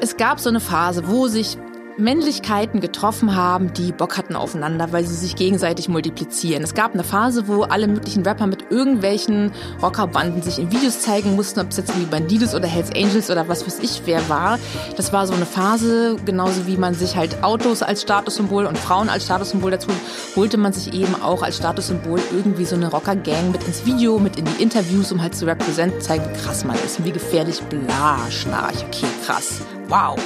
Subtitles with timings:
[0.00, 1.58] Es gab so eine Phase, wo sich
[1.98, 6.62] Männlichkeiten getroffen haben, die Bock hatten aufeinander, weil sie sich gegenseitig multiplizieren.
[6.62, 9.50] Es gab eine Phase, wo alle möglichen Rapper mit irgendwelchen
[9.82, 13.48] Rockerbanden sich in Videos zeigen mussten, ob es jetzt wie Bandidos oder Hells Angels oder
[13.48, 14.60] was weiß ich wer war.
[14.96, 19.08] Das war so eine Phase, genauso wie man sich halt Autos als Statussymbol und Frauen
[19.08, 19.88] als Statussymbol dazu
[20.36, 24.36] holte man sich eben auch als Statussymbol irgendwie so eine Rockergang mit ins Video, mit
[24.36, 27.60] in die Interviews, um halt zu representen, zeigen, wie krass man ist und wie gefährlich,
[27.62, 30.18] bla, schnarch, okay, krass, wow,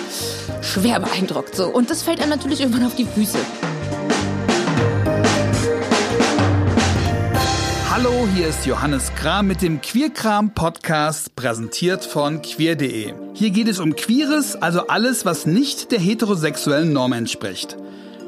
[0.61, 1.55] schwer beeindruckt.
[1.55, 1.69] So.
[1.69, 3.39] Und das fällt einem natürlich irgendwann auf die Füße.
[7.91, 13.15] Hallo, hier ist Johannes Kram mit dem Queerkram Podcast, präsentiert von queer.de.
[13.35, 17.77] Hier geht es um Queeres, also alles, was nicht der heterosexuellen Norm entspricht.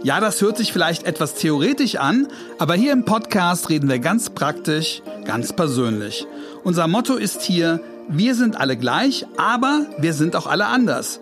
[0.04, 4.30] Ja, das hört sich vielleicht etwas theoretisch an, aber hier im Podcast reden wir ganz
[4.30, 6.26] praktisch, ganz persönlich.
[6.62, 11.20] Unser Motto ist hier, wir sind alle gleich, aber wir sind auch alle anders.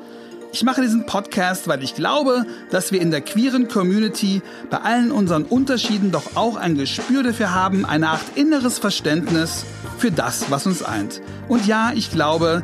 [0.53, 5.11] Ich mache diesen Podcast, weil ich glaube, dass wir in der queeren Community bei allen
[5.11, 9.65] unseren Unterschieden doch auch ein Gespür dafür haben, eine Art inneres Verständnis
[9.97, 11.23] für das, was uns eint.
[11.49, 12.63] Und ja, ich glaube,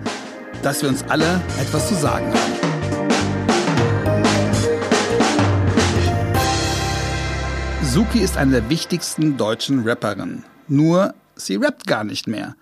[0.63, 2.69] dass wir uns alle etwas zu sagen haben.
[7.83, 10.45] Suki ist eine der wichtigsten deutschen Rapperinnen.
[10.67, 12.55] Nur, sie rappt gar nicht mehr.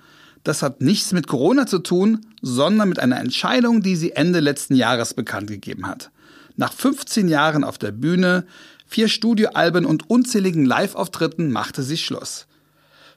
[0.46, 4.76] Das hat nichts mit Corona zu tun, sondern mit einer Entscheidung, die sie Ende letzten
[4.76, 6.12] Jahres bekannt gegeben hat.
[6.54, 8.46] Nach 15 Jahren auf der Bühne,
[8.86, 12.46] vier Studioalben und unzähligen Live-Auftritten machte sie Schluss.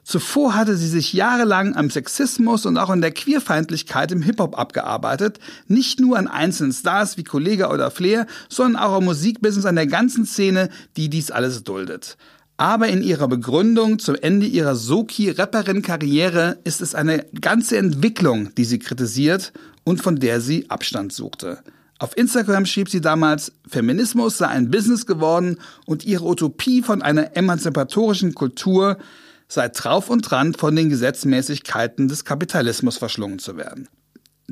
[0.02, 5.38] Zuvor hatte sie sich jahrelang am Sexismus und auch an der Queerfeindlichkeit im Hip-Hop abgearbeitet,
[5.68, 9.86] nicht nur an einzelnen Stars wie Kollega oder Flair, sondern auch am Musikbusiness an der
[9.86, 12.16] ganzen Szene, die dies alles duldet.
[12.60, 18.78] Aber in ihrer Begründung zum Ende ihrer Soki-Rapperin-Karriere ist es eine ganze Entwicklung, die sie
[18.78, 21.60] kritisiert und von der sie Abstand suchte.
[21.98, 27.34] Auf Instagram schrieb sie damals, Feminismus sei ein Business geworden und ihre Utopie von einer
[27.34, 28.98] emanzipatorischen Kultur
[29.48, 33.88] sei drauf und dran, von den Gesetzmäßigkeiten des Kapitalismus verschlungen zu werden.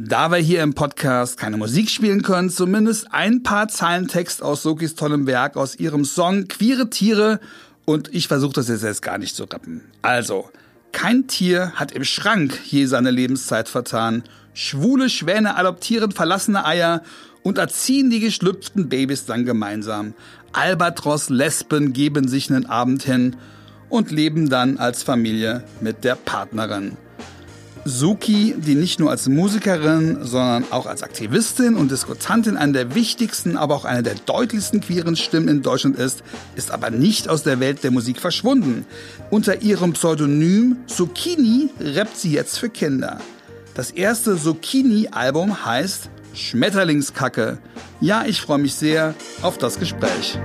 [0.00, 4.62] Da wir hier im Podcast keine Musik spielen können, zumindest ein paar Zeilen Text aus
[4.62, 7.40] Sokis tollem Werk aus ihrem Song Queere Tiere
[7.88, 9.80] und ich versuche das jetzt erst gar nicht zu rappen.
[10.02, 10.50] Also,
[10.92, 14.24] kein Tier hat im Schrank je seine Lebenszeit vertan.
[14.52, 17.02] Schwule Schwäne adoptieren verlassene Eier
[17.42, 20.12] und erziehen die geschlüpften Babys dann gemeinsam.
[20.52, 23.36] Albatros-Lesben geben sich einen Abend hin
[23.88, 26.98] und leben dann als Familie mit der Partnerin.
[27.88, 33.56] Suki, die nicht nur als Musikerin, sondern auch als Aktivistin und Diskutantin eine der wichtigsten,
[33.56, 36.22] aber auch eine der deutlichsten queeren Stimmen in Deutschland ist,
[36.54, 38.84] ist aber nicht aus der Welt der Musik verschwunden.
[39.30, 43.18] Unter ihrem Pseudonym Zucchini rappt sie jetzt für Kinder.
[43.74, 47.58] Das erste Zucchini-Album heißt Schmetterlingskacke.
[48.00, 50.38] Ja, ich freue mich sehr auf das Gespräch.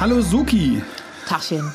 [0.00, 0.80] Hallo Suki.
[1.28, 1.74] Tachchen.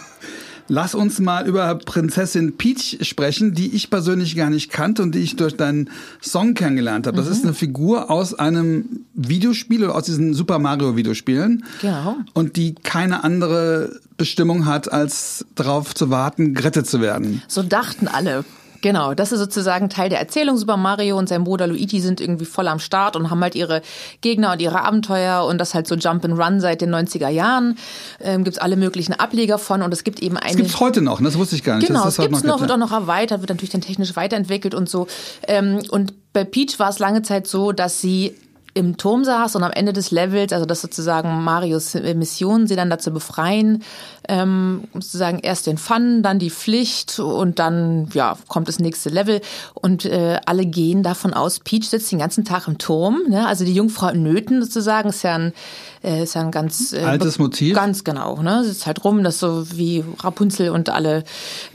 [0.67, 5.19] Lass uns mal über Prinzessin Peach sprechen, die ich persönlich gar nicht kannte und die
[5.19, 5.91] ich durch deinen
[6.23, 7.17] Song kennengelernt habe.
[7.17, 7.31] Das mhm.
[7.31, 11.65] ist eine Figur aus einem Videospiel oder aus diesen Super Mario Videospielen.
[11.83, 12.17] Genau.
[12.33, 17.43] Und die keine andere Bestimmung hat, als darauf zu warten, gerettet zu werden.
[17.47, 18.43] So dachten alle.
[18.85, 20.57] Genau, das ist sozusagen Teil der Erzählung.
[20.57, 23.81] Super Mario und sein Bruder Luigi sind irgendwie voll am Start und haben halt ihre
[24.21, 27.79] Gegner und ihre Abenteuer und das halt so Jump and Run seit den 90er Jahren.
[28.21, 30.49] Ähm, gibt's alle möglichen Ableger von und es gibt eben eine...
[30.49, 31.25] Das gibt's heute noch, ne?
[31.25, 31.87] das wusste ich gar nicht.
[31.87, 34.87] Genau, das, das gibt's noch, wird auch noch erweitert, wird natürlich dann technisch weiterentwickelt und
[34.87, 35.07] so.
[35.47, 38.35] Ähm, und bei Peach war es lange Zeit so, dass sie
[38.75, 42.89] im Turm saß und am Ende des Levels, also das sozusagen Marios Mission, sie dann
[42.89, 43.83] dazu befreien,
[44.27, 49.39] ähm, sozusagen erst den Fun, dann die Pflicht und dann ja kommt das nächste Level
[49.73, 53.47] und äh, alle gehen davon aus, Peach sitzt den ganzen Tag im Turm, ne?
[53.47, 55.53] also die Jungfrau in Nöten sozusagen ist ja ein
[56.05, 57.75] äh, ist ja ein ganz äh, altes Motiv.
[57.75, 58.63] Ganz genau, ne?
[58.63, 61.23] Sitzt halt rum, das so wie Rapunzel und alle.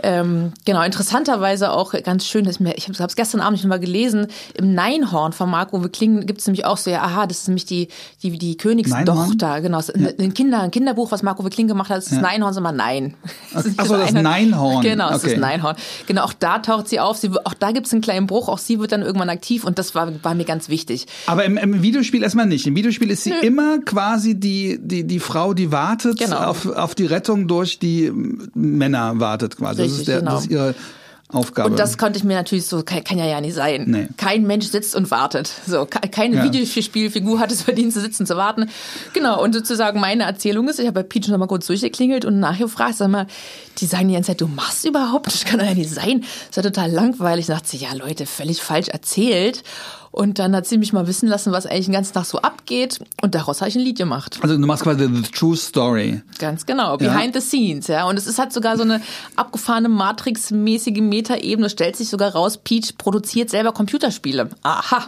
[0.02, 3.80] Ähm, genau, interessanterweise auch ganz schön, ist mir, ich habe es gestern Abend schon mal
[3.80, 7.48] gelesen, im Neinhorn von Marco Klingen gibt es nämlich auch so, ja, aha, das ist
[7.48, 7.88] nämlich die,
[8.22, 9.80] die, die Königstochter, genau.
[9.80, 10.10] Ja.
[10.18, 12.20] Ein, Kinder, ein Kinderbuch, was Marco Kling gemacht hat, das ist ja.
[12.20, 13.14] Neinhorn, sondern Nein.
[13.52, 14.82] Achso, das Neinhorn.
[14.82, 15.34] Genau, das okay.
[15.34, 15.76] ist Neinhorn.
[16.06, 18.58] Genau, auch da taucht sie auf, sie, auch da gibt es einen kleinen Bruch, auch
[18.58, 21.06] sie wird dann irgendwann aktiv und das war, war mir ganz wichtig.
[21.26, 22.66] Aber im, im Videospiel erstmal nicht.
[22.66, 23.40] Im Videospiel ist sie Nö.
[23.40, 26.38] immer quasi quasi die, die, die Frau, die wartet genau.
[26.38, 28.12] auf, auf die Rettung durch die
[28.54, 29.82] Männer wartet quasi.
[29.82, 30.32] Richtig, das ist, der, genau.
[30.32, 30.74] das ist ihre
[31.28, 31.70] Aufgabe.
[31.70, 33.84] Und das konnte ich mir natürlich so, kann, kann ja ja nicht sein.
[33.86, 34.08] Nee.
[34.16, 35.50] Kein Mensch sitzt und wartet.
[35.66, 36.44] So, keine Ja.
[36.44, 38.68] Videospielfigur hat es verdient zu sitzen, zu warten.
[39.12, 42.40] Genau, und sozusagen meine Erzählung ist, ich habe bei Peach noch mal kurz durchgeklingelt und
[42.40, 43.26] nachgefragt, sag mal,
[43.78, 46.24] die sagen die ganze Zeit, du machst überhaupt, das kann doch ja nicht sein.
[46.48, 47.48] Das ja total langweilig.
[47.48, 49.62] Ich dachte, ja Leute, völlig falsch erzählt.
[50.12, 52.98] Und dann hat sie mich mal wissen lassen, was eigentlich den ganzen Tag so abgeht.
[53.22, 54.38] Und daraus habe ich ein Lied gemacht.
[54.42, 56.22] also du machst quasi the true story.
[56.38, 58.08] Ganz genau, behind the scenes, ja.
[58.08, 59.00] Und es ist halt sogar so eine
[59.36, 61.66] abgefahrene Matrix-mäßige Metaebene.
[61.66, 64.50] Es stellt sich sogar raus, Peach produziert selber Computerspiele.
[64.62, 65.06] Aha.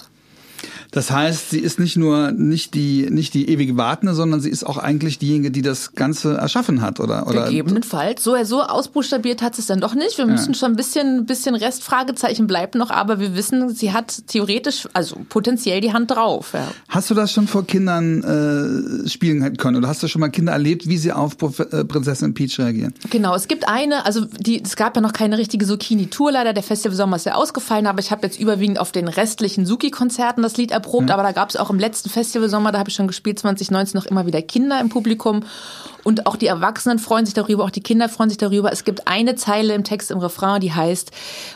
[0.93, 4.63] Das heißt, sie ist nicht nur nicht die nicht die ewige Wartende, sondern sie ist
[4.63, 7.27] auch eigentlich diejenige, die das Ganze erschaffen hat, oder?
[7.27, 8.23] oder Gegebenenfalls.
[8.23, 10.19] So, so ausbuchstabiert hat sie es dann doch nicht.
[10.19, 14.27] Wir müssen schon ein bisschen, ein bisschen Restfragezeichen bleibt noch, aber wir wissen, sie hat
[14.27, 16.51] theoretisch, also potenziell die Hand drauf.
[16.53, 16.69] Ja.
[16.89, 19.79] Hast du das schon vor Kindern äh, spielen können?
[19.79, 22.93] Oder hast du schon mal Kinder erlebt, wie sie auf äh, Prinzessin Peach reagieren?
[23.09, 26.63] Genau, es gibt eine, also die, es gab ja noch keine richtige Zucchini-Tour, leider der
[26.63, 30.59] Festival Sommer ist ja ausgefallen, aber ich habe jetzt überwiegend auf den restlichen Suki-Konzerten das
[30.59, 33.07] Lied erprobt, aber da gab es auch im letzten Festival Sommer, da habe ich schon
[33.07, 35.45] gespielt, 2019 noch immer wieder Kinder im Publikum
[36.03, 38.73] und auch die Erwachsenen freuen sich darüber, auch die Kinder freuen sich darüber.
[38.73, 41.13] Es gibt eine Zeile im Text, im Refrain, die heißt,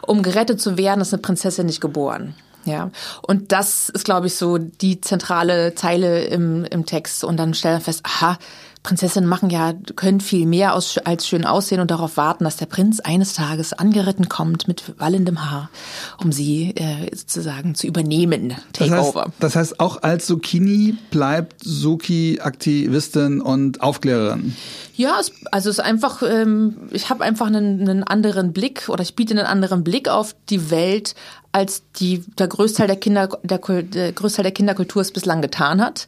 [0.07, 2.35] um gerettet zu werden, ist eine Prinzessin nicht geboren.
[2.65, 2.91] Ja,
[3.23, 7.23] und das ist, glaube ich, so die zentrale Zeile im, im Text.
[7.23, 8.39] Und dann stellt man fest, aha,
[8.87, 12.67] Prinzessinnen machen ja, können viel mehr aus, als schön aussehen und darauf warten, dass der
[12.67, 15.71] Prinz eines Tages angeritten kommt mit wallendem Haar,
[16.23, 18.55] um sie äh, sozusagen zu übernehmen.
[18.75, 19.33] Das heißt, Takeover.
[19.41, 24.55] das heißt, auch als Zucchini bleibt Suki Aktivistin und Aufklärerin.
[24.95, 29.03] Ja, es, also es ist einfach, ähm, ich habe einfach einen, einen anderen Blick oder
[29.03, 31.17] ich biete einen anderen Blick auf die Welt,
[31.51, 36.07] als die der Großteil der Kinder der, der Großteil der Kinderkultur es bislang getan hat.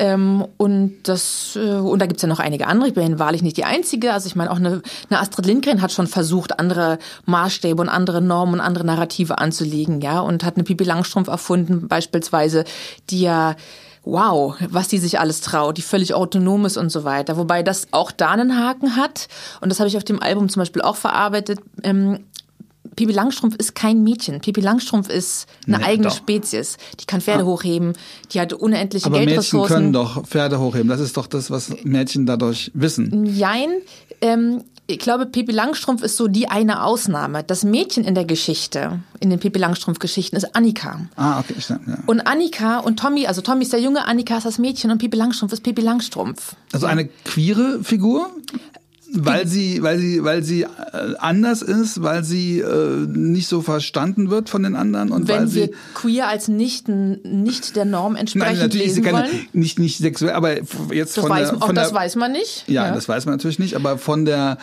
[0.00, 2.88] Ähm, und das äh, und da gibt's ja noch einige andere.
[2.88, 4.14] Ich bin wahrlich nicht die einzige.
[4.14, 4.80] Also ich meine auch eine,
[5.10, 10.00] eine Astrid Lindgren hat schon versucht, andere Maßstäbe und andere Normen und andere Narrative anzulegen,
[10.00, 12.64] ja, und hat eine Pipi Langstrumpf erfunden beispielsweise,
[13.10, 13.56] die ja
[14.02, 17.36] Wow, was die sich alles traut, die völlig autonom ist und so weiter.
[17.36, 19.28] Wobei das auch da einen Haken hat.
[19.60, 21.60] Und das habe ich auf dem Album zum Beispiel auch verarbeitet.
[21.82, 22.24] Ähm,
[23.00, 24.38] Pipi Langstrumpf ist kein Mädchen.
[24.40, 26.14] Pipi Langstrumpf ist eine Nee, eigene doch.
[26.16, 26.76] Spezies.
[27.00, 27.94] Die kann Pferde hochheben,
[28.32, 29.74] die hat unendliche Aber Mädchen Geldressourcen.
[29.74, 30.88] können doch Pferde hochheben.
[30.88, 33.24] Das ist doch das, was Mädchen dadurch wissen.
[33.24, 33.70] Jein.
[34.20, 37.42] Ähm, ich glaube, Pippi Langstrumpf ist so die eine Ausnahme.
[37.42, 41.00] Das Mädchen in der Geschichte, in den Pippi Langstrumpf-Geschichten, ist Annika.
[41.16, 41.86] Ah, okay, stimmt.
[41.86, 41.98] Ja.
[42.06, 45.16] Und Annika und Tommy, also Tommy ist der Junge, Annika ist das Mädchen und Pippi
[45.16, 46.54] Langstrumpf ist Pippi Langstrumpf.
[46.72, 48.30] Also eine queere Figur?
[49.12, 50.68] Weil sie, weil sie, weil sie äh,
[51.18, 55.54] anders ist, weil sie äh, nicht so verstanden wird von den anderen und weil Wenn
[55.54, 59.28] wir sie queer als nicht, nicht der Norm Nein, entsprechend natürlich ist sie lesen keine,
[59.28, 60.58] wollen, nicht nicht sexuell, aber
[60.92, 62.64] jetzt das, von weiß, der, auch von das der, weiß man nicht.
[62.68, 64.58] Ja, das weiß man natürlich nicht, aber von der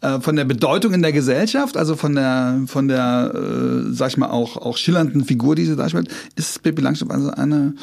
[0.00, 4.16] äh, von der Bedeutung in der Gesellschaft, also von der von der äh, sag ich
[4.16, 7.74] mal auch auch schillernden Figur, die sie darstellt, ist Pippi Langstrumpf also eine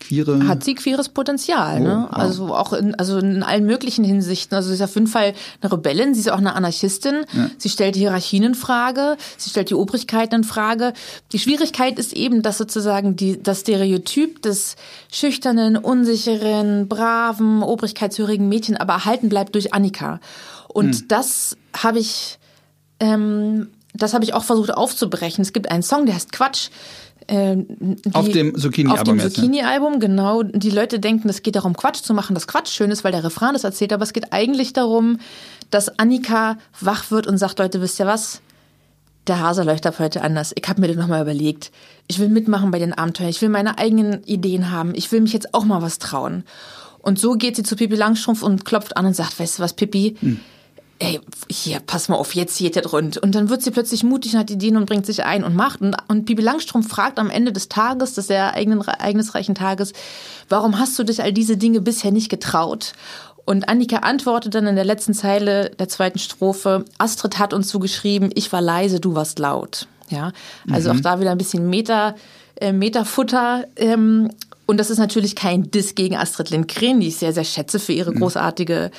[0.00, 2.08] queere hat sie queeres Potenzial, ne?
[2.10, 2.18] wow.
[2.18, 4.54] Also auch in, also in allen möglichen Hinsichten.
[4.54, 7.24] Also sie ist auf jeden Fall eine Rebellin, sie ist auch eine Anarchistin.
[7.58, 10.92] Sie stellt die Hierarchien in Frage, sie stellt die Obrigkeiten in Frage.
[11.32, 14.76] Die Schwierigkeit ist eben, dass sozusagen die, das Stereotyp des
[15.10, 20.20] schüchternen, unsicheren, braven, obrigkeitshörigen Mädchen aber erhalten bleibt durch Annika.
[20.68, 22.38] Und das habe ich
[23.00, 25.42] ähm, das habe ich auch versucht aufzubrechen.
[25.42, 26.70] Es gibt einen Song, der heißt Quatsch.
[27.28, 29.30] Ähm, die- Auf dem Zucchini-Album Auf dem ne?
[29.30, 30.42] Zucchini-Album, genau.
[30.42, 33.24] Die Leute denken, es geht darum, Quatsch zu machen, dass Quatsch schön ist, weil der
[33.24, 33.92] Refrain das erzählt.
[33.92, 35.18] Aber es geht eigentlich darum,
[35.70, 38.40] dass Annika wach wird und sagt, Leute, wisst ihr was?
[39.26, 40.52] Der Hase läuft ab heute anders.
[40.54, 41.72] Ich habe mir das nochmal überlegt.
[42.08, 43.30] Ich will mitmachen bei den Abenteuern.
[43.30, 44.92] Ich will meine eigenen Ideen haben.
[44.94, 46.44] Ich will mich jetzt auch mal was trauen.
[47.00, 49.72] Und so geht sie zu Pippi Langstrumpf und klopft an und sagt, weißt du was,
[49.72, 50.16] Pippi?
[51.04, 51.20] Ey,
[51.50, 53.18] hier, pass mal auf, jetzt geht das rund.
[53.18, 55.80] Und dann wird sie plötzlich mutig und hat Ideen und bringt sich ein und macht.
[55.80, 59.92] Und, und Pippi Langstrumpf fragt am Ende des Tages, des sehr eigenen, ereignisreichen Tages,
[60.48, 62.92] warum hast du dich all diese Dinge bisher nicht getraut?
[63.44, 68.30] Und Annika antwortet dann in der letzten Zeile der zweiten Strophe, Astrid hat uns zugeschrieben,
[68.34, 69.86] ich war leise, du warst laut.
[70.08, 70.32] Ja,
[70.70, 72.14] also auch da wieder ein bisschen Meta,
[72.56, 73.64] äh, Metafutter.
[73.76, 74.30] Ähm,
[74.66, 77.92] und das ist natürlich kein Diss gegen Astrid Lindgren, die ich sehr, sehr schätze für
[77.92, 78.90] ihre großartige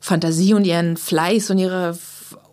[0.00, 1.96] Fantasie und ihren Fleiß und ihre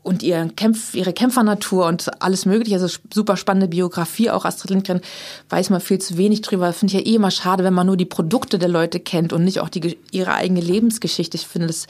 [0.07, 2.75] und ihren Kämpf, ihre Kämpfernatur und alles mögliche.
[2.75, 4.29] Also super spannende Biografie.
[4.29, 5.01] Auch Astrid Lindgren
[5.49, 6.71] weiß man viel zu wenig drüber.
[6.71, 9.43] Finde ich ja eh immer schade, wenn man nur die Produkte der Leute kennt und
[9.43, 11.35] nicht auch die, ihre eigene Lebensgeschichte.
[11.35, 11.87] Ich finde das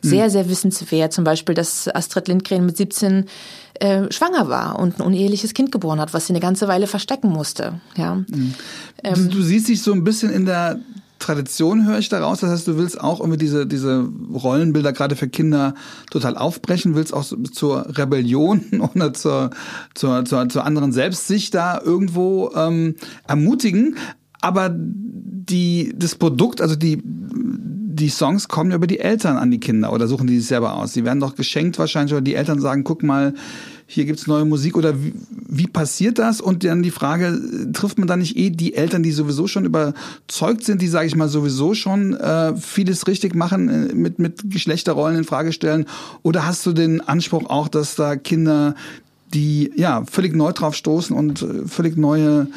[0.00, 1.12] sehr, sehr wissenswert.
[1.12, 3.26] Zum Beispiel, dass Astrid Lindgren mit 17
[3.80, 7.28] äh, schwanger war und ein uneheliches Kind geboren hat, was sie eine ganze Weile verstecken
[7.28, 7.80] musste.
[7.96, 8.22] Ja.
[9.14, 10.78] du, du siehst dich so ein bisschen in der
[11.18, 12.40] Tradition höre ich daraus.
[12.40, 15.74] Das heißt, du willst auch irgendwie diese, diese Rollenbilder gerade für Kinder
[16.10, 19.50] total aufbrechen, willst auch zur Rebellion oder zur,
[19.94, 22.96] zur, zur, zur anderen Selbstsicht da irgendwo ähm,
[23.26, 23.96] ermutigen.
[24.40, 27.02] Aber die, das Produkt, also die,
[27.96, 30.74] die Songs kommen ja über die Eltern an die Kinder oder suchen die sich selber
[30.74, 30.92] aus.
[30.92, 33.34] Die werden doch geschenkt wahrscheinlich, oder die Eltern sagen, guck mal,
[33.86, 36.40] hier gibt's neue Musik oder wie, wie passiert das?
[36.40, 37.40] Und dann die Frage,
[37.72, 41.16] trifft man da nicht eh die Eltern, die sowieso schon überzeugt sind, die, sage ich
[41.16, 45.86] mal, sowieso schon äh, vieles richtig machen, äh, mit, mit Geschlechterrollen in Frage stellen?
[46.22, 48.74] Oder hast du den Anspruch auch, dass da Kinder,
[49.36, 52.48] die ja völlig neu drauf stoßen und äh, völlig neue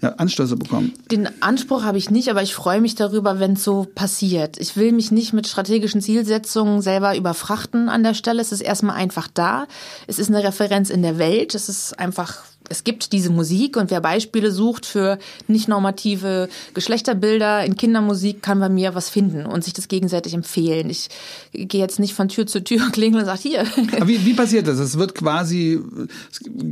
[0.00, 0.94] ja, Anstöße bekommen.
[1.10, 4.56] Den Anspruch habe ich nicht, aber ich freue mich darüber, wenn es so passiert.
[4.58, 8.40] Ich will mich nicht mit strategischen Zielsetzungen selber überfrachten an der Stelle.
[8.40, 9.66] Es ist erstmal einfach da.
[10.06, 11.56] Es ist eine Referenz in der Welt.
[11.56, 17.64] Es ist einfach es gibt diese Musik und wer Beispiele sucht für nicht normative Geschlechterbilder
[17.64, 20.90] in Kindermusik, kann bei mir was finden und sich das gegenseitig empfehlen.
[20.90, 21.08] Ich
[21.52, 23.64] gehe jetzt nicht von Tür zu Tür klingeln und sage hier.
[23.96, 24.78] Aber wie, wie passiert das?
[24.78, 25.80] Es wird quasi,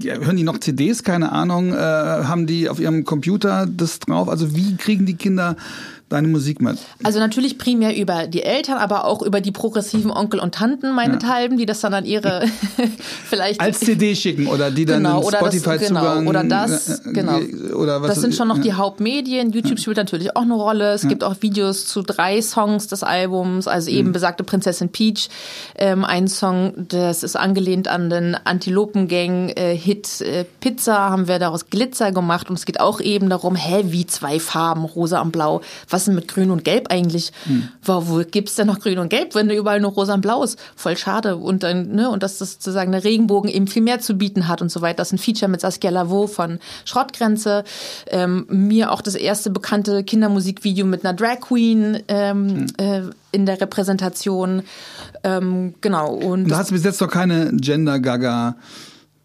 [0.05, 4.29] hören die noch CDs, keine Ahnung, äh, haben die auf ihrem Computer das drauf?
[4.29, 5.57] Also wie kriegen die Kinder
[6.09, 6.79] deine Musik mit?
[7.03, 11.59] Also natürlich primär über die Eltern, aber auch über die progressiven Onkel und Tanten meinethalben,
[11.59, 11.63] ja.
[11.63, 12.45] die das dann an ihre
[13.25, 17.39] vielleicht als CD schicken oder die dann genau, Spotify das, genau, oder das äh, genau
[17.75, 18.63] oder was das sind schon noch ja.
[18.63, 19.51] die Hauptmedien.
[19.51, 19.83] YouTube ja.
[19.83, 20.93] spielt natürlich auch eine Rolle.
[20.93, 24.13] Es gibt auch Videos zu drei Songs des Albums, also eben mhm.
[24.13, 25.29] besagte Prinzessin Peach,
[25.77, 31.39] ähm, ein Song, das ist angelehnt an den Antilopengang äh, Hit äh, Pizza, haben wir
[31.39, 35.33] daraus Glitzer gemacht und es geht auch eben darum, hä, wie zwei Farben, rosa und
[35.33, 35.63] blau.
[35.89, 37.33] Was was ist denn mit Grün und Gelb eigentlich?
[37.45, 37.69] Hm.
[37.83, 40.43] Wo, wo gibt's denn noch Grün und Gelb, wenn du überall nur Rosa und Blau
[40.43, 40.59] ist?
[40.77, 41.37] Voll schade.
[41.37, 44.61] Und dann, ne, und dass das sozusagen der Regenbogen eben viel mehr zu bieten hat
[44.61, 44.99] und so weiter.
[44.99, 47.65] Das ist ein Feature mit Saskia Lavaux von Schrottgrenze.
[48.09, 53.07] Ähm, mir auch das erste bekannte Kindermusikvideo mit einer Drag Queen ähm, hm.
[53.09, 54.65] äh, in der Repräsentation.
[55.25, 56.13] Ähm, genau.
[56.13, 58.57] Und, und da hast du bis jetzt noch keine Gender-Gaga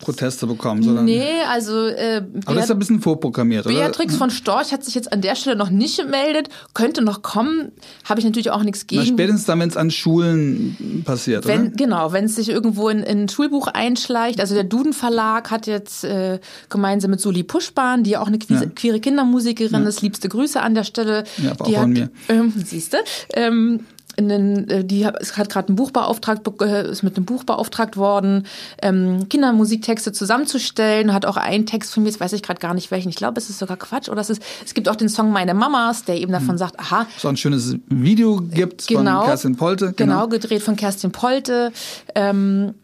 [0.02, 1.06] Proteste bekommen, sondern.
[1.06, 1.86] Nee, also.
[1.86, 3.76] Äh, aber das ist ein bisschen vorprogrammiert, oder?
[3.76, 7.72] Beatrix von Storch hat sich jetzt an der Stelle noch nicht gemeldet, könnte noch kommen,
[8.06, 9.02] habe ich natürlich auch nichts gegen.
[9.02, 11.70] Na, spätestens dann, wenn es an Schulen passiert, wenn, oder?
[11.76, 14.40] Genau, wenn es sich irgendwo in, in ein Schulbuch einschleicht.
[14.40, 16.40] Also der Duden Verlag hat jetzt äh,
[16.70, 18.70] gemeinsam mit Suli Puschbahn, die auch eine queere, ja.
[18.70, 19.90] queere Kindermusikerin ja.
[19.90, 21.24] ist, liebste Grüße an der Stelle.
[21.38, 22.10] Ja, aber auch die von hat, mir.
[22.30, 22.98] Ähm, siehste.
[23.34, 23.82] Ähm,
[24.18, 28.46] einen, äh, die hat gerade ein Buch beauftragt, äh, ist mit einem Buch beauftragt worden,
[28.82, 31.14] ähm, Kindermusiktexte zusammenzustellen.
[31.14, 33.10] Hat auch einen Text von mir, jetzt weiß ich gerade gar nicht welchen.
[33.10, 34.10] Ich glaube, es ist sogar Quatsch.
[34.10, 36.60] Oder es ist, es gibt auch den Song Meine Mamas, der eben davon mhm.
[36.60, 37.08] sagt, aha.
[37.18, 39.94] So ein schönes Video gibt genau, von Kerstin Polte.
[39.94, 40.14] Genau.
[40.16, 41.72] genau, gedreht von Kerstin Polte.
[42.16, 42.76] Ähm,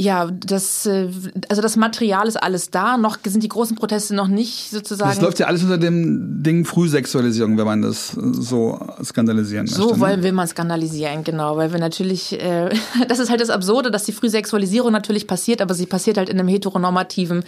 [0.00, 1.08] ja, das, äh,
[1.48, 2.96] also das Material ist alles da.
[2.96, 5.10] Noch sind die großen Proteste noch nicht sozusagen.
[5.10, 9.80] Das läuft ja alles unter dem Ding Frühsexualisierung, wenn man das so skandalisieren möchte.
[9.80, 10.24] So wollen, ne?
[10.24, 11.56] will man skandalisieren, genau.
[11.56, 12.70] Weil wir natürlich, äh,
[13.08, 16.40] das ist halt das Absurde, dass die Frühsexualisierung natürlich passiert, aber sie passiert halt in
[16.40, 17.44] einem heteronormativen,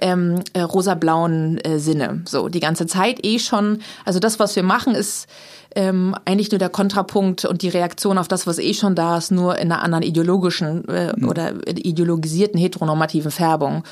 [0.00, 2.22] ähm, äh, rosa-blauen äh, Sinne.
[2.28, 3.78] So, die ganze Zeit eh schon.
[4.04, 5.26] Also das, was wir machen, ist
[5.74, 9.30] ähm, eigentlich nur der Kontrapunkt und die Reaktion auf das, was eh schon da ist,
[9.30, 11.28] nur in einer anderen ideologischen äh, mhm.
[11.28, 13.84] oder ideologisierten heteronormativen Färbung.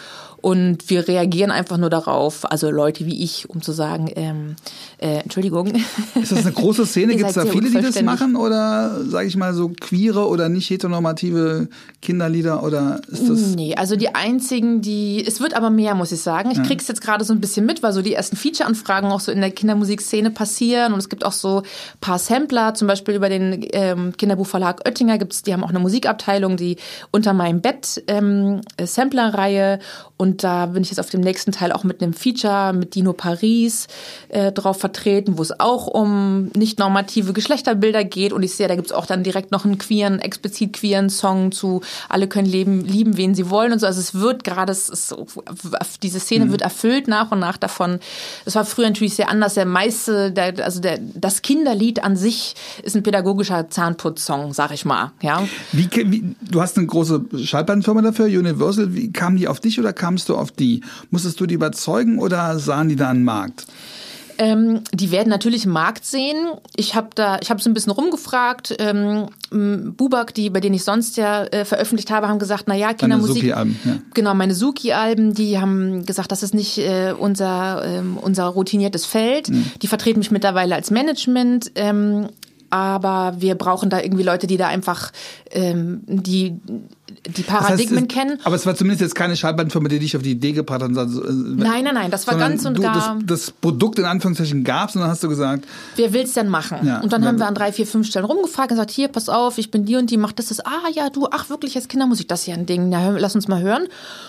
[0.42, 4.56] Und wir reagieren einfach nur darauf, also Leute wie ich, um zu sagen, ähm,
[4.98, 5.72] äh, Entschuldigung.
[6.20, 7.14] Ist das eine große Szene?
[7.16, 8.34] Gibt es da viele, die das machen?
[8.34, 11.68] Oder sage ich mal so queere oder nicht heteronormative
[12.00, 12.64] Kinderlieder?
[12.64, 13.54] Oder ist das.
[13.54, 15.24] Nee, also die einzigen, die.
[15.24, 16.50] Es wird aber mehr, muss ich sagen.
[16.50, 16.64] Ich ja.
[16.64, 19.40] krieg's jetzt gerade so ein bisschen mit, weil so die ersten Feature-Anfragen auch so in
[19.40, 20.92] der Kindermusikszene passieren.
[20.92, 21.62] Und es gibt auch so
[22.00, 26.56] paar Sampler, zum Beispiel über den ähm, Kinderbuchverlag Oettinger gibt's, die haben auch eine Musikabteilung,
[26.56, 26.78] die
[27.12, 29.78] unter meinem Bett ähm, Samplerreihe
[30.16, 33.12] und da bin ich jetzt auf dem nächsten Teil auch mit einem Feature mit Dino
[33.12, 33.86] Paris
[34.28, 38.32] äh, drauf vertreten, wo es auch um nicht normative Geschlechterbilder geht.
[38.32, 41.80] Und ich sehe, da gibt's auch dann direkt noch einen queeren, explizit queeren Song zu
[42.08, 43.86] Alle können leben, lieben, wen sie wollen und so.
[43.86, 44.76] Also es wird gerade,
[46.02, 46.50] diese Szene mhm.
[46.50, 47.98] wird erfüllt nach und nach davon.
[48.44, 49.54] Es war früher natürlich sehr anders.
[49.54, 54.84] Der meiste, der, also der, das Kinderlied an sich ist ein pädagogischer Zahnputzsong, sag ich
[54.84, 55.12] mal.
[55.20, 55.46] Ja.
[55.72, 58.94] Wie, wie, du hast eine große Schallplattenfirma dafür, Universal.
[58.94, 60.82] Wie kamen die auf dich oder kam kamst du auf die?
[61.10, 63.66] Musstest du die überzeugen oder sahen die da einen Markt?
[64.38, 66.36] Ähm, die werden natürlich einen Markt sehen.
[66.74, 68.74] Ich habe da, ich habe so ein bisschen rumgefragt.
[68.78, 69.26] Ähm,
[69.96, 73.42] Bubak, die bei denen ich sonst ja äh, veröffentlicht habe, haben gesagt, na ja, Kindermusik.
[73.42, 73.64] ja.
[74.14, 79.50] Genau, meine Suki-Alben, die haben gesagt, das ist nicht äh, unser ähm, unser routiniertes Feld.
[79.50, 79.66] Mhm.
[79.82, 81.72] Die vertreten mich mittlerweile als Management.
[81.74, 82.28] Ähm,
[82.72, 85.12] aber wir brauchen da irgendwie Leute, die da einfach
[85.50, 86.58] ähm, die
[87.26, 88.40] die Paradigmen das heißt, kennen.
[88.44, 90.96] Aber es war zumindest jetzt keine Schallplattenfirma, die dich auf die Idee gebracht hat.
[90.96, 92.94] Also, nein, nein, nein, das war ganz und du, gar.
[92.94, 95.66] Das, das, Produkt in Anführungszeichen gab es und dann hast du gesagt.
[95.96, 96.78] Wer will's denn machen?
[96.86, 99.28] Ja, und dann haben wir an drei, vier, fünf Stellen rumgefragt und gesagt, hier, pass
[99.28, 100.60] auf, ich bin die und die, mach das, das.
[100.60, 102.88] Ah ja, du, ach wirklich, jetzt Kindermusik, das ist ja ein Ding.
[102.88, 103.86] Na, lass uns mal hören.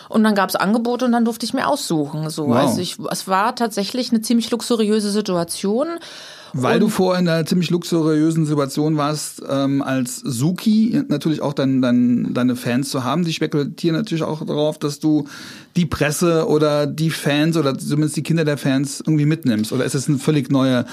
[0.09, 2.29] Und dann gab's Angebote und dann durfte ich mir aussuchen.
[2.29, 2.49] So.
[2.49, 2.57] Wow.
[2.57, 5.87] Also ich, es war tatsächlich eine ziemlich luxuriöse Situation.
[6.53, 11.53] Weil und du vorher in einer ziemlich luxuriösen Situation warst, ähm, als Suki natürlich auch
[11.53, 13.25] dein, dein, deine Fans zu haben.
[13.25, 15.27] Die spekulieren natürlich auch darauf, dass du
[15.75, 19.71] die Presse oder die Fans oder zumindest die Kinder der Fans irgendwie mitnimmst.
[19.71, 20.85] Oder ist es eine völlig neue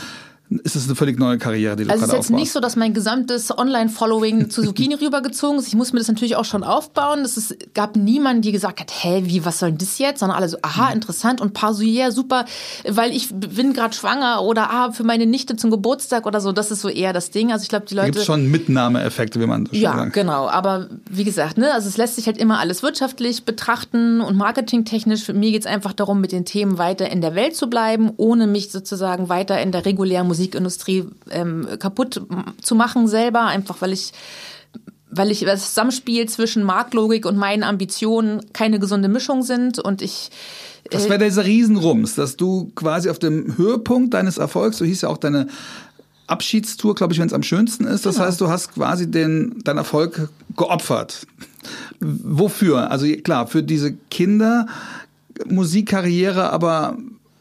[0.51, 2.59] ist es eine völlig neue Karriere, die du also gerade Es ist jetzt nicht so,
[2.59, 5.69] dass mein gesamtes Online-Following zu Zucchini rübergezogen ist.
[5.69, 7.21] Ich muss mir das natürlich auch schon aufbauen.
[7.21, 10.21] Es gab niemanden, die gesagt hat, hä, wie, was soll denn das jetzt?
[10.21, 10.95] Sondern alle so, aha, mhm.
[10.95, 12.47] interessant und paar so, yeah, super,
[12.89, 16.51] weil ich bin gerade schwanger oder ah, für meine Nichte zum Geburtstag oder so.
[16.51, 17.53] Das ist so eher das Ding.
[17.53, 18.11] Also ich glaube, die Leute...
[18.11, 20.17] Da gibt schon Mitnahmeeffekte, wie man schon ja, sagt.
[20.17, 20.49] Ja, genau.
[20.49, 25.23] Aber wie gesagt, ne, also es lässt sich halt immer alles wirtschaftlich betrachten und marketingtechnisch.
[25.23, 28.11] Für mir geht es einfach darum, mit den Themen weiter in der Welt zu bleiben,
[28.17, 32.23] ohne mich sozusagen weiter in der regulären Musik Musikindustrie ähm, kaputt
[32.63, 34.13] zu machen selber, einfach weil ich
[35.13, 40.31] weil ich das Zusammenspiel zwischen Marktlogik und meinen Ambitionen keine gesunde Mischung sind und ich
[40.89, 45.09] das wäre dieser Riesenrums, dass du quasi auf dem Höhepunkt deines Erfolgs, so hieß ja
[45.09, 45.47] auch deine
[46.27, 48.07] Abschiedstour, glaube ich, wenn es am schönsten ist.
[48.07, 48.27] Das genau.
[48.27, 51.27] heißt, du hast quasi den, deinen Erfolg geopfert.
[52.01, 52.91] Wofür?
[52.91, 54.67] Also klar, für diese Kinder
[55.47, 56.97] Musikkarriere, aber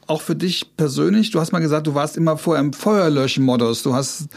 [0.09, 1.31] auch für dich persönlich?
[1.31, 3.83] Du hast mal gesagt, du warst immer vorher im Feuerlöschen-Modus.
[3.83, 4.27] Du hast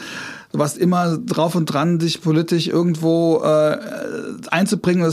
[0.53, 3.79] du warst immer drauf und dran, dich politisch irgendwo äh,
[4.51, 5.13] einzubringen.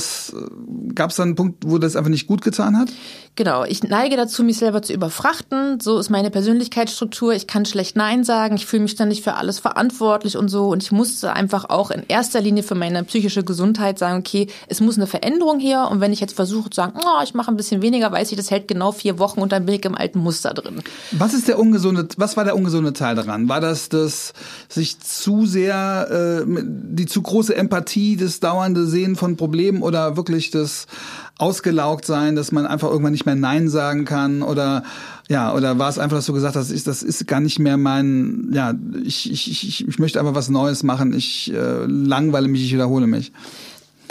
[0.95, 2.89] Gab es da einen Punkt, wo das einfach nicht gut getan hat?
[3.35, 5.79] Genau, ich neige dazu, mich selber zu überfrachten.
[5.79, 7.33] So ist meine Persönlichkeitsstruktur.
[7.33, 8.55] Ich kann schlecht Nein sagen.
[8.55, 10.67] Ich fühle mich dann nicht für alles verantwortlich und so.
[10.67, 14.81] Und ich musste einfach auch in erster Linie für meine psychische Gesundheit sagen, okay, es
[14.81, 15.87] muss eine Veränderung her.
[15.89, 18.37] Und wenn ich jetzt versuche zu sagen, oh, ich mache ein bisschen weniger, weiß ich,
[18.37, 20.81] das hält genau vier Wochen und dann bin ich im alten Muster drin.
[21.11, 23.47] Was ist der ungesunde, was war der ungesunde Teil daran?
[23.47, 24.33] War das das
[24.67, 30.51] sich zu sehr, äh, die zu große Empathie, das dauernde Sehen von Problemen oder wirklich
[30.51, 30.87] das
[31.37, 34.83] ausgelaugt sein, dass man einfach irgendwann nicht mehr Nein sagen kann oder
[35.29, 37.77] ja, oder war es einfach, dass du gesagt hast, ich, das ist gar nicht mehr
[37.77, 42.65] mein, ja, ich, ich, ich, ich möchte einfach was Neues machen, ich äh, langweile mich,
[42.65, 43.31] ich wiederhole mich.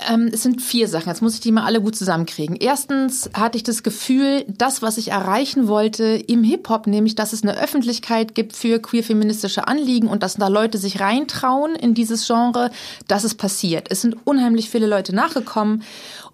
[0.08, 1.08] Ähm, es sind vier Sachen.
[1.08, 2.56] Jetzt muss ich die mal alle gut zusammenkriegen.
[2.56, 7.42] Erstens hatte ich das Gefühl, das, was ich erreichen wollte im Hip-Hop, nämlich, dass es
[7.42, 12.70] eine Öffentlichkeit gibt für queer-feministische Anliegen und dass da Leute sich reintrauen in dieses Genre,
[13.08, 13.88] dass es passiert.
[13.90, 15.82] Es sind unheimlich viele Leute nachgekommen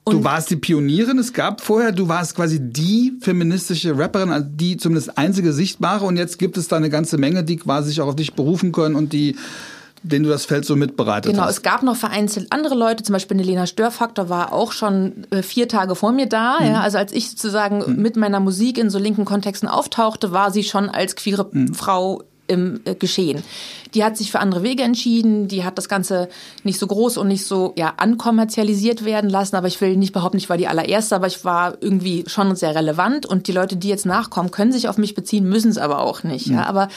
[0.06, 4.46] und du warst die Pionierin, es gab vorher, du warst quasi die feministische Rapperin, also
[4.50, 8.02] die zumindest einzige sichtbare und jetzt gibt es da eine ganze Menge, die quasi sich
[8.02, 9.36] auch auf dich berufen können und die
[10.04, 11.62] denen du das Feld so mitbereitet genau, hast.
[11.62, 15.26] Genau, es gab noch vereinzelt andere Leute, zum Beispiel eine Lena Störfaktor war auch schon
[15.30, 16.58] äh, vier Tage vor mir da.
[16.60, 16.66] Mhm.
[16.66, 18.02] Ja, also als ich sozusagen mhm.
[18.02, 21.74] mit meiner Musik in so linken Kontexten auftauchte, war sie schon als queere mhm.
[21.74, 23.42] Frau im äh, Geschehen.
[23.94, 26.28] Die hat sich für andere Wege entschieden, die hat das Ganze
[26.62, 30.36] nicht so groß und nicht so ja ankommerzialisiert werden lassen, aber ich will nicht behaupten,
[30.36, 33.88] ich war die allererste, aber ich war irgendwie schon sehr relevant und die Leute, die
[33.88, 36.46] jetzt nachkommen, können sich auf mich beziehen, müssen es aber auch nicht.
[36.46, 36.56] Ja.
[36.56, 36.66] ja.
[36.66, 36.88] Aber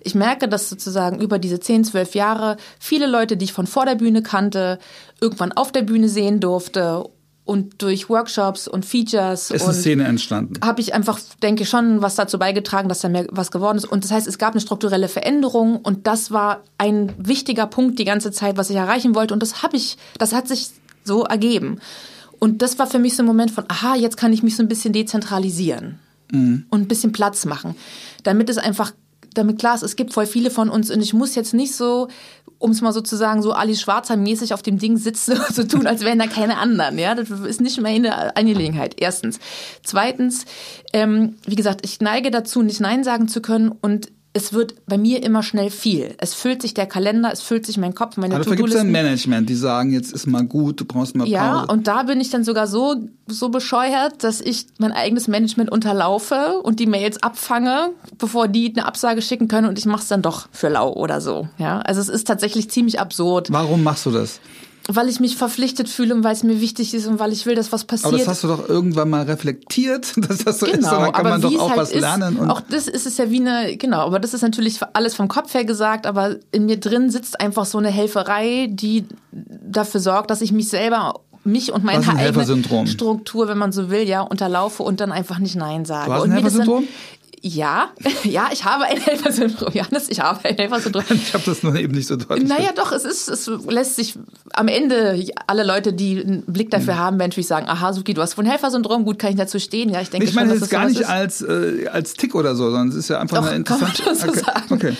[0.00, 3.84] ich merke, dass sozusagen über diese 10, 12 Jahre viele Leute, die ich von vor
[3.84, 4.78] der Bühne kannte,
[5.20, 7.04] irgendwann auf der Bühne sehen durfte
[7.46, 10.54] und durch Workshops und Features ist eine Szene entstanden.
[10.62, 13.84] Habe ich einfach, denke ich, schon was dazu beigetragen, dass da mehr was geworden ist.
[13.84, 18.04] Und das heißt, es gab eine strukturelle Veränderung und das war ein wichtiger Punkt die
[18.04, 19.32] ganze Zeit, was ich erreichen wollte.
[19.32, 20.70] Und das habe ich, das hat sich
[21.04, 21.78] so ergeben.
[22.40, 24.64] Und das war für mich so ein Moment von, aha, jetzt kann ich mich so
[24.64, 26.00] ein bisschen dezentralisieren
[26.32, 26.66] mhm.
[26.68, 27.76] und ein bisschen Platz machen,
[28.24, 28.92] damit es einfach
[29.36, 32.08] damit klar ist, es gibt voll viele von uns und ich muss jetzt nicht so
[32.58, 36.02] um es mal sozusagen so Alice Schwarzer mäßig auf dem Ding sitzen so tun, als
[36.02, 36.98] wären da keine anderen.
[36.98, 38.94] Ja, das ist nicht mehr eine Angelegenheit.
[38.98, 39.38] Erstens.
[39.82, 40.46] Zweitens,
[40.92, 44.98] ähm, wie gesagt, ich neige dazu, nicht Nein sagen zu können und es wird bei
[44.98, 46.14] mir immer schnell viel.
[46.18, 48.76] Es füllt sich der Kalender, es füllt sich mein Kopf, meine Aber dafür gibt es
[48.76, 51.32] ein Management, die sagen, jetzt ist mal gut, du brauchst mal Pause.
[51.34, 52.96] Ja, und da bin ich dann sogar so,
[53.26, 58.84] so bescheuert, dass ich mein eigenes Management unterlaufe und die Mails abfange, bevor die eine
[58.84, 61.48] Absage schicken können und ich mache es dann doch für lau oder so.
[61.56, 63.50] Ja, also es ist tatsächlich ziemlich absurd.
[63.50, 64.40] Warum machst du das?
[64.88, 67.54] Weil ich mich verpflichtet fühle und weil es mir wichtig ist und weil ich will,
[67.54, 68.06] dass was passiert.
[68.06, 70.92] Aber das hast du doch irgendwann mal reflektiert, dass das so genau, ist.
[70.92, 72.36] Und dann kann man doch auch halt was ist, lernen.
[72.36, 75.28] Und auch das ist es ja wie eine, genau, aber das ist natürlich alles vom
[75.28, 80.30] Kopf her gesagt, aber in mir drin sitzt einfach so eine Helferei, die dafür sorgt,
[80.30, 84.82] dass ich mich selber mich und meine eigene Struktur, wenn man so will, ja, unterlaufe
[84.82, 86.06] und dann einfach nicht Nein sage.
[86.06, 86.84] Du hast ein Helfersyndrom?
[87.46, 87.90] Ja,
[88.24, 91.04] ja, ich habe ein Helfersyndrom, Johannes, ich habe ein Helfersyndrom.
[91.26, 92.48] Ich habe das nur eben nicht so deutlich.
[92.48, 94.14] Naja, doch, es ist, es lässt sich
[94.52, 96.98] am Ende, alle Leute, die einen Blick dafür mhm.
[96.98, 99.60] haben, werden natürlich sagen, aha, Suki, du hast wohl ein Helfersyndrom, gut, kann ich dazu
[99.60, 99.90] stehen.
[99.90, 102.56] Ja, ich denke ich meine, schon, das ist gar nicht als, äh, als Tick oder
[102.56, 104.02] so, sondern es ist ja einfach doch, eine interessante...
[104.02, 104.40] Kann man so okay.
[104.40, 104.74] sagen.
[104.74, 104.96] Okay.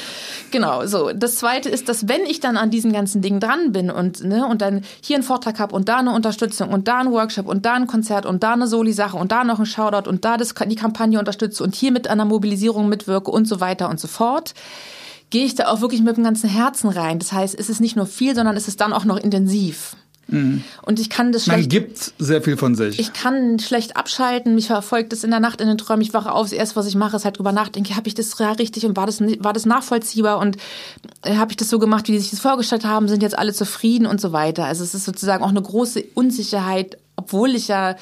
[0.50, 1.10] Genau, so.
[1.14, 4.46] Das zweite ist, dass wenn ich dann an diesen ganzen Dingen dran bin und, ne,
[4.46, 7.66] und dann hier einen Vortrag habe und da eine Unterstützung und da ein Workshop und
[7.66, 10.54] da ein Konzert und da eine Soli-Sache und da noch ein Shoutout und da das,
[10.54, 14.54] die Kampagne unterstütze und hier mit einer Mobilisierung mitwirke und so weiter und so fort,
[15.30, 17.18] gehe ich da auch wirklich mit dem ganzen Herzen rein.
[17.18, 19.96] Das heißt, es ist nicht nur viel, sondern es ist dann auch noch intensiv.
[20.28, 20.64] Mhm.
[20.82, 21.60] Und ich kann das schlecht.
[21.60, 22.98] Man gibt sehr viel von sich.
[22.98, 24.54] Ich kann schlecht abschalten.
[24.54, 26.02] Mich verfolgt es in der Nacht in den Träumen.
[26.02, 26.46] Ich wache auf.
[26.46, 27.96] Das erste, was ich mache, ist halt drüber nachdenken.
[27.96, 30.56] Habe ich das richtig und war das, war das nachvollziehbar und
[31.22, 33.08] äh, habe ich das so gemacht, wie die sich das vorgestellt haben?
[33.08, 34.64] Sind jetzt alle zufrieden und so weiter?
[34.64, 37.96] Also es ist sozusagen auch eine große Unsicherheit, obwohl ich ja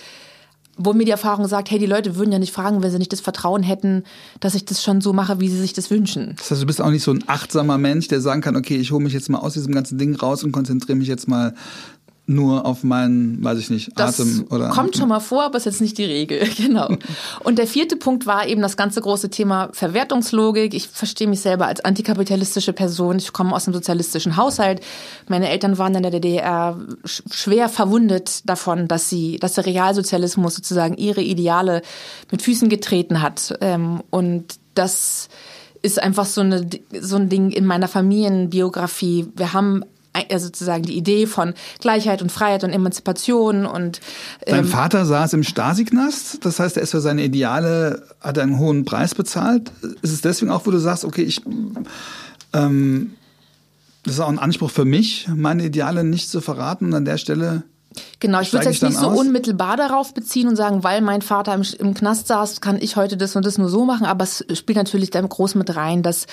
[0.77, 3.13] wo mir die Erfahrung sagt, hey, die Leute würden ja nicht fragen, wenn sie nicht
[3.13, 4.05] das Vertrauen hätten,
[4.41, 6.35] dass ich das schon so mache, wie sie sich das wünschen.
[6.37, 8.91] Das heißt, du bist auch nicht so ein achtsamer Mensch, der sagen kann, okay, ich
[8.91, 11.55] hole mich jetzt mal aus diesem ganzen Ding raus und konzentriere mich jetzt mal
[12.27, 14.71] nur auf meinen, weiß ich nicht, das Atem oder.
[14.71, 16.89] Kommt schon mal vor, aber ist jetzt nicht die Regel, genau.
[17.41, 20.73] Und der vierte Punkt war eben das ganze große Thema Verwertungslogik.
[20.73, 23.19] Ich verstehe mich selber als antikapitalistische Person.
[23.19, 24.81] Ich komme aus einem sozialistischen Haushalt.
[25.29, 30.97] Meine Eltern waren in der DDR schwer verwundet davon, dass sie, dass der Realsozialismus sozusagen
[30.97, 31.83] ihre Ideale
[32.31, 33.55] mit Füßen getreten hat.
[33.61, 35.29] Ähm, und das
[35.83, 36.67] ist einfach so, eine,
[36.99, 39.27] so ein Ding in meiner Familienbiografie.
[39.37, 39.85] Wir haben
[40.31, 44.00] also sozusagen die Idee von Gleichheit und Freiheit und Emanzipation und
[44.46, 48.59] ähm, Dein Vater saß im Stasi-Knast, das heißt, er ist für seine Ideale, hat einen
[48.59, 49.70] hohen Preis bezahlt.
[50.03, 51.42] Ist es deswegen auch, wo du sagst, okay, ich
[52.53, 53.14] ähm,
[54.05, 57.16] das ist auch ein Anspruch für mich, meine Ideale nicht zu verraten und an der
[57.16, 57.62] Stelle
[58.21, 59.19] Genau, ich würde es jetzt nicht so aus?
[59.19, 63.17] unmittelbar darauf beziehen und sagen, weil mein Vater im, im, Knast saß, kann ich heute
[63.17, 66.27] das und das nur so machen, aber es spielt natürlich da groß mit rein, dass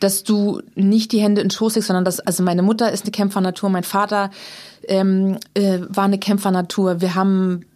[0.00, 3.04] dass du nicht die Hände in den Schoß legst, sondern dass, also meine Mutter ist
[3.04, 4.30] eine Kämpfernatur, mein Vater
[4.88, 7.02] ähm, äh, war eine Kämpfernatur.
[7.02, 7.66] Wir haben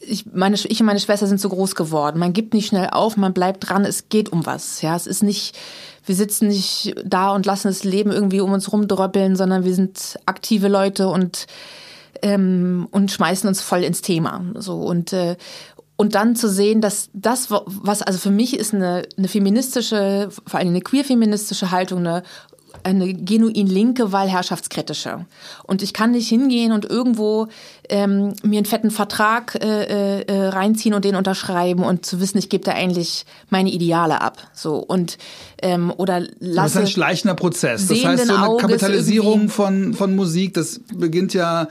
[0.00, 2.18] ich, meine, ich und meine Schwester sind so groß geworden.
[2.18, 4.80] Man gibt nicht schnell auf, man bleibt dran, es geht um was.
[4.80, 5.56] Ja, es ist nicht,
[6.06, 10.18] wir sitzen nicht da und lassen das Leben irgendwie um uns rumdröppeln, sondern wir sind
[10.24, 11.46] aktive Leute und
[12.22, 14.44] ähm, und schmeißen uns voll ins Thema.
[14.56, 15.36] So und äh,
[16.00, 20.60] und dann zu sehen, dass das, was also für mich ist eine, eine feministische, vor
[20.60, 22.22] allem eine queer-feministische Haltung, eine
[22.82, 25.26] eine genuin linke, weil herrschaftskritische.
[25.64, 27.48] Und ich kann nicht hingehen und irgendwo
[27.88, 32.48] ähm, mir einen fetten Vertrag äh, äh, reinziehen und den unterschreiben und zu wissen, ich
[32.48, 34.38] gebe da eigentlich meine Ideale ab.
[34.52, 35.18] So und
[35.62, 36.54] ähm, oder lasse.
[36.54, 37.86] Das ist ein schleichender Prozess.
[37.86, 41.68] Das heißt, so eine Kapitalisierung von von Musik, das beginnt ja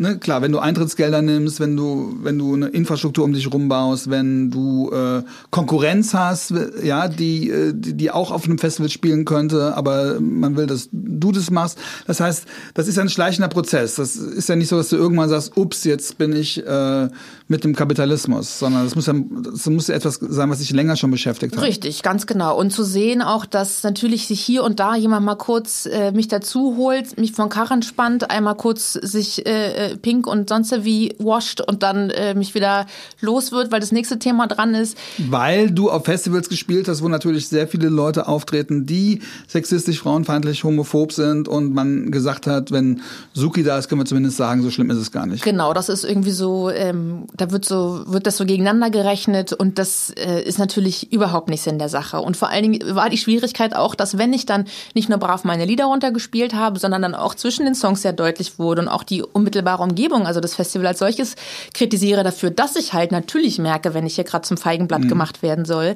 [0.00, 4.10] ne, klar, wenn du Eintrittsgelder nimmst, wenn du, wenn du eine Infrastruktur um dich rumbaust,
[4.10, 9.26] wenn du äh, Konkurrenz hast, ja, die, äh, die, die auch auf einem Festival spielen
[9.26, 11.78] könnte, aber man will, dass du das machst.
[12.06, 13.96] Das heißt, das ist ein schleichender Prozess.
[13.96, 17.08] Das ist ja nicht so, dass du irgendwann sagst, ups, jetzt bin ich äh,
[17.50, 19.14] mit dem Kapitalismus, sondern das muss ja,
[19.52, 21.64] das muss ja etwas sein, was dich länger schon beschäftigt hat.
[21.64, 22.56] Richtig, ganz genau.
[22.56, 26.28] Und zu sehen auch, dass natürlich sich hier und da jemand mal kurz äh, mich
[26.28, 31.60] dazu holt, mich von Karren spannt, einmal kurz sich äh, pink und sonst wie washed
[31.60, 32.86] und dann äh, mich wieder
[33.20, 34.96] los wird, weil das nächste Thema dran ist.
[35.18, 40.62] Weil du auf Festivals gespielt hast, wo natürlich sehr viele Leute auftreten, die sexistisch, frauenfeindlich,
[40.62, 43.00] homophob sind und man gesagt hat, wenn
[43.32, 45.42] Suki da ist, können wir zumindest sagen, so schlimm ist es gar nicht.
[45.42, 49.78] Genau, das ist irgendwie so, ähm, da wird so, wird das so gegeneinander gerechnet und
[49.78, 52.20] das äh, ist natürlich überhaupt nicht Sinn der Sache.
[52.20, 55.44] Und vor allen Dingen war die Schwierigkeit auch, dass wenn ich dann nicht nur brav
[55.44, 59.04] meine Lieder runtergespielt habe, sondern dann auch zwischen den Songs sehr deutlich wurde und auch
[59.04, 61.36] die unmittelbare Umgebung, also das Festival als solches,
[61.72, 65.08] kritisiere dafür, dass ich halt natürlich merke, wenn ich hier gerade zum Feigenblatt mhm.
[65.08, 65.94] gemacht werden soll.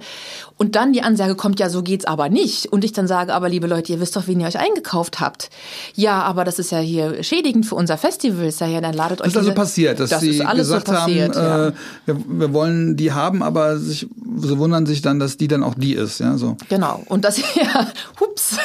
[0.56, 2.66] Und dann die Ansage kommt, ja, so geht's aber nicht.
[2.66, 5.50] Und ich dann sage, aber liebe Leute, ihr wisst doch, wen ihr euch eingekauft habt.
[5.94, 8.46] Ja, aber das ist ja hier schädigend für unser Festival.
[8.46, 9.32] Ist ja, ja dann ladet euch.
[9.32, 11.68] Das ist also passiert, dass das sie gesagt so passiert, haben, ja.
[11.68, 11.72] äh,
[12.06, 15.74] wir, wir, wollen die haben, aber sich, sie wundern sich dann, dass die dann auch
[15.74, 16.56] die ist, ja, so.
[16.68, 17.02] Genau.
[17.08, 17.88] Und das, ja,
[18.20, 18.56] hups.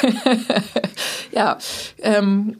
[1.32, 1.58] ja,
[1.98, 2.56] ähm,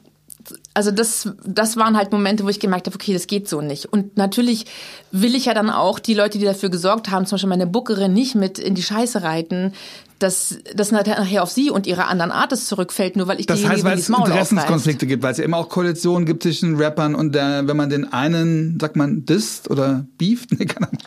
[0.73, 3.85] also das, das waren halt Momente, wo ich gemerkt habe, okay, das geht so nicht.
[3.85, 4.65] Und natürlich
[5.11, 8.13] will ich ja dann auch die Leute, die dafür gesorgt haben, zum Beispiel meine Bookerin,
[8.13, 9.73] nicht mit in die Scheiße reiten,
[10.21, 13.83] dass das nachher auf sie und ihre anderen Artists zurückfällt, nur weil ich Das heißt,
[13.83, 17.67] weil es Interessenskonflikte gibt, weil es ja immer auch Koalitionen gibt zwischen Rappern und der,
[17.67, 20.51] wenn man den einen, sagt man, disst oder beeft?
[20.51, 21.01] Nee, keine Ahnung.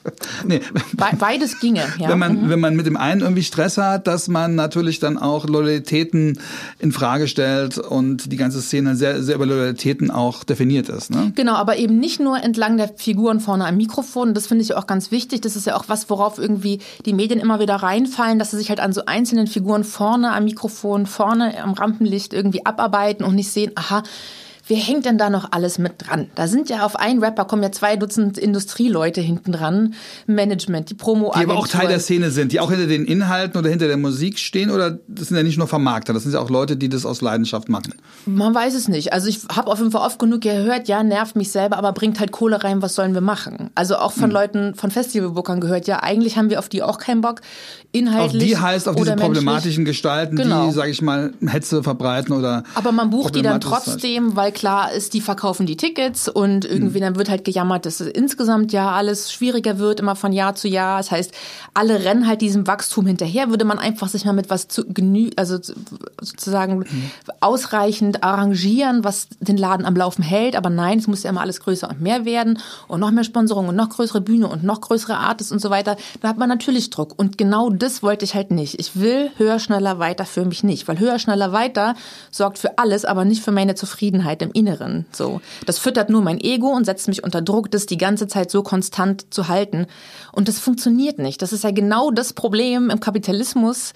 [0.47, 0.61] Nee.
[0.73, 2.09] Be beides ginge, ja.
[2.09, 2.51] Wenn man, mhm.
[2.51, 6.39] wenn man mit dem einen irgendwie Stress hat, dass man natürlich dann auch Loyalitäten
[6.79, 11.11] in Frage stellt und die ganze Szene sehr, sehr über Loyalitäten auch definiert ist.
[11.11, 11.33] Ne?
[11.35, 14.35] Genau, aber eben nicht nur entlang der Figuren vorne am Mikrofon.
[14.35, 15.41] Das finde ich auch ganz wichtig.
[15.43, 18.69] Das ist ja auch was, worauf irgendwie die Medien immer wieder reinfallen, dass sie sich
[18.69, 23.53] halt an so einzelnen Figuren vorne am Mikrofon, vorne am Rampenlicht irgendwie abarbeiten und nicht
[23.53, 24.03] sehen, aha,
[24.67, 26.31] wer hängt denn da noch alles mit dran?
[26.35, 29.95] Da sind ja auf einen Rapper kommen ja zwei Dutzend Industrieleute hinten dran,
[30.27, 33.59] Management, die promo Die aber auch Teil der Szene sind, die auch hinter den Inhalten
[33.59, 36.41] oder hinter der Musik stehen oder das sind ja nicht nur Vermarkter, das sind ja
[36.41, 37.95] auch Leute, die das aus Leidenschaft machen.
[38.27, 39.13] Man weiß es nicht.
[39.13, 42.21] Also ich habe auf jeden Fall oft genug gehört, ja, nervt mich selber, aber bringt
[42.21, 43.71] halt Kohle rein, was sollen wir machen?
[43.75, 44.31] Also auch von hm.
[44.31, 47.41] Leuten, von Festivalbookern gehört, ja, eigentlich haben wir auf die auch keinen Bock,
[47.93, 48.43] inhaltlich.
[48.43, 50.67] Auf die heißt auf diese problematischen Gestalten, genau.
[50.67, 52.65] die, sage ich mal, Hetze verbreiten oder.
[52.75, 56.99] Aber man bucht die dann trotzdem, weil klar ist, die verkaufen die Tickets und irgendwie
[56.99, 57.03] mhm.
[57.03, 60.69] dann wird halt gejammert, dass es insgesamt ja alles schwieriger wird, immer von Jahr zu
[60.69, 60.99] Jahr.
[60.99, 61.33] Das heißt,
[61.75, 63.51] alle rennen halt diesem Wachstum hinterher.
[63.51, 65.59] Würde man einfach sich mal mit was zu genü also
[66.21, 67.11] sozusagen mhm.
[67.41, 70.57] ausreichend arrangieren, was den Laden am Laufen hält.
[70.57, 73.69] Aber nein, es muss ja immer alles größer und mehr werden und noch mehr Sponsorung
[73.69, 75.97] und noch größere Bühne und noch größere Artists und so weiter.
[76.21, 77.19] Da hat man natürlich Druck.
[77.19, 78.79] Und genau das wollte ich halt nicht.
[78.79, 80.87] Ich will höher, schneller, weiter für mich nicht.
[80.89, 81.95] Weil höher, schneller, weiter
[82.31, 85.07] sorgt für alles, aber nicht für meine Zufriedenheit im Inneren.
[85.13, 88.51] So, das füttert nur mein Ego und setzt mich unter Druck, das die ganze Zeit
[88.51, 89.87] so konstant zu halten.
[90.33, 91.43] Und das funktioniert nicht.
[91.43, 93.93] Das ist ja genau das Problem im Kapitalismus,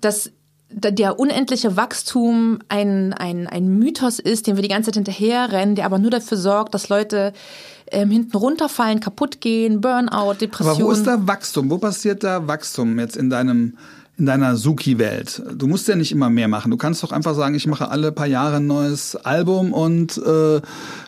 [0.00, 0.30] dass
[0.70, 5.86] der unendliche Wachstum ein, ein, ein Mythos ist, den wir die ganze Zeit hinterherrennen, der
[5.86, 7.32] aber nur dafür sorgt, dass Leute
[7.92, 10.76] ähm, hinten runterfallen, kaputt gehen, Burnout, Depression.
[10.76, 11.70] Aber wo ist da Wachstum?
[11.70, 13.76] Wo passiert da Wachstum jetzt in deinem
[14.16, 15.42] in deiner Suki-Welt.
[15.54, 16.70] Du musst ja nicht immer mehr machen.
[16.70, 20.60] Du kannst doch einfach sagen, ich mache alle paar Jahre ein neues Album und äh,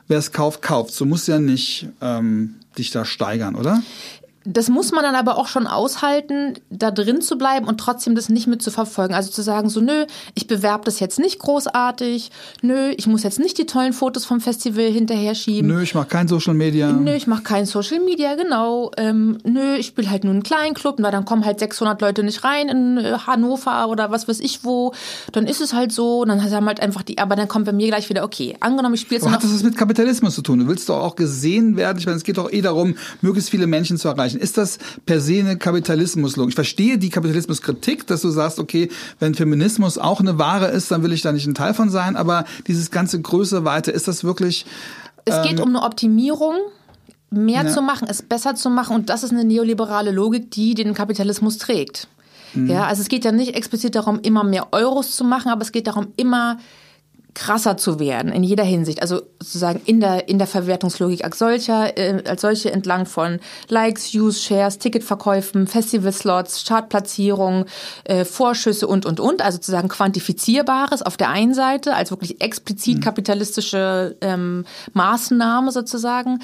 [0.09, 0.99] wer es kauft, kauft.
[0.99, 3.83] Du musst ja nicht ähm, dich da steigern, oder?
[4.47, 8.29] Das muss man dann aber auch schon aushalten, da drin zu bleiben und trotzdem das
[8.29, 9.15] nicht mit zu verfolgen.
[9.15, 12.31] Also zu sagen, so, nö, ich bewerbe das jetzt nicht großartig,
[12.63, 15.69] nö, ich muss jetzt nicht die tollen Fotos vom Festival hinterher schieben.
[15.69, 16.93] Nö, ich mache kein Social Media.
[16.93, 18.91] Nö, ich mache kein Social Media, genau.
[18.97, 22.23] Ähm, nö, ich spiele halt nur einen kleinen Club, na, dann kommen halt 600 Leute
[22.23, 24.93] nicht rein in äh, Hannover oder was weiß ich wo.
[25.33, 27.89] Dann ist es halt so, dann haben halt einfach die, aber dann kommt bei mir
[27.89, 30.61] gleich wieder, okay, angenommen, ich spiele jetzt hat das was mit Kapitalismus zu tun?
[30.61, 31.99] Du willst doch auch gesehen werden.
[31.99, 34.36] Ich meine, es geht doch eh darum, möglichst viele Menschen zu erreichen.
[34.39, 36.51] Ist das per se eine Kapitalismuslogik?
[36.51, 41.03] Ich verstehe die Kapitalismuskritik, dass du sagst, okay, wenn Feminismus auch eine Ware ist, dann
[41.03, 44.25] will ich da nicht ein Teil von sein, aber dieses ganze Größe weiter, ist das
[44.25, 44.67] wirklich...
[45.25, 46.55] Es geht ähm, um eine Optimierung
[47.31, 47.69] mehr ja.
[47.69, 48.95] zu machen, es besser zu machen.
[48.95, 52.09] Und das ist eine neoliberale Logik, die den Kapitalismus trägt.
[52.55, 52.71] Mhm.
[52.71, 55.73] Ja, also es geht ja nicht explizit darum, immer mehr Euros zu machen, aber es
[55.73, 56.59] geht darum, immer
[57.37, 59.03] krasser zu werden in jeder Hinsicht.
[59.03, 64.13] Also sozusagen in der, in der Verwertungslogik als solcher, äh, als solche entlang von Likes,
[64.13, 67.67] Views, Shares, Ticketverkäufen, Festivalslots, Chartplatzierungen,
[68.05, 69.43] äh, Vorschüsse und, und, und.
[69.43, 73.01] Also sozusagen quantifizierbares auf der einen Seite als wirklich explizit mhm.
[73.03, 76.41] kapitalistische ähm, Maßnahme sozusagen.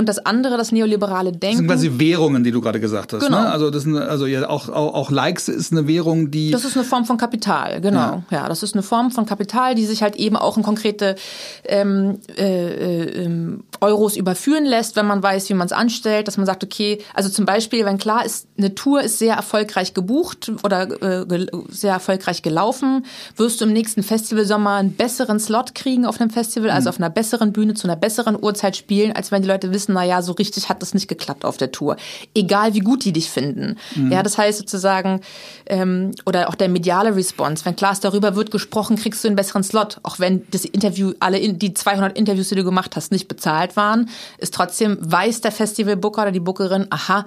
[0.00, 1.68] Und das andere, das neoliberale Denken.
[1.68, 3.26] Das sind quasi Währungen, die du gerade gesagt hast.
[3.26, 3.42] Genau.
[3.42, 3.50] Ne?
[3.50, 6.50] Also das sind, also ja auch, auch, auch Likes ist eine Währung, die.
[6.50, 8.22] Das ist eine Form von Kapital, genau.
[8.30, 8.38] Ja.
[8.38, 11.16] ja, das ist eine Form von Kapital, die sich halt eben auch in konkrete
[11.64, 16.46] ähm, äh, äh, Euros überführen lässt, wenn man weiß, wie man es anstellt, dass man
[16.46, 20.82] sagt, okay, also zum Beispiel, wenn klar ist, eine Tour ist sehr erfolgreich gebucht oder
[21.02, 23.04] äh, sehr erfolgreich gelaufen,
[23.36, 26.94] wirst du im nächsten Festivalsommer einen besseren Slot kriegen auf einem Festival, also mhm.
[26.94, 29.94] auf einer besseren Bühne zu einer besseren Uhrzeit spielen, als wenn die Leute wissen, wissen,
[29.94, 31.96] na ja, so richtig hat das nicht geklappt auf der Tour.
[32.34, 33.76] Egal wie gut die dich finden.
[33.96, 34.12] Mhm.
[34.12, 35.20] Ja, das heißt sozusagen,
[35.66, 39.36] ähm, oder auch der mediale Response, wenn klar ist, darüber wird gesprochen, kriegst du einen
[39.36, 39.98] besseren Slot.
[40.02, 44.08] Auch wenn das Interview, alle die 200 Interviews, die du gemacht hast, nicht bezahlt waren,
[44.38, 47.24] ist trotzdem, weiß der Festivalbooker oder die Bookerin, aha,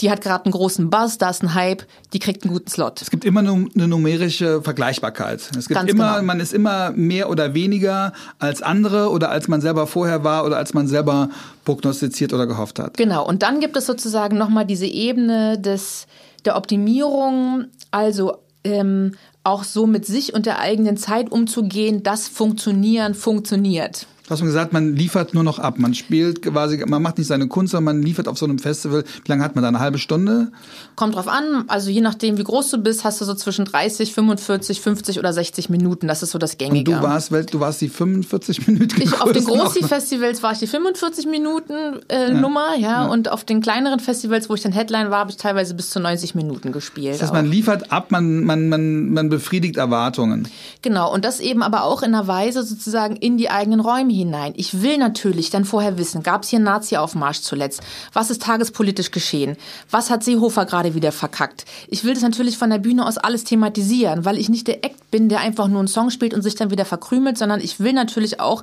[0.00, 3.00] die hat gerade einen großen Buzz, da ist ein Hype, die kriegt einen guten Slot.
[3.00, 5.40] Es gibt immer eine numerische Vergleichbarkeit.
[5.56, 6.26] Es gibt Ganz immer, genau.
[6.26, 10.58] man ist immer mehr oder weniger als andere oder als man selber vorher war oder
[10.58, 11.30] als man selber
[11.64, 12.96] prognostiziert oder gehofft hat.
[12.96, 13.26] Genau.
[13.26, 16.06] Und dann gibt es sozusagen nochmal diese Ebene des,
[16.44, 19.12] der Optimierung, also ähm,
[19.44, 24.06] auch so mit sich und der eigenen Zeit umzugehen, dass Funktionieren funktioniert.
[24.26, 25.78] Du hast mir gesagt, man liefert nur noch ab.
[25.78, 29.04] Man spielt quasi, man macht nicht seine Kunst, sondern man liefert auf so einem Festival.
[29.24, 29.68] Wie lange hat man da?
[29.68, 30.50] Eine halbe Stunde?
[30.96, 31.64] Kommt drauf an.
[31.68, 35.32] Also je nachdem, wie groß du bist, hast du so zwischen 30, 45, 50 oder
[35.32, 36.08] 60 Minuten.
[36.08, 36.90] Das ist so das Gängige.
[36.90, 39.00] Und du warst, du warst die 45 Minuten.
[39.00, 42.30] Ich, auf den Großi-Festivals war ich die 45 Minuten äh, ja.
[42.30, 43.04] Nummer, ja.
[43.04, 43.06] ja.
[43.06, 46.00] Und auf den kleineren Festivals, wo ich dann Headline war, habe ich teilweise bis zu
[46.00, 47.14] 90 Minuten gespielt.
[47.14, 50.48] Das heißt, man liefert ab, man, man, man, man befriedigt Erwartungen.
[50.82, 51.14] Genau.
[51.14, 54.52] Und das eben aber auch in einer Weise sozusagen in die eigenen Räume hinein.
[54.56, 57.82] Ich will natürlich dann vorher wissen, gab es hier einen Nazi-Aufmarsch zuletzt?
[58.12, 59.56] Was ist tagespolitisch geschehen?
[59.90, 61.64] Was hat Seehofer gerade wieder verkackt?
[61.88, 65.10] Ich will das natürlich von der Bühne aus alles thematisieren, weil ich nicht der Act
[65.10, 67.92] bin, der einfach nur einen Song spielt und sich dann wieder verkrümelt, sondern ich will
[67.92, 68.62] natürlich auch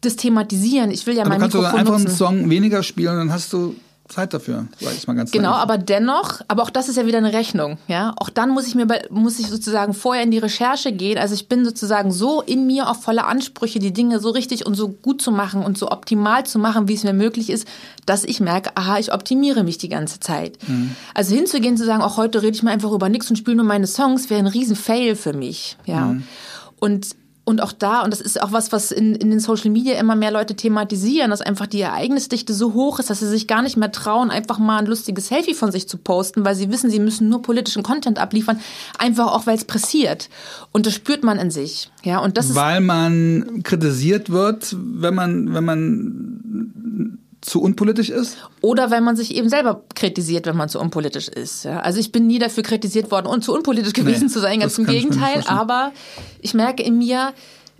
[0.00, 0.90] das thematisieren.
[0.90, 2.06] Ich will ja mein Mikrofon kannst du einfach nutzen.
[2.08, 3.74] einen Song weniger spielen dann hast du
[4.08, 5.62] Zeit dafür, sag ich mal ganz Genau, naiv.
[5.62, 8.14] aber dennoch, aber auch das ist ja wieder eine Rechnung, ja.
[8.16, 11.18] Auch dann muss ich mir, muss ich sozusagen vorher in die Recherche gehen.
[11.18, 14.74] Also ich bin sozusagen so in mir auf volle Ansprüche, die Dinge so richtig und
[14.74, 17.66] so gut zu machen und so optimal zu machen, wie es mir möglich ist,
[18.06, 20.58] dass ich merke, aha, ich optimiere mich die ganze Zeit.
[20.68, 20.94] Mhm.
[21.14, 23.66] Also hinzugehen, zu sagen, auch heute rede ich mir einfach über nichts und spiele nur
[23.66, 26.06] meine Songs, wäre ein riesen Fail für mich, ja.
[26.06, 26.24] Mhm.
[26.78, 27.16] Und
[27.48, 30.16] und auch da, und das ist auch was, was in, in den Social Media immer
[30.16, 33.76] mehr Leute thematisieren, dass einfach die Ereignisdichte so hoch ist, dass sie sich gar nicht
[33.76, 36.98] mehr trauen, einfach mal ein lustiges Selfie von sich zu posten, weil sie wissen, sie
[36.98, 38.58] müssen nur politischen Content abliefern,
[38.98, 40.28] einfach auch, weil es pressiert.
[40.72, 41.88] Und das spürt man in sich.
[42.02, 46.72] Ja, und das weil man kritisiert wird, wenn man, wenn man
[47.46, 48.38] zu unpolitisch ist?
[48.60, 51.64] Oder wenn man sich eben selber kritisiert, wenn man zu unpolitisch ist.
[51.64, 54.60] Ja, also ich bin nie dafür kritisiert worden, und zu unpolitisch gewesen nee, zu sein,
[54.60, 55.40] ganz im Gegenteil.
[55.40, 55.92] Ich aber
[56.40, 57.32] ich merke in mir,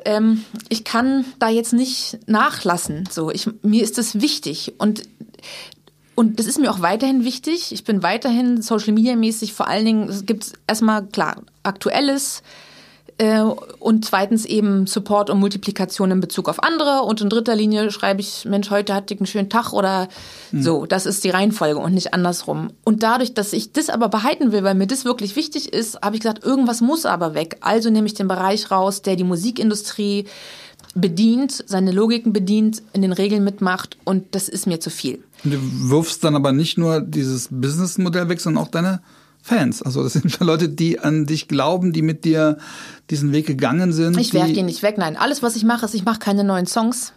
[0.04, 3.08] ähm, ich kann da jetzt nicht nachlassen.
[3.10, 5.02] So, ich, mir ist das wichtig und
[6.14, 7.72] und das ist mir auch weiterhin wichtig.
[7.72, 12.42] Ich bin weiterhin Social Media mäßig vor allen Dingen, es gibt erstmal klar aktuelles,
[13.18, 17.02] und zweitens eben Support und Multiplikation in Bezug auf andere.
[17.02, 20.08] Und in dritter Linie schreibe ich, Mensch, heute hatte ich einen schönen Tag oder
[20.52, 20.62] mhm.
[20.62, 20.84] so.
[20.84, 22.68] Das ist die Reihenfolge und nicht andersrum.
[22.84, 26.16] Und dadurch, dass ich das aber behalten will, weil mir das wirklich wichtig ist, habe
[26.16, 27.56] ich gesagt, irgendwas muss aber weg.
[27.62, 30.26] Also nehme ich den Bereich raus, der die Musikindustrie
[30.94, 35.22] bedient, seine Logiken bedient, in den Regeln mitmacht und das ist mir zu viel.
[35.44, 35.58] Und du
[35.90, 39.00] wirfst dann aber nicht nur dieses Businessmodell weg, sondern auch deine
[39.46, 39.80] Fans.
[39.80, 42.58] Also das sind Leute, die an dich glauben, die mit dir
[43.10, 44.18] diesen Weg gegangen sind.
[44.18, 44.98] Ich werfe die nicht weg.
[44.98, 47.12] Nein, alles, was ich mache, ist, ich mache keine neuen Songs.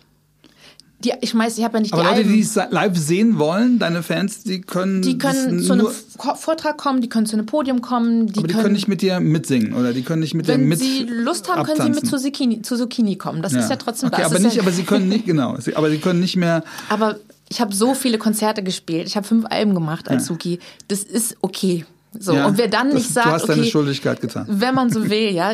[1.04, 2.34] Die, ich weiß, ich habe ja nicht Aber die Leute, Alben.
[2.34, 7.02] die es live sehen wollen, deine Fans, die können Die können zu einem Vortrag kommen,
[7.02, 8.28] die können zu einem Podium kommen.
[8.28, 10.58] Die aber die können, können, nicht mit dir mitsingen oder die können nicht mit dir
[10.58, 11.84] mit Wenn sie Lust haben, abtanzen.
[11.84, 13.42] können sie mit zu Zucchini, zu Zucchini kommen.
[13.42, 13.60] Das ja.
[13.62, 14.32] ist ja trotzdem okay, das.
[14.32, 15.58] aber nicht, ja aber sie können nicht, genau.
[15.74, 16.63] Aber sie können nicht mehr.
[16.89, 17.15] Aber
[17.48, 19.08] ich habe so viele Konzerte gespielt.
[19.08, 20.28] Ich habe fünf Alben gemacht als ja.
[20.28, 20.60] Suki.
[20.89, 21.86] Das ist okay.
[22.17, 24.45] So, ja, und wer dann nicht das, sagt, du hast okay, deine Schuldigkeit getan.
[24.50, 25.54] wenn man so will, ja,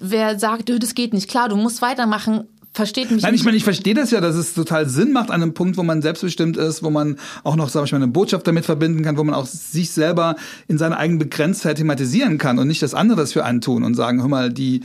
[0.00, 3.40] wer sagt, das geht nicht, klar, du musst weitermachen, versteht mich Nein, nicht.
[3.40, 5.84] ich meine, ich verstehe das ja, dass es total Sinn macht an einem Punkt, wo
[5.84, 9.16] man selbstbestimmt ist, wo man auch noch, sag ich mal, eine Botschaft damit verbinden kann,
[9.16, 10.34] wo man auch sich selber
[10.66, 13.94] in seiner eigenen Begrenztheit thematisieren kann und nicht das andere das für einen tun und
[13.94, 14.80] sagen, hör mal, die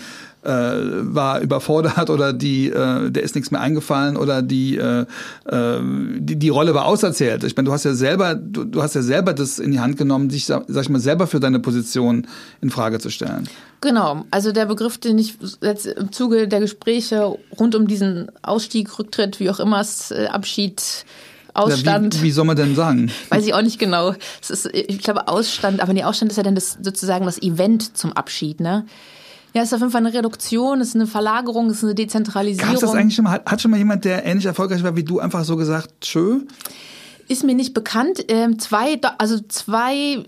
[0.49, 5.05] äh, war überfordert oder die äh, der ist nichts mehr eingefallen oder die, äh,
[5.45, 5.79] äh,
[6.17, 7.43] die die Rolle war auserzählt.
[7.43, 9.97] Ich meine, du hast ja selber du, du hast ja selber das in die Hand
[9.97, 12.27] genommen, dich sag ich mal selber für deine Position
[12.61, 13.47] in Frage zu stellen.
[13.81, 18.99] Genau, also der Begriff, den ich jetzt im Zuge der Gespräche rund um diesen Ausstieg,
[18.99, 21.05] Rücktritt, wie auch immer es äh, Abschied
[21.53, 22.15] Ausstand.
[22.15, 23.11] Ja, wie, wie, soll man denn sagen?
[23.29, 24.13] Weiß ich auch nicht genau.
[24.41, 27.97] Es ist, ich glaube, Ausstand, aber nee, Ausstand ist ja dann das, sozusagen das Event
[27.97, 28.85] zum Abschied, ne?
[29.53, 31.95] Ja, es ist auf jeden Fall eine Reduktion, es ist eine Verlagerung, es ist eine
[31.95, 32.75] Dezentralisierung.
[32.79, 35.43] Das eigentlich schon mal, hat schon mal jemand, der ähnlich erfolgreich war wie du, einfach
[35.43, 36.41] so gesagt, tschö?
[37.27, 38.25] Ist mir nicht bekannt.
[38.27, 40.23] Ähm, zwei, also zwei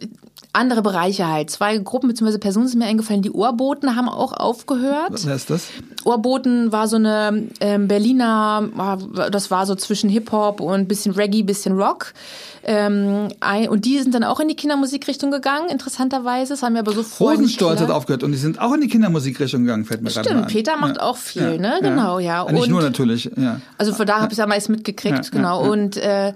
[0.53, 1.49] andere Bereiche halt.
[1.49, 2.37] Zwei Gruppen bzw.
[2.37, 3.21] Personen sind mir eingefallen.
[3.21, 5.13] Die Ohrboten haben auch aufgehört.
[5.23, 5.67] Wer ist das?
[6.03, 8.97] Ohrboten war so eine ähm, Berliner,
[9.31, 12.13] das war so zwischen Hip-Hop und bisschen Reggae, bisschen Rock.
[12.63, 13.29] Ähm,
[13.69, 16.53] und die sind dann auch in die Kindermusikrichtung gegangen, interessanterweise.
[16.53, 19.61] Das haben wir aber so Rosenstolz hat aufgehört und die sind auch in die Kindermusikrichtung
[19.61, 20.47] gegangen, fällt mir gerade ein.
[20.47, 21.03] Peter macht ja.
[21.03, 21.57] auch viel, ja.
[21.57, 21.79] ne?
[21.81, 22.45] Genau, ja.
[22.45, 22.51] ja.
[22.51, 23.61] Nicht nur natürlich, ja.
[23.77, 25.69] Also von da habe ich es ja meist mitgekriegt, genau.
[25.71, 26.33] Und äh,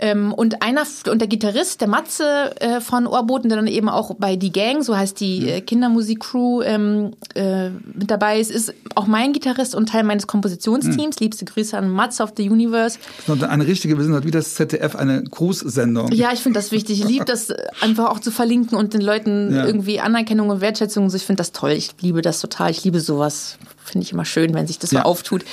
[0.00, 4.14] ähm, und einer und der Gitarrist, der Matze äh, von Ohrboten, der dann eben auch
[4.14, 9.06] bei Die Gang, so heißt die äh, Kindermusik-Crew, ähm, äh, mit dabei ist, ist auch
[9.06, 11.16] mein Gitarrist und Teil meines Kompositionsteams.
[11.16, 11.24] Mhm.
[11.24, 12.98] Liebste Grüße an Matze of the Universe.
[13.26, 16.12] Das ist eine richtige, wir sind halt wie das ZDF, eine Grußsendung.
[16.12, 17.00] Ja, ich finde das wichtig.
[17.00, 19.66] Ich liebe das einfach auch zu verlinken und den Leuten ja.
[19.66, 21.14] irgendwie Anerkennung und Wertschätzung.
[21.14, 21.72] Ich finde das toll.
[21.72, 22.70] Ich liebe das total.
[22.70, 23.58] Ich liebe sowas.
[23.84, 25.02] Finde ich immer schön, wenn sich das ja.
[25.02, 25.44] so auftut.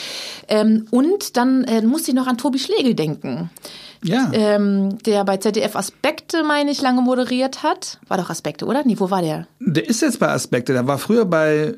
[0.48, 3.50] Ähm, und dann äh, musste ich noch an Tobi Schlegel denken.
[4.04, 4.30] Ja.
[4.34, 8.00] Ähm, der bei ZDF Aspekte, meine ich, lange moderiert hat.
[8.08, 8.84] War doch Aspekte, oder?
[8.86, 9.48] Nee, wo war der?
[9.60, 10.74] Der ist jetzt bei Aspekte.
[10.74, 11.74] Der war früher bei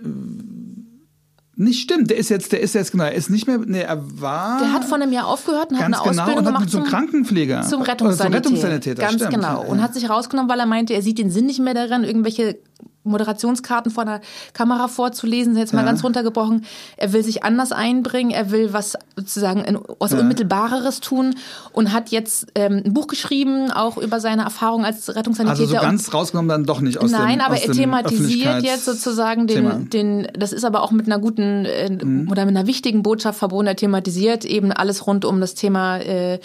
[1.60, 2.10] nicht stimmt.
[2.10, 4.60] Der ist jetzt, der ist jetzt genau, er ist nicht mehr, nee, er war.
[4.60, 6.84] Der hat vor einem Jahr aufgehört und hat eine genau Ausbildung und hat gemacht zum,
[6.86, 7.64] Krankenpfleger.
[7.64, 8.38] zum Rettungssanitäter.
[8.38, 9.02] Rettungssanitäter.
[9.02, 9.34] Ganz stimmt.
[9.34, 9.66] genau.
[9.66, 12.60] Und hat sich rausgenommen, weil er meinte, er sieht den Sinn nicht mehr darin, irgendwelche
[13.04, 14.22] Moderationskarten vor der
[14.54, 15.86] Kamera vorzulesen, jetzt mal Ja.
[15.88, 16.66] ganz runtergebrochen.
[16.98, 20.20] Er will sich anders einbringen, er will was sozusagen in, was Ja.
[20.20, 21.36] Unmittelbareres tun
[21.72, 25.62] und hat jetzt ähm, ein Buch geschrieben, auch über seine Erfahrung als Rettungssanitäter.
[25.62, 28.64] also so ganz rausgenommen dann doch nicht aus dem Nein, aber aus er dem thematisiert
[28.64, 29.76] jetzt sozusagen Thema.
[29.76, 31.90] den, den, das ist aber auch mit einer guten äh,
[32.30, 33.68] oder mit einer wichtigen Botschaft verbunden.
[33.68, 36.40] Er thematisiert eben alles rund um das Thema äh,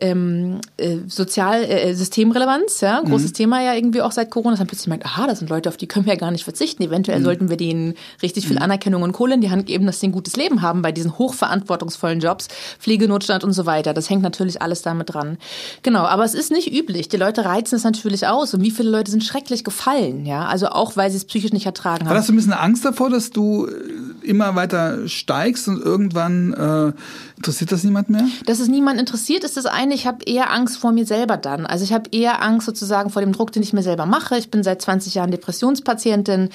[0.00, 4.52] ähm, äh, Sozial, äh, Systemrelevanz, ja, großes Thema ja irgendwie auch seit Corona.
[4.52, 6.44] Dass man plötzlich merkt, aha, das sind Leute, auf die können wir ja gar nicht
[6.44, 6.82] verzichten.
[6.82, 10.08] Eventuell sollten wir denen richtig viel Anerkennung und Kohle in die Hand geben, dass sie
[10.08, 13.94] ein gutes Leben haben bei diesen hochverantwortungsvollen Jobs, Pflegenotstand und so weiter.
[13.94, 15.38] Das hängt natürlich alles damit dran.
[15.82, 17.08] Genau, aber es ist nicht üblich.
[17.08, 18.54] Die Leute reizen es natürlich aus.
[18.54, 20.46] Und wie viele Leute sind schrecklich gefallen, ja?
[20.46, 22.14] Also auch, weil sie es psychisch nicht ertragen haben.
[22.14, 26.92] das so ein bisschen Angst davor, dass du äh, immer weiter steigst und irgendwann äh,
[27.38, 28.26] interessiert das niemand mehr?
[28.46, 29.94] Dass es niemand interessiert, ist das eine.
[29.94, 31.66] Ich habe eher Angst vor mir selber dann.
[31.66, 34.36] Also ich habe eher Angst sozusagen vor dem Druck, den ich mir selber mache.
[34.36, 36.50] Ich bin seit 20 Jahren Depressionspatientin.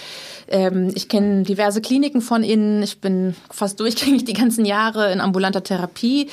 [0.49, 2.83] Ähm, ich kenne diverse Kliniken von innen.
[2.83, 6.29] Ich bin fast durchgängig die ganzen Jahre in ambulanter Therapie.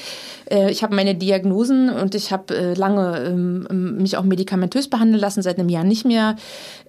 [0.51, 5.20] Äh, ich habe meine Diagnosen und ich habe äh, lange ähm, mich auch medikamentös behandeln
[5.20, 6.36] lassen, seit einem Jahr nicht mehr.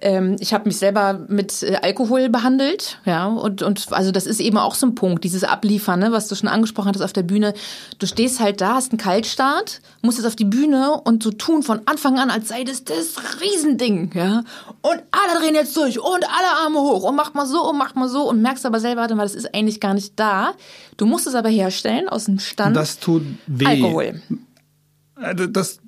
[0.00, 4.40] Ähm, ich habe mich selber mit äh, Alkohol behandelt, ja, und, und also das ist
[4.40, 7.22] eben auch so ein Punkt, dieses Abliefern, ne, was du schon angesprochen hattest auf der
[7.22, 7.51] Bühne.
[7.98, 11.62] Du stehst halt da, hast einen Kaltstart, musst jetzt auf die Bühne und so tun
[11.62, 14.42] von Anfang an, als sei das das Riesending, ja.
[14.80, 17.96] Und alle drehen jetzt durch und alle Arme hoch und macht mal so und macht
[17.96, 20.54] mal so und merkst aber selber, warte mal, das ist eigentlich gar nicht da.
[20.96, 22.68] Du musst es aber herstellen aus dem Stand.
[22.68, 23.66] Und das tut weh.
[23.66, 24.20] Alkohol.
[25.22, 25.78] Äh, Das,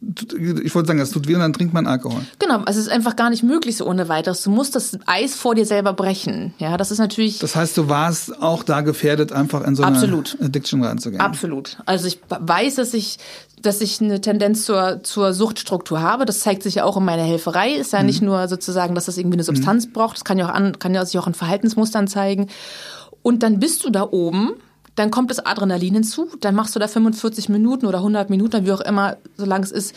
[0.62, 2.20] ich wollte sagen, das tut weh und dann trinkt man Alkohol.
[2.38, 4.42] Genau, also es ist einfach gar nicht möglich so ohne weiteres.
[4.42, 6.54] Du musst das Eis vor dir selber brechen.
[6.58, 9.94] Ja, das ist natürlich Das heißt, du warst auch da gefährdet, einfach in so eine
[9.96, 10.36] Absolut.
[10.40, 11.20] Addiction reinzugehen.
[11.20, 11.78] absolut.
[11.86, 13.18] Also ich weiß, dass ich
[13.62, 16.26] dass ich eine Tendenz zur, zur Suchtstruktur habe.
[16.26, 17.70] Das zeigt sich ja auch in meiner Helferei.
[17.72, 20.16] Ist ja nicht nur sozusagen, dass das irgendwie eine Substanz braucht.
[20.16, 22.48] Das kann ja auch an, kann ja sich auch in Verhaltensmustern zeigen.
[23.22, 24.52] Und dann bist du da oben.
[24.96, 26.28] Dann kommt das Adrenalin hinzu.
[26.40, 29.94] Dann machst du da 45 Minuten oder 100 Minuten, wie auch immer, solange es ist,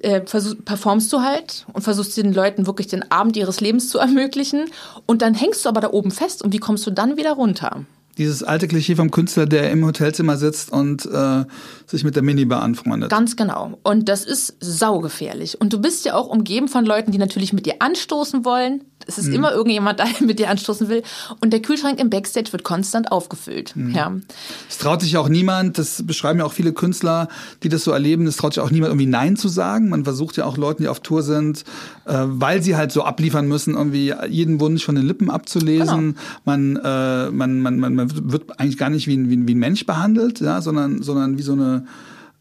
[0.00, 3.98] äh, versuch, performst du halt und versuchst den Leuten wirklich den Abend ihres Lebens zu
[3.98, 4.66] ermöglichen.
[5.06, 6.42] Und dann hängst du aber da oben fest.
[6.42, 7.84] Und wie kommst du dann wieder runter?
[8.16, 11.44] Dieses alte Klischee vom Künstler, der im Hotelzimmer sitzt und äh,
[11.86, 13.10] sich mit der Minibar anfreundet.
[13.10, 13.78] Ganz genau.
[13.82, 15.60] Und das ist saugefährlich.
[15.60, 18.84] Und du bist ja auch umgeben von Leuten, die natürlich mit dir anstoßen wollen.
[19.06, 21.02] Es ist immer irgendjemand da, der mit dir anstoßen will.
[21.40, 23.74] Und der Kühlschrank im Backstage wird konstant aufgefüllt.
[23.92, 24.12] Ja.
[24.68, 27.28] Es traut sich auch niemand, das beschreiben ja auch viele Künstler,
[27.62, 29.88] die das so erleben, es traut sich auch niemand irgendwie Nein zu sagen.
[29.88, 31.64] Man versucht ja auch Leuten, die auf Tour sind,
[32.06, 36.16] äh, weil sie halt so abliefern müssen, irgendwie jeden Wunsch von den Lippen abzulesen.
[36.44, 39.54] Man, äh, man, man, man, man wird eigentlich gar nicht wie ein, wie ein, wie
[39.54, 41.86] ein Mensch behandelt, ja, sondern, sondern wie so eine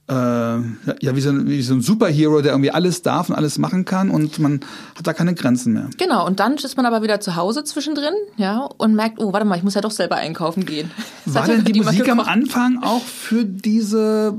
[0.08, 3.58] äh, ja, wie so, ein, wie so ein Superhero, der irgendwie alles darf und alles
[3.58, 4.60] machen kann und man
[4.96, 5.90] hat da keine Grenzen mehr.
[5.98, 6.26] Genau.
[6.26, 9.58] Und dann ist man aber wieder zu Hause zwischendrin, ja, und merkt, oh, warte mal,
[9.58, 10.92] ich muss ja doch selber einkaufen gehen.
[11.26, 12.20] Das War denn die niemand Musik am.
[12.20, 14.38] Anfang auch für diese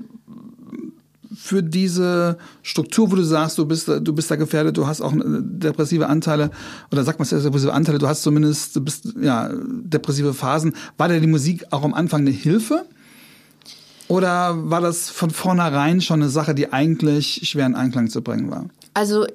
[1.35, 5.01] für diese Struktur, wo du sagst, du bist da, du bist da gefährdet, du hast
[5.01, 6.51] auch äh, depressive Anteile
[6.93, 10.75] oder sagt man depressive Anteile, du hast zumindest du bist ja depressive Phasen.
[10.99, 12.85] War da die Musik auch am Anfang eine Hilfe?
[14.09, 18.51] Oder war das von vornherein schon eine Sache, die eigentlich schwer in Einklang zu bringen
[18.51, 18.67] war?
[18.93, 19.27] Also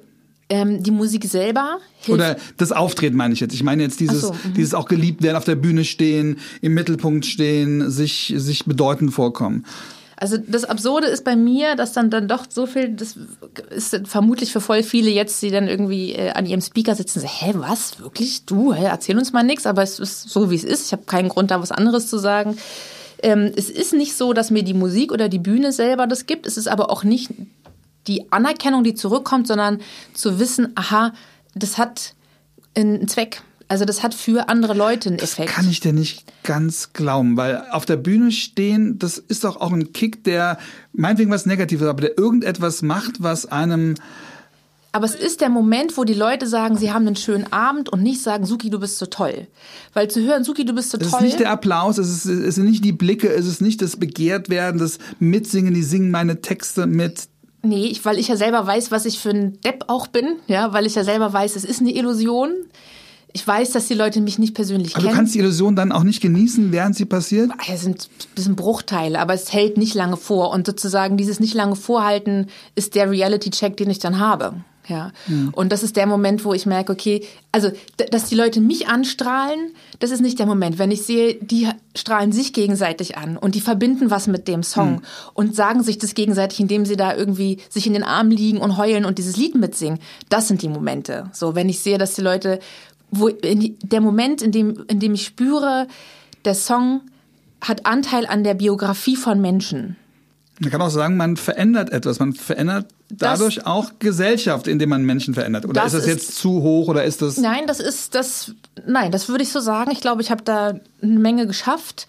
[0.48, 2.20] ähm, die Musik selber hilft.
[2.20, 3.54] Oder das Auftreten meine ich jetzt.
[3.54, 4.54] Ich meine jetzt dieses, so, mhm.
[4.54, 9.64] dieses auch geliebt werden, auf der Bühne stehen, im Mittelpunkt stehen, sich, sich bedeutend vorkommen.
[10.16, 13.16] Also das Absurde ist bei mir, dass dann dann doch so viel, das
[13.70, 17.26] ist vermutlich für voll viele jetzt, die dann irgendwie äh, an ihrem Speaker sitzen, so,
[17.26, 20.64] hä, was, wirklich, du, hä, erzähl uns mal nichts, aber es ist so, wie es
[20.64, 20.86] ist.
[20.86, 22.58] Ich habe keinen Grund, da was anderes zu sagen.
[23.22, 26.46] Ähm, es ist nicht so, dass mir die Musik oder die Bühne selber das gibt.
[26.46, 27.30] Es ist aber auch nicht
[28.06, 29.80] die Anerkennung, die zurückkommt, sondern
[30.14, 31.12] zu wissen, aha,
[31.54, 32.14] das hat
[32.74, 33.42] einen Zweck.
[33.68, 35.50] Also das hat für andere Leute einen Effekt.
[35.50, 39.70] Kann ich dir nicht ganz glauben, weil auf der Bühne stehen, das ist doch auch
[39.70, 40.58] ein Kick, der
[40.92, 43.94] meinetwegen was Negatives, aber der irgendetwas macht, was einem
[44.92, 48.02] Aber es ist der Moment, wo die Leute sagen, sie haben einen schönen Abend und
[48.02, 49.46] nicht sagen, Suki, du bist so toll.
[49.94, 51.22] Weil zu hören, Suki, du bist so Es ist toll.
[51.22, 54.80] nicht der Applaus, es, ist, es sind nicht die Blicke, es ist nicht das Begehrtwerden,
[54.80, 57.28] das Mitsingen, die singen meine Texte mit.
[57.62, 60.36] nee, ich, weil ich ja selber weiß, was ich für ein Depp auch bin.
[60.48, 62.50] Ja, weil ich ja selber weiß, es ist eine Illusion.
[63.32, 65.16] Ich weiß, dass die Leute mich nicht persönlich Aber du kennen.
[65.18, 67.52] kannst die Illusion dann auch nicht genießen, während sie passiert.
[67.58, 70.50] Ah, Es sind ein bisschen Bruchteile, aber es hält nicht lange vor.
[70.50, 74.64] Und sozusagen dieses nicht lange Vorhalten ist der Reality-Check, den ich dann habe.
[74.90, 75.12] Ja.
[75.28, 75.50] Mhm.
[75.54, 77.70] Und das ist der Moment, wo ich merke, okay, also,
[78.10, 79.70] dass die Leute mich anstrahlen,
[80.00, 80.78] das ist nicht der Moment.
[80.78, 84.94] Wenn ich sehe, die strahlen sich gegenseitig an und die verbinden was mit dem Song
[84.94, 85.02] mhm.
[85.34, 88.76] und sagen sich das gegenseitig, indem sie da irgendwie sich in den Arm liegen und
[88.76, 90.00] heulen und dieses Lied mitsingen.
[90.28, 91.30] Das sind die Momente.
[91.32, 92.58] So, wenn ich sehe, dass die Leute,
[93.10, 95.86] wo, der Moment, in dem, in dem ich spüre,
[96.44, 97.02] der Song
[97.60, 99.96] hat Anteil an der Biografie von Menschen.
[100.60, 102.18] Man kann auch sagen, man verändert etwas.
[102.18, 105.64] Man verändert dadurch das, auch Gesellschaft, indem man Menschen verändert.
[105.64, 107.38] Oder das ist das jetzt ist, zu hoch oder ist das?
[107.38, 108.52] Nein, das ist das.
[108.86, 109.90] Nein, das würde ich so sagen.
[109.90, 112.06] Ich glaube, ich habe da eine Menge geschafft.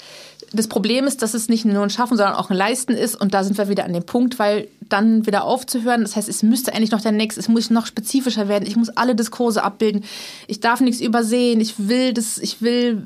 [0.54, 3.16] Das Problem ist, dass es nicht nur ein Schaffen, sondern auch ein Leisten ist.
[3.16, 6.44] Und da sind wir wieder an dem Punkt, weil dann wieder aufzuhören, das heißt, es
[6.44, 8.68] müsste eigentlich noch der nächste, es muss noch spezifischer werden.
[8.68, 10.04] Ich muss alle Diskurse abbilden.
[10.48, 11.62] Ich darf nichts übersehen.
[11.62, 13.02] Ich will das, ich will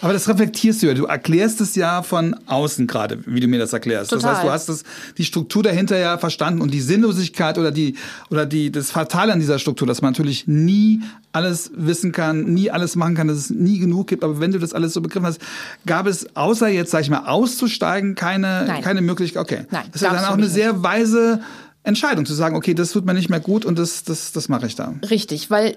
[0.00, 0.94] aber das reflektierst du ja.
[0.94, 4.10] Du erklärst es ja von außen gerade, wie du mir das erklärst.
[4.10, 4.22] Total.
[4.22, 4.84] Das heißt, du hast das,
[5.16, 7.96] die Struktur dahinter ja verstanden und die Sinnlosigkeit oder die,
[8.30, 11.02] oder die, das Fatale an dieser Struktur, dass man natürlich nie
[11.32, 14.24] alles wissen kann, nie alles machen kann, dass es nie genug gibt.
[14.24, 15.40] Aber wenn du das alles so begriffen hast,
[15.86, 18.82] gab es außer jetzt, sag ich mal, auszusteigen, keine, Nein.
[18.82, 19.42] keine Möglichkeit.
[19.42, 19.66] Okay.
[19.70, 21.40] Nein, das ist dann auch eine sehr weise
[21.82, 24.66] Entscheidung zu sagen, okay, das tut mir nicht mehr gut und das, das, das mache
[24.66, 24.94] ich da.
[25.10, 25.76] Richtig, weil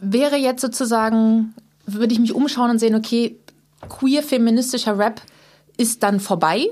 [0.00, 1.54] wäre jetzt sozusagen
[1.86, 3.38] würde ich mich umschauen und sehen, okay,
[3.88, 5.20] queer feministischer Rap
[5.76, 6.66] ist dann vorbei,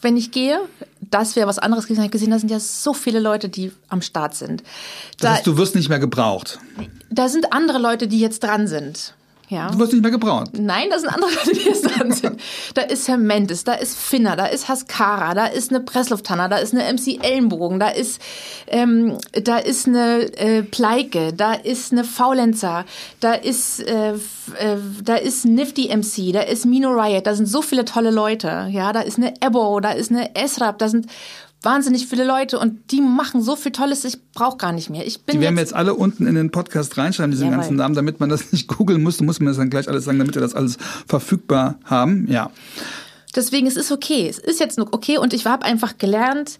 [0.00, 0.60] wenn ich gehe.
[1.00, 2.04] Das wäre was anderes gewesen.
[2.04, 4.62] Ich gesehen, da sind ja so viele Leute, die am Start sind.
[4.62, 6.58] Da, das heißt, du wirst nicht mehr gebraucht.
[7.10, 9.14] Da sind andere Leute, die jetzt dran sind.
[9.48, 9.70] Ja.
[9.70, 10.50] Du wirst nicht mehr gebraucht.
[10.58, 12.40] Nein, das sind andere Leute, die jetzt dran sind.
[12.74, 16.56] Da ist Herr Mendes, da ist Finner, da ist Haskara, da ist eine Pressluftanner, da
[16.56, 18.20] ist eine MC Ellenbogen, da ist,
[18.66, 22.84] ähm, da ist eine äh, Pleike, da ist eine Faulenzer,
[23.20, 24.16] da ist, äh, äh,
[25.02, 28.68] da ist Nifty MC, da ist Mino Riot, da sind so viele tolle Leute.
[28.70, 31.06] Ja, da ist eine Ebo, da ist eine Esrap, da sind
[31.66, 35.06] wahnsinnig viele Leute und die machen so viel Tolles, ich brauche gar nicht mehr.
[35.06, 37.58] Ich bin die werden wir jetzt alle unten in den Podcast reinschreiben, diese Jawohl.
[37.58, 39.16] ganzen Namen, damit man das nicht googeln muss.
[39.16, 42.26] Du musst mir das dann gleich alles sagen, damit wir das alles verfügbar haben.
[42.30, 42.50] Ja.
[43.34, 44.28] Deswegen, es ist okay.
[44.28, 46.58] Es ist jetzt noch okay und ich habe einfach gelernt,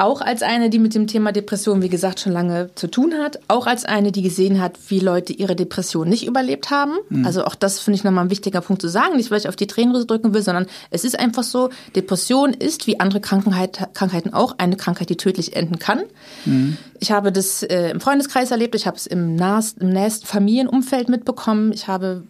[0.00, 3.38] auch als eine, die mit dem Thema Depression, wie gesagt, schon lange zu tun hat,
[3.48, 6.92] auch als eine, die gesehen hat, wie Leute ihre Depression nicht überlebt haben.
[7.10, 7.26] Mhm.
[7.26, 9.56] Also auch das finde ich nochmal ein wichtiger Punkt zu sagen, nicht weil ich auf
[9.56, 14.32] die Tränenrose drücken will, sondern es ist einfach so, Depression ist wie andere Krankheit, Krankheiten
[14.32, 16.00] auch eine Krankheit, die tödlich enden kann.
[16.46, 16.78] Mhm.
[16.98, 21.72] Ich habe das äh, im Freundeskreis erlebt, ich habe es im, im nächsten Familienumfeld mitbekommen,
[21.74, 22.24] ich habe,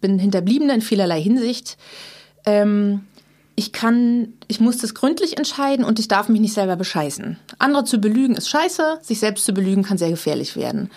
[0.00, 1.76] bin Hinterbliebene in vielerlei Hinsicht.
[2.46, 3.02] Ähm,
[3.56, 7.38] ich kann, ich muss das gründlich entscheiden und ich darf mich nicht selber bescheißen.
[7.58, 10.90] Andere zu belügen ist scheiße, sich selbst zu belügen kann sehr gefährlich werden.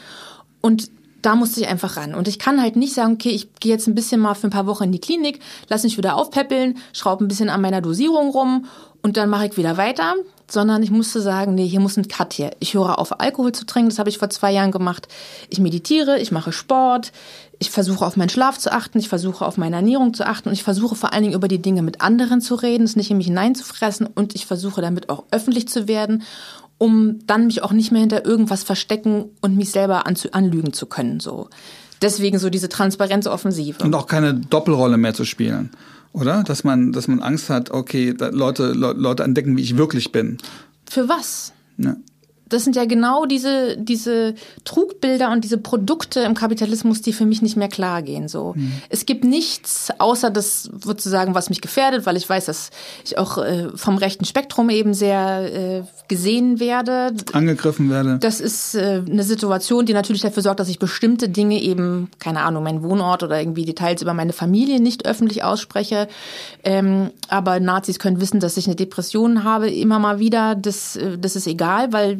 [0.61, 0.89] Und
[1.21, 2.13] da musste ich einfach ran.
[2.13, 4.51] Und ich kann halt nicht sagen, okay, ich gehe jetzt ein bisschen mal für ein
[4.51, 5.39] paar Wochen in die Klinik,
[5.69, 8.65] lass mich wieder aufpäppeln, schraube ein bisschen an meiner Dosierung rum
[9.01, 10.15] und dann mache ich wieder weiter,
[10.53, 12.51] sondern ich musste sagen, nee, hier muss ein Cut her.
[12.59, 15.07] Ich höre auf, Alkohol zu trinken, das habe ich vor zwei Jahren gemacht.
[15.49, 17.11] Ich meditiere, ich mache Sport,
[17.57, 20.53] ich versuche auf meinen Schlaf zu achten, ich versuche auf meine Ernährung zu achten und
[20.53, 23.17] ich versuche vor allen Dingen über die Dinge mit anderen zu reden, es nicht in
[23.17, 26.23] mich hineinzufressen und ich versuche damit auch öffentlich zu werden,
[26.77, 31.19] um dann mich auch nicht mehr hinter irgendwas verstecken und mich selber anlügen zu können,
[31.19, 31.49] so.
[32.01, 33.81] Deswegen so diese Transparenzoffensive.
[33.81, 35.71] Und auch keine Doppelrolle mehr zu spielen
[36.13, 36.43] oder?
[36.43, 40.37] Dass man, dass man Angst hat, okay, Leute, Leute entdecken, wie ich wirklich bin.
[40.89, 41.53] Für was?
[41.77, 41.95] Ja
[42.53, 47.41] das sind ja genau diese, diese Trugbilder und diese Produkte im Kapitalismus, die für mich
[47.41, 48.27] nicht mehr klar gehen.
[48.27, 48.53] So.
[48.55, 48.73] Mhm.
[48.89, 52.69] Es gibt nichts, außer das sozusagen, was mich gefährdet, weil ich weiß, dass
[53.03, 57.13] ich auch äh, vom rechten Spektrum eben sehr äh, gesehen werde.
[57.33, 58.19] Angegriffen werde.
[58.19, 62.41] Das ist äh, eine Situation, die natürlich dafür sorgt, dass ich bestimmte Dinge eben, keine
[62.41, 66.07] Ahnung, meinen Wohnort oder irgendwie Details über meine Familie nicht öffentlich ausspreche.
[66.63, 70.55] Ähm, aber Nazis können wissen, dass ich eine Depression habe, immer mal wieder.
[70.55, 72.19] Das, äh, das ist egal, weil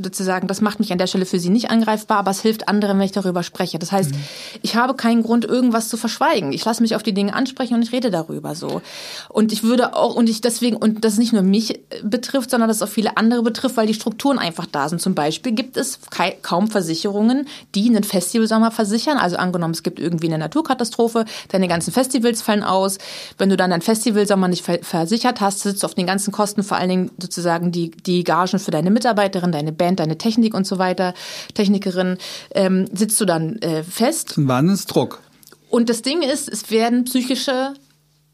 [0.00, 2.98] sozusagen, das macht mich an der Stelle für sie nicht angreifbar, aber es hilft anderen,
[2.98, 3.78] wenn ich darüber spreche.
[3.78, 4.20] Das heißt, mhm.
[4.62, 6.52] ich habe keinen Grund, irgendwas zu verschweigen.
[6.52, 8.80] Ich lasse mich auf die Dinge ansprechen und ich rede darüber so.
[9.28, 12.82] Und ich würde auch, und ich deswegen, und das nicht nur mich betrifft, sondern das
[12.82, 15.00] auch viele andere betrifft, weil die Strukturen einfach da sind.
[15.00, 15.98] Zum Beispiel gibt es
[16.42, 19.18] kaum Versicherungen, die einen Festivalsommer versichern.
[19.18, 22.98] Also angenommen, es gibt irgendwie eine Naturkatastrophe, deine ganzen Festivals fallen aus.
[23.38, 26.76] Wenn du dann deinen Festivalsommer nicht versichert hast, sitzt du auf den ganzen Kosten vor
[26.76, 30.66] allen Dingen sozusagen die, die Gagen für deine Mitarbeiterin, deine Band, Band, deine Technik und
[30.66, 31.14] so weiter,
[31.54, 32.18] Technikerin,
[32.54, 34.36] ähm, sitzt du dann äh, fest.
[34.36, 35.22] Ein Wahnsinnsdruck.
[35.70, 37.74] Und das Ding ist, es werden psychische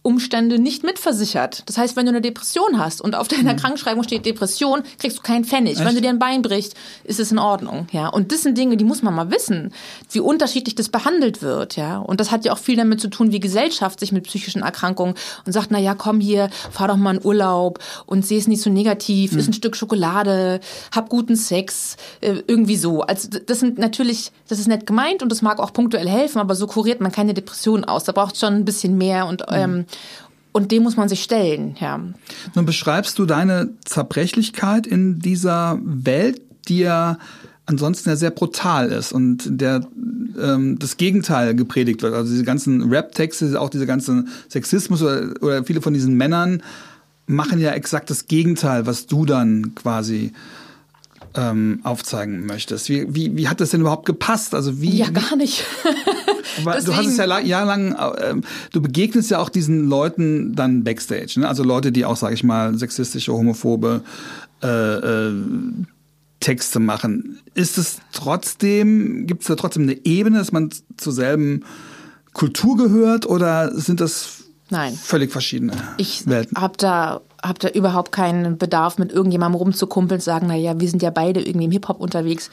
[0.03, 1.63] Umstände nicht mitversichert.
[1.67, 3.59] Das heißt, wenn du eine Depression hast und auf deiner mhm.
[3.59, 5.75] Krankschreibung steht Depression, kriegst du keinen Pfennig.
[5.75, 5.85] Echt?
[5.85, 6.75] Wenn du dir ein Bein brichst,
[7.05, 8.09] ist es in Ordnung, ja.
[8.09, 9.73] Und das sind Dinge, die muss man mal wissen,
[10.11, 11.99] wie unterschiedlich das behandelt wird, ja.
[11.99, 15.15] Und das hat ja auch viel damit zu tun, wie Gesellschaft sich mit psychischen Erkrankungen
[15.47, 18.63] und sagt, na ja, komm hier, fahr doch mal in Urlaub und seh es nicht
[18.63, 19.39] so negativ, mhm.
[19.39, 20.59] isst ein Stück Schokolade,
[20.93, 23.03] hab guten Sex, äh, irgendwie so.
[23.03, 26.57] Also das sind natürlich, das ist nett gemeint und das mag auch punktuell helfen, aber
[26.57, 28.03] so kuriert man keine Depression aus.
[28.03, 29.57] Da braucht schon ein bisschen mehr und mhm.
[29.57, 29.87] ähm,
[30.53, 31.99] und dem muss man sich stellen, ja.
[32.55, 37.19] Nun beschreibst du deine Zerbrechlichkeit in dieser Welt, die ja
[37.65, 39.87] ansonsten ja sehr brutal ist und der
[40.41, 42.15] ähm, das Gegenteil gepredigt wird.
[42.15, 46.63] Also diese ganzen Rap-Texte, auch diese ganzen Sexismus oder, oder viele von diesen Männern
[47.27, 50.33] machen ja exakt das Gegenteil, was du dann quasi
[51.35, 52.89] ähm, aufzeigen möchtest.
[52.89, 54.55] Wie, wie, wie hat das denn überhaupt gepasst?
[54.55, 54.97] Also wie?
[54.97, 55.65] Ja, gar nicht.
[56.85, 58.35] Du hast es ja jahrelang, äh,
[58.73, 61.49] du begegnest ja auch diesen Leuten dann backstage, ne?
[61.49, 64.03] also Leute, die auch, sage ich mal, sexistische, homophobe
[64.63, 65.33] äh, äh,
[66.41, 67.39] Texte machen.
[67.55, 71.65] Ist es trotzdem, gibt es da trotzdem eine Ebene, dass man zur selben
[72.33, 74.42] Kultur gehört oder sind das
[74.73, 74.95] Nein.
[74.95, 76.57] völlig verschiedene ich Welten?
[76.57, 80.89] Ich habe da habe da überhaupt keinen Bedarf, mit irgendjemandem rumzukumpeln, sagen, na ja, wir
[80.89, 82.51] sind ja beide irgendwie im Hip-Hop unterwegs.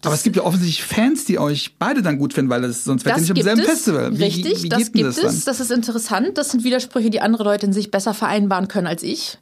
[0.00, 2.84] Das Aber es gibt ja offensichtlich Fans, die euch beide dann gut finden, weil das,
[2.84, 4.18] sonst wärt ihr nicht am selben es, Festival.
[4.18, 5.44] Wie, richtig, wie das gibt das es.
[5.44, 6.38] Das ist interessant.
[6.38, 9.36] Das sind Widersprüche, die andere Leute in sich besser vereinbaren können als ich.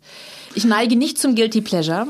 [0.54, 2.08] Ich neige nicht zum Guilty Pleasure.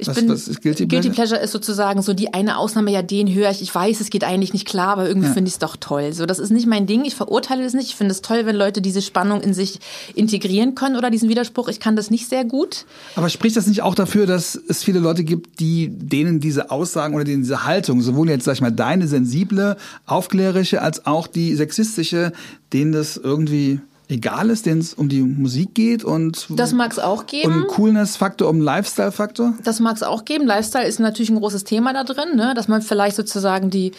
[0.00, 1.02] Ich was, bin, was ist Guilty Pleasure?
[1.02, 3.60] Guilty Pleasure ist sozusagen so die eine Ausnahme, ja, den höre ich.
[3.60, 5.34] Ich weiß, es geht eigentlich nicht klar, aber irgendwie ja.
[5.34, 6.12] finde ich es doch toll.
[6.12, 7.04] So, das ist nicht mein Ding.
[7.04, 7.88] Ich verurteile das nicht.
[7.88, 9.78] Ich finde es toll, wenn Leute diese Spannung in sich
[10.14, 11.68] integrieren können oder diesen Widerspruch.
[11.68, 12.86] Ich kann das nicht sehr gut.
[13.14, 17.14] Aber spricht das nicht auch dafür, dass es viele Leute gibt, die denen diese Aussagen
[17.14, 19.76] oder denen diese Haltung, sowohl jetzt, sag ich mal, deine sensible,
[20.06, 22.32] aufklärische, als auch die sexistische,
[22.72, 23.80] denen das irgendwie
[24.10, 27.62] egal ist, denen es um die Musik geht und das mag es auch geben.
[27.62, 29.54] Um Coolness-Faktor, um Lifestyle-Faktor?
[29.64, 30.46] Das mag es auch geben.
[30.46, 32.54] Lifestyle ist natürlich ein großes Thema da drin, ne?
[32.54, 33.92] dass man vielleicht sozusagen die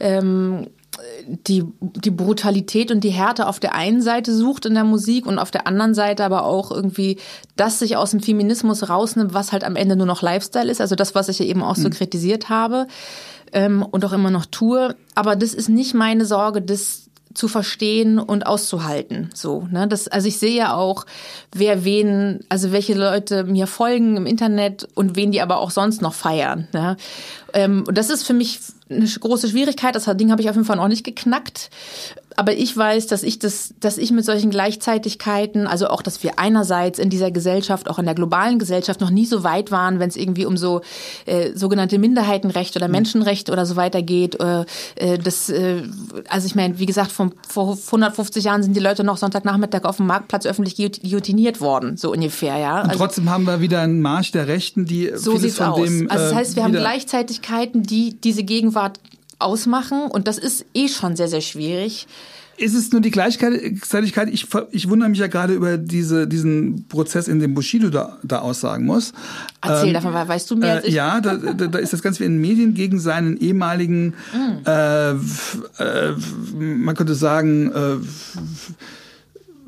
[0.00, 0.66] ähm,
[1.26, 5.38] die, die Brutalität und die Härte auf der einen Seite sucht in der Musik und
[5.38, 7.18] auf der anderen Seite aber auch irgendwie
[7.56, 10.80] das sich aus dem Feminismus rausnimmt, was halt am Ende nur noch Lifestyle ist.
[10.80, 11.92] Also das, was ich ja eben auch so mhm.
[11.92, 12.86] kritisiert habe
[13.52, 14.96] ähm, und auch immer noch tue.
[15.14, 19.30] Aber das ist nicht meine Sorge, das zu verstehen und auszuhalten.
[19.34, 19.86] So, ne?
[19.88, 21.06] Das, also ich sehe ja auch,
[21.52, 26.02] wer wen, also welche Leute mir folgen im Internet und wen die aber auch sonst
[26.02, 26.68] noch feiern.
[26.72, 26.96] Ne?
[27.52, 28.60] Ähm, und das ist für mich
[28.90, 29.94] eine große Schwierigkeit.
[29.94, 31.70] Das Ding habe ich auf jeden Fall noch nicht geknackt.
[32.38, 36.38] Aber ich weiß, dass ich das, dass ich mit solchen Gleichzeitigkeiten, also auch, dass wir
[36.38, 40.08] einerseits in dieser Gesellschaft, auch in der globalen Gesellschaft noch nie so weit waren, wenn
[40.08, 40.82] es irgendwie um so
[41.26, 42.92] äh, sogenannte Minderheitenrechte oder mhm.
[42.92, 44.38] Menschenrechte oder so weiter geht.
[44.38, 45.82] Äh, äh, das, äh,
[46.28, 49.96] also ich meine, wie gesagt, vom, vor 150 Jahren sind die Leute noch Sonntagnachmittag auf
[49.96, 52.82] dem Marktplatz öffentlich guillotiniert worden, so ungefähr, ja.
[52.82, 55.84] Und also, trotzdem haben wir wieder einen Marsch der Rechten, die so vieles von aus.
[55.84, 56.08] dem.
[56.08, 59.00] Also das heißt, wir haben Gleichzeitigkeiten, die diese Gegenwart
[59.38, 60.02] ausmachen.
[60.02, 62.06] Und das ist eh schon sehr, sehr schwierig.
[62.58, 64.28] Ist es nur die Gleichzeitigkeit?
[64.32, 68.40] Ich, ich wundere mich ja gerade über diese, diesen Prozess, in dem Bushido da, da
[68.40, 69.12] aussagen muss.
[69.60, 70.94] Erzähl ähm, davon, weißt du mehr als ich?
[70.94, 74.08] Äh, ja, da, da, da ist das Ganze wie in den Medien gegen seinen ehemaligen,
[74.32, 74.66] mm.
[74.66, 75.16] äh, äh,
[76.58, 77.96] man könnte sagen, äh,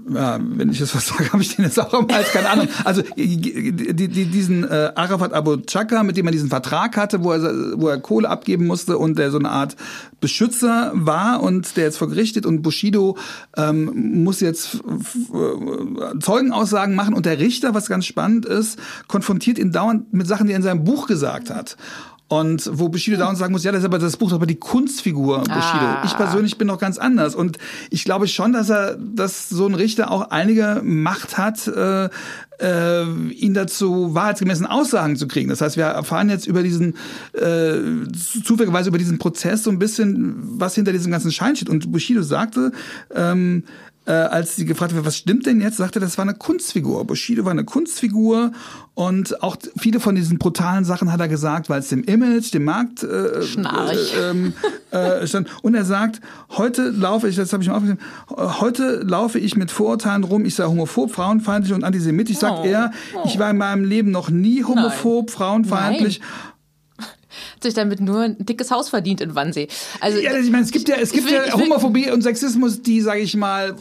[0.09, 2.69] ja, wenn ich das was sage, habe ich den jetzt auch am Hals, keine Ahnung.
[2.85, 7.33] Also die, die, diesen äh, Arafat Abu Chaka, mit dem er diesen Vertrag hatte, wo
[7.33, 9.77] er, wo er Kohle abgeben musste und der so eine Art
[10.21, 13.17] Beschützer war und der jetzt vor Gericht steht und Bushido
[13.57, 18.79] ähm, muss jetzt äh, Zeugenaussagen machen und der Richter, was ganz spannend ist,
[19.09, 21.77] konfrontiert ihn dauernd mit Sachen, die er in seinem Buch gesagt hat.
[22.31, 23.21] Und wo Bushido hm.
[23.23, 25.57] da und sagen muss, ja, das ist aber das Buch, ist aber die Kunstfigur Bushido.
[25.59, 26.03] Ah.
[26.05, 27.35] Ich persönlich bin noch ganz anders.
[27.35, 27.59] Und
[27.91, 32.09] ich glaube schon, dass er, dass so ein Richter auch einige Macht hat, äh,
[32.61, 35.49] äh, ihn dazu wahrheitsgemäßen Aussagen zu kriegen.
[35.49, 36.95] Das heißt, wir erfahren jetzt über diesen,
[37.33, 37.79] äh,
[38.45, 41.69] zufälligerweise über diesen Prozess so ein bisschen, was hinter diesem ganzen Schein steht.
[41.69, 42.71] Und Bushido sagte,
[43.13, 43.65] ähm,
[44.07, 47.05] äh, als sie gefragt wird, was stimmt denn jetzt, sagte, das war eine Kunstfigur.
[47.07, 48.53] Bushido war eine Kunstfigur
[48.95, 52.65] und auch viele von diesen brutalen Sachen hat er gesagt, weil es dem Image, dem
[52.65, 54.15] Markt äh, Schnarch.
[54.17, 54.53] Äh, ähm,
[54.91, 55.49] äh, stand.
[55.63, 56.21] Und er sagt,
[56.57, 60.55] heute laufe ich, das habe ich mir aufgeschrieben, heute laufe ich mit Vorurteilen rum, ich
[60.55, 62.67] sei homophob, frauenfeindlich und antisemitisch, sagt oh.
[62.67, 62.93] er,
[63.25, 65.35] ich war in meinem Leben noch nie homophob, Nein.
[65.37, 66.21] frauenfeindlich.
[66.21, 66.50] Nein
[67.55, 69.69] hat sich damit nur ein dickes Haus verdient in Wannsee.
[70.01, 73.01] Also, ja, ich meine, es gibt ja, es gibt will, ja Homophobie und Sexismus, die,
[73.01, 73.77] sage ich mal,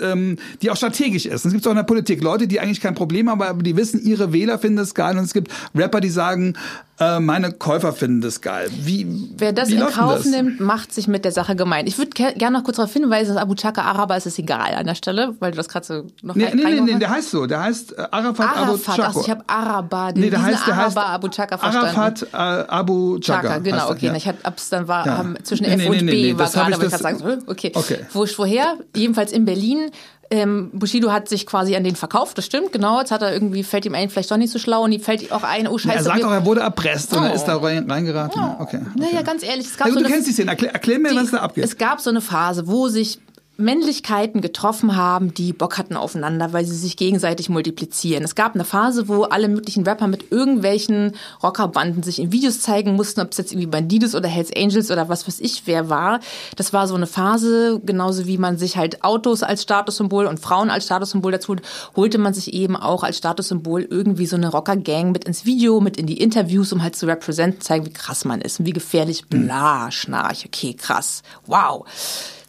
[0.00, 1.44] ähm, die auch strategisch ist.
[1.44, 4.02] Es gibt auch in der Politik Leute, die eigentlich kein Problem haben, aber die wissen,
[4.04, 5.16] ihre Wähler finden das geil.
[5.16, 6.54] Und es gibt Rapper, die sagen,
[7.00, 8.68] Äh, meine Käufer finden das geil.
[8.70, 9.04] Wie,
[9.36, 10.26] Wer das wie in Kauf das?
[10.26, 11.88] nimmt, macht sich mit der Sache gemein.
[11.88, 14.86] Ich würde gerne noch kurz darauf hinweisen, dass Abu Chaka Araber ist es egal an
[14.86, 17.46] der Stelle, weil du das gerade so noch Nee, nee, nee, nee, der heißt so.
[17.46, 19.06] Der heißt äh, Arafat, Abu Arafat, Chako.
[19.08, 21.96] also ich habe Araber, den nee, der heißt, der heißt Araber Abu Chaka verstanden.
[21.98, 23.42] Arafat äh, Abu Chaka.
[23.42, 24.06] Chaka, genau, heißt okay.
[24.06, 24.14] ja.
[24.14, 25.18] Ich hab, ab's dann war Ja.
[25.18, 27.72] haben, zwischen F nee, und nee, B nee, war gerade, aber ich kann sagen, okay.
[27.74, 27.98] Okay.
[28.12, 28.76] Wo, woher?
[28.94, 29.90] Jedenfalls in Berlin.
[30.30, 32.98] Ähm, Bushido hat sich quasi an den verkauft, das stimmt, genau.
[33.00, 35.22] Jetzt hat er irgendwie, fällt ihm ein, vielleicht doch nicht so schlau und die fällt
[35.22, 35.96] ihm auch ein, oh scheiße.
[35.98, 37.34] Er sagt auch, er wurde erpresst und er Oh.
[37.34, 38.40] ist da rein, reingeraten.
[38.40, 38.80] Ja, okay.
[38.96, 40.50] Naja, ganz ehrlich, es gab Na so du eine kennst die Szene.
[40.50, 41.64] Erklär, erklär mir, was da abgeht.
[41.64, 43.18] es gab so eine Phase, wo sich
[43.56, 48.24] Männlichkeiten getroffen haben, die Bock hatten aufeinander, weil sie sich gegenseitig multiplizieren.
[48.24, 52.96] Es gab eine Phase, wo alle möglichen Rapper mit irgendwelchen Rockerbanden sich in Videos zeigen
[52.96, 56.18] mussten, ob es jetzt irgendwie Bandidos oder Hells Angels oder was weiß ich wer war.
[56.56, 60.68] Das war so eine Phase, genauso wie man sich halt Autos als Statussymbol und Frauen
[60.68, 61.62] als Statussymbol dazu holt,
[61.94, 65.96] holte man sich eben auch als Statussymbol irgendwie so eine Rocker-Gang mit ins Video, mit
[65.96, 69.26] in die Interviews, um halt zu representen, zeigen, wie krass man ist und wie gefährlich,
[69.26, 71.84] bla, Schnarch, okay, krass, wow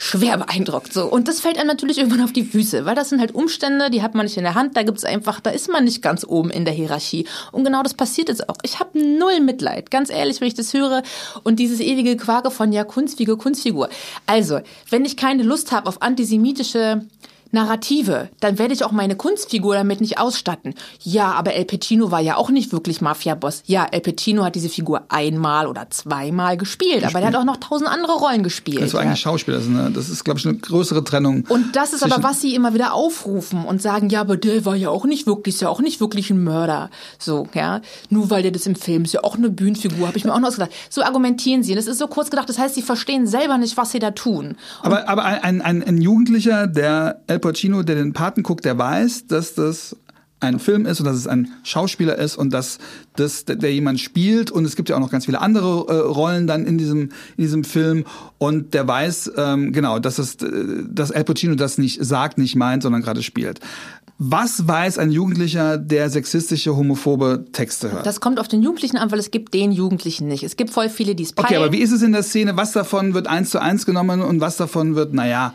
[0.05, 0.93] schwer beeindruckt.
[0.93, 1.05] So.
[1.05, 4.03] Und das fällt einem natürlich irgendwann auf die Füße, weil das sind halt Umstände, die
[4.03, 6.51] hat man nicht in der Hand, da gibt's einfach, da ist man nicht ganz oben
[6.51, 7.25] in der Hierarchie.
[7.51, 8.57] Und genau das passiert jetzt auch.
[8.61, 11.01] Ich habe null Mitleid, ganz ehrlich, wenn ich das höre.
[11.43, 13.89] Und dieses ewige Quake von ja, Kunstfigur, Kunstfigur.
[14.27, 17.01] Also, wenn ich keine Lust habe auf antisemitische
[17.55, 20.75] Narrative, dann werde ich auch meine Kunstfigur damit nicht ausstatten.
[21.01, 23.63] Ja, aber El Pacino war ja auch nicht wirklich Mafia-Boss.
[23.65, 27.57] Ja, El Pacino hat diese Figur einmal oder zweimal gespielt, aber der hat auch noch
[27.57, 28.81] tausend andere Rollen gespielt.
[28.81, 29.07] das war ja.
[29.07, 29.57] eigentlich Schauspieler.
[29.57, 31.45] Das ist, eine, das ist glaube ich, eine größere Trennung.
[31.49, 34.75] Und das ist aber, was sie immer wieder aufrufen und sagen, ja, aber der war
[34.75, 36.89] ja auch nicht wirklich, ist ja auch nicht wirklich ein Mörder.
[37.17, 37.81] So, ja.
[38.09, 40.39] Nur weil der das im Film ist, ja auch eine Bühnenfigur, habe ich mir auch
[40.39, 40.71] noch ausgedacht.
[40.89, 41.71] So argumentieren sie.
[41.71, 44.11] Und das ist so kurz gedacht, das heißt, sie verstehen selber nicht, was sie da
[44.11, 44.57] tun.
[44.81, 49.27] Aber, aber ein, ein, ein Jugendlicher, der El Pacino, der den Paten guckt, der weiß,
[49.27, 49.95] dass das
[50.39, 52.79] ein Film ist und dass es ein Schauspieler ist und dass,
[53.15, 56.47] dass der, jemand spielt und es gibt ja auch noch ganz viele andere äh, Rollen
[56.47, 57.01] dann in diesem
[57.37, 58.05] in diesem Film
[58.39, 62.55] und der weiß ähm, genau, dass es äh, dass El Pacino das nicht sagt, nicht
[62.55, 63.59] meint, sondern gerade spielt.
[64.17, 68.05] Was weiß ein Jugendlicher, der sexistische, homophobe Texte hört?
[68.05, 70.43] Das kommt auf den Jugendlichen an, weil es gibt den Jugendlichen nicht.
[70.43, 71.63] Es gibt voll viele, die es okay, peilen.
[71.63, 72.55] aber wie ist es in der Szene?
[72.55, 75.53] Was davon wird eins zu eins genommen und was davon wird, naja,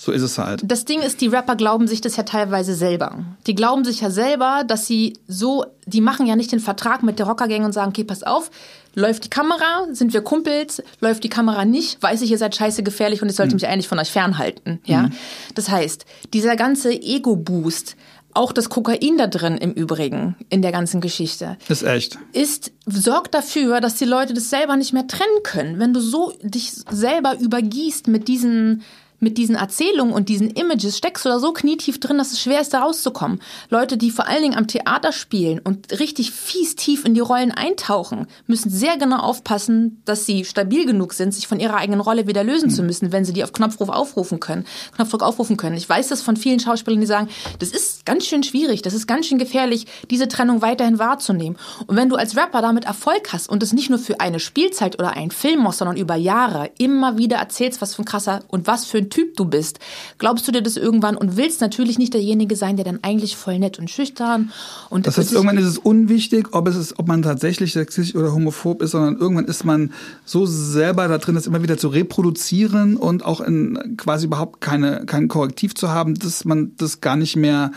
[0.00, 0.62] so ist es halt.
[0.64, 3.24] Das Ding ist, die Rapper glauben sich das ja teilweise selber.
[3.48, 7.18] Die glauben sich ja selber, dass sie so, die machen ja nicht den Vertrag mit
[7.18, 8.52] der Rockergang und sagen, okay, pass auf,
[8.94, 12.84] läuft die Kamera, sind wir Kumpels, läuft die Kamera nicht, weiß ich, ihr seid scheiße
[12.84, 15.10] gefährlich und ich sollte mich eigentlich von euch fernhalten, ja.
[15.56, 17.96] Das heißt, dieser ganze Ego-Boost,
[18.34, 22.18] auch das Kokain da drin im Übrigen, in der ganzen Geschichte, Ist echt.
[22.32, 25.80] ist, sorgt dafür, dass die Leute das selber nicht mehr trennen können.
[25.80, 28.82] Wenn du so dich selber übergießt mit diesen,
[29.20, 32.60] mit diesen Erzählungen und diesen Images, steckst du da so knietief drin, dass es schwer
[32.60, 33.40] ist, da rauszukommen.
[33.70, 37.50] Leute, die vor allen Dingen am Theater spielen und richtig fies tief in die Rollen
[37.50, 42.26] eintauchen, müssen sehr genau aufpassen, dass sie stabil genug sind, sich von ihrer eigenen Rolle
[42.26, 45.76] wieder lösen zu müssen, wenn sie die auf Knopfruf aufrufen können, Knopfdruck aufrufen können.
[45.76, 49.06] Ich weiß das von vielen Schauspielern, die sagen, das ist ganz schön schwierig, das ist
[49.06, 51.58] ganz schön gefährlich, diese Trennung weiterhin wahrzunehmen.
[51.86, 54.98] Und wenn du als Rapper damit Erfolg hast und es nicht nur für eine Spielzeit
[54.98, 58.66] oder einen Film machst, sondern über Jahre immer wieder erzählst, was für ein krasser und
[58.66, 59.78] was für ein Typ du bist,
[60.18, 63.58] glaubst du dir das irgendwann und willst natürlich nicht derjenige sein, der dann eigentlich voll
[63.58, 64.52] nett und schüchtern
[64.90, 68.32] und Das heißt, irgendwann ist es unwichtig, ob es ist, ob man tatsächlich sexistisch oder
[68.32, 69.92] homophob ist, sondern irgendwann ist man
[70.24, 75.04] so selber da drin, das immer wieder zu reproduzieren und auch in quasi überhaupt keine,
[75.06, 77.72] kein Korrektiv zu haben, dass man das gar nicht mehr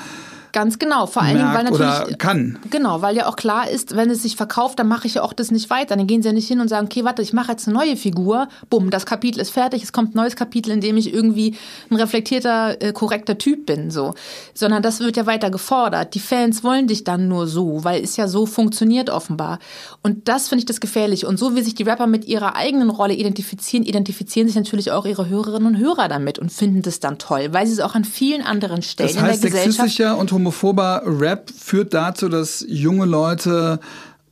[0.53, 1.79] Ganz genau, vor allen Dingen, weil natürlich.
[1.79, 2.59] oder kann.
[2.69, 5.33] Genau, weil ja auch klar ist, wenn es sich verkauft, dann mache ich ja auch
[5.33, 5.95] das nicht weiter.
[5.95, 7.95] Dann gehen sie ja nicht hin und sagen, okay, warte, ich mache jetzt eine neue
[7.95, 11.55] Figur, bumm, das Kapitel ist fertig, es kommt ein neues Kapitel, in dem ich irgendwie
[11.89, 14.13] ein reflektierter, äh, korrekter Typ bin, so.
[14.53, 16.15] Sondern das wird ja weiter gefordert.
[16.15, 19.59] Die Fans wollen dich dann nur so, weil es ja so funktioniert offenbar.
[20.01, 21.25] Und das finde ich das gefährlich.
[21.25, 25.05] Und so wie sich die Rapper mit ihrer eigenen Rolle identifizieren, identifizieren sich natürlich auch
[25.05, 28.03] ihre Hörerinnen und Hörer damit und finden das dann toll, weil sie es auch an
[28.03, 29.97] vielen anderen Stellen Das in heißt, der Gesellschaft
[30.41, 33.79] homophober Rap führt dazu, dass junge Leute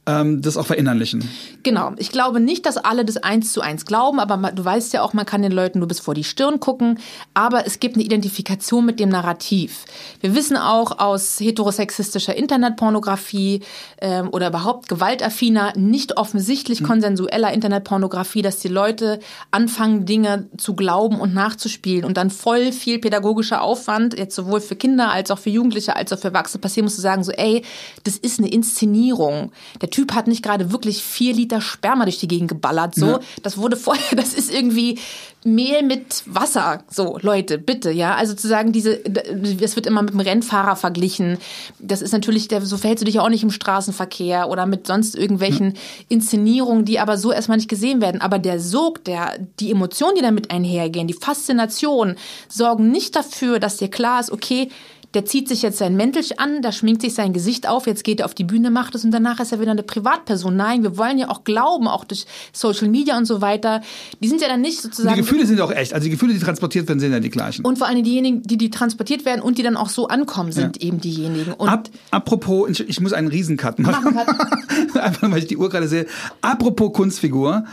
[0.10, 1.30] ähm, das auch verinnerlichen.
[1.62, 1.91] Genau.
[1.97, 5.03] Ich glaube nicht, dass alle das eins zu eins glauben, aber ma- du weißt ja
[5.03, 6.99] auch, man kann den Leuten nur bis vor die Stirn gucken.
[7.34, 9.86] Aber es gibt eine Identifikation mit dem Narrativ.
[10.22, 13.62] Wir wissen auch aus heterosexistischer Internetpornografie
[14.01, 19.20] ähm, oder überhaupt gewaltaffiner, nicht offensichtlich konsensueller Internetpornografie, dass die Leute
[19.51, 24.76] anfangen, Dinge zu glauben und nachzuspielen und dann voll viel pädagogischer Aufwand, jetzt sowohl für
[24.76, 27.64] Kinder als auch für Jugendliche als auch für Erwachsene passieren muss, zu sagen so, ey,
[28.05, 29.51] das ist eine Inszenierung.
[29.82, 32.95] Der Typ Typ hat nicht gerade wirklich vier Liter Sperma durch die Gegend geballert.
[32.95, 33.20] So, ja.
[33.43, 34.97] das wurde vorher, das ist irgendwie
[35.43, 36.84] Mehl mit Wasser.
[36.89, 38.16] So, Leute, bitte, ja.
[38.16, 41.38] Also zu sagen, diese, das wird immer mit dem Rennfahrer verglichen.
[41.80, 45.74] Das ist natürlich, so verhältst du dich auch nicht im Straßenverkehr oder mit sonst irgendwelchen
[46.08, 48.22] Inszenierungen, die aber so erstmal nicht gesehen werden.
[48.22, 52.16] Aber der Sog, der, die Emotionen, die damit einhergehen, die Faszination,
[52.47, 54.70] sorgen nicht dafür, dass dir klar ist, okay,
[55.16, 58.20] der zieht sich jetzt sein Mäntelchen an, da schminkt sich sein Gesicht auf, jetzt geht
[58.20, 60.55] er auf die Bühne, macht es und danach ist er wieder eine Privatperson.
[60.55, 63.82] Nein, wir wollen ja auch glauben, auch durch Social Media und so weiter.
[64.22, 65.16] Die sind ja dann nicht sozusagen.
[65.16, 65.93] Die Gefühle sind auch echt.
[65.93, 67.66] Also die Gefühle, die transportiert werden, sind ja die gleichen.
[67.66, 70.82] Und vor allem diejenigen, die, die transportiert werden und die dann auch so ankommen, sind
[70.82, 70.88] ja.
[70.88, 71.53] eben diejenigen.
[71.53, 74.16] Und Ab, apropos, ich muss einen Riesencut machen.
[74.93, 76.05] Einfach weil ich die Uhr gerade sehe.
[76.41, 77.66] Apropos Kunstfigur.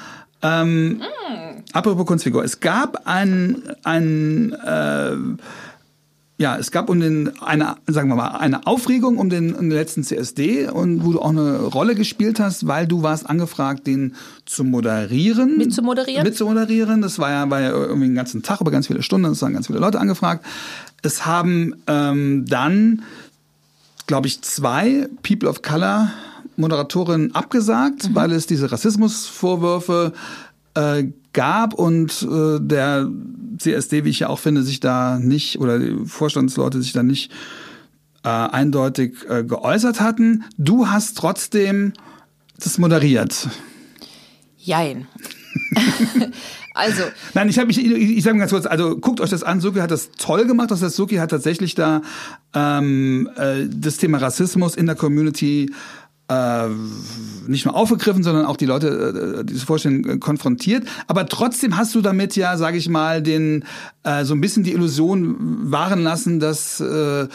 [0.43, 1.03] Ähm, mm.
[1.73, 2.45] Apropos Kunstfigur.
[2.45, 5.17] Es gab ein, ein äh,
[6.39, 9.71] ja, es gab um den eine, sagen wir mal, eine Aufregung um den, um den
[9.71, 14.15] letzten CSD und wo du auch eine Rolle gespielt hast, weil du warst angefragt, den
[14.45, 15.57] zu moderieren.
[15.57, 16.25] Mit zu moderieren?
[16.25, 17.01] Mit zu moderieren.
[17.01, 19.55] Das war ja, war ja irgendwie den ganzen Tag, über ganz viele Stunden, es waren
[19.55, 20.45] ganz viele Leute angefragt.
[21.03, 23.03] Es haben ähm, dann,
[24.07, 26.11] glaube ich, zwei People of Color
[26.57, 28.15] Moderatorinnen abgesagt, mhm.
[28.15, 30.13] weil es diese Rassismusvorwürfe
[30.75, 31.05] äh,
[31.37, 33.09] gab und äh, der
[33.59, 37.31] CSD, wie ich ja auch finde, sich da nicht oder die Vorstandsleute sich da nicht
[38.25, 40.45] äh, eindeutig äh, geäußert hatten.
[40.59, 41.93] Du hast trotzdem
[42.59, 43.49] das moderiert.
[44.57, 45.07] Jein.
[46.75, 47.03] also.
[47.35, 49.79] Nein, ich habe mich, ich, ich sage ganz kurz, also guckt euch das an, Suki
[49.79, 50.71] hat das toll gemacht.
[50.71, 52.01] Das heißt, Suki hat tatsächlich da
[52.55, 55.71] ähm, äh, das Thema Rassismus in der Community
[56.29, 56.69] äh,
[57.47, 60.85] nicht nur aufgegriffen, sondern auch die Leute, äh, die sich vorstellen, äh, konfrontiert.
[61.07, 63.65] Aber trotzdem hast du damit ja, sage ich mal, den
[64.03, 67.29] äh, so ein bisschen die Illusion wahren lassen, dass äh,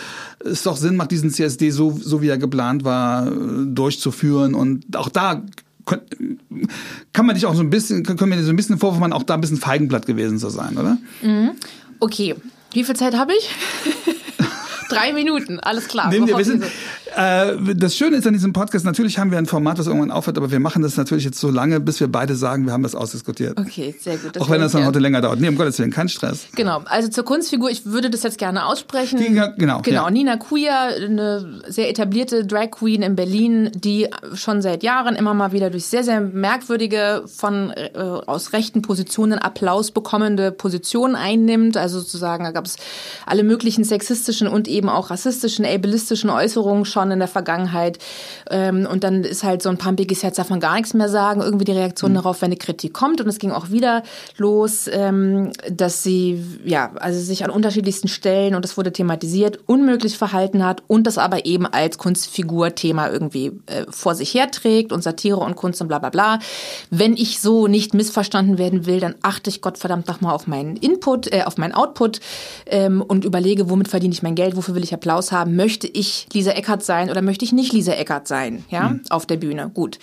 [0.43, 4.53] es doch Sinn macht, diesen CSD so, so wie er geplant war, durchzuführen.
[4.53, 5.43] Und auch da
[7.13, 9.23] kann man dich auch so ein bisschen, können wir dir so ein bisschen vorwurfen, auch
[9.23, 10.97] da ein bisschen Feigenblatt gewesen zu sein, oder?
[11.21, 11.51] Mhm.
[11.99, 12.35] Okay.
[12.73, 13.49] Wie viel Zeit habe ich?
[14.89, 16.09] Drei Minuten, alles klar.
[16.09, 16.63] Nee, wir, wir sind,
[17.15, 20.37] äh, das Schöne ist an diesem Podcast, natürlich haben wir ein Format, das irgendwann aufhört,
[20.37, 22.95] aber wir machen das natürlich jetzt so lange, bis wir beide sagen, wir haben das
[22.95, 23.59] ausdiskutiert.
[23.59, 24.39] Okay, sehr gut.
[24.39, 25.39] Auch wenn das dann heute länger dauert.
[25.39, 26.47] Nee, um Gottes Willen, kein Stress.
[26.55, 29.19] Genau, also zur Kunstfigur, ich würde das jetzt gerne aussprechen.
[29.19, 29.81] Die, genau.
[29.81, 30.09] Genau, ja.
[30.09, 35.51] Nina Queer, eine sehr etablierte Drag Queen in Berlin, die schon seit Jahren immer mal
[35.51, 41.75] wieder durch sehr, sehr merkwürdige, von äh, aus rechten Positionen Applaus bekommende Positionen einnimmt.
[41.75, 42.77] Also sozusagen, da gab es
[43.25, 47.97] alle möglichen sexistischen und eben auch rassistischen, ableistischen Äußerungen schon schon in der Vergangenheit.
[48.49, 51.41] Ähm, und dann ist halt so ein pumpiges Herz, darf man gar nichts mehr sagen.
[51.41, 52.15] Irgendwie die Reaktion mhm.
[52.15, 53.21] darauf, wenn eine Kritik kommt.
[53.21, 54.03] Und es ging auch wieder
[54.37, 60.17] los, ähm, dass sie, ja, also sich an unterschiedlichsten Stellen, und das wurde thematisiert, unmöglich
[60.17, 65.37] verhalten hat und das aber eben als Kunstfigur-Thema irgendwie äh, vor sich herträgt und Satire
[65.37, 66.39] und Kunst und bla bla bla.
[66.89, 71.31] Wenn ich so nicht missverstanden werden will, dann achte ich Gottverdammt nochmal auf meinen Input,
[71.33, 72.19] äh, auf meinen Output
[72.65, 75.55] ähm, und überlege, womit verdiene ich mein Geld, wofür will ich Applaus haben.
[75.55, 79.01] Möchte ich Lisa Eckert sein oder möchte ich nicht Lisa Eckert sein, ja, mhm.
[79.09, 79.69] auf der Bühne?
[79.73, 79.99] Gut.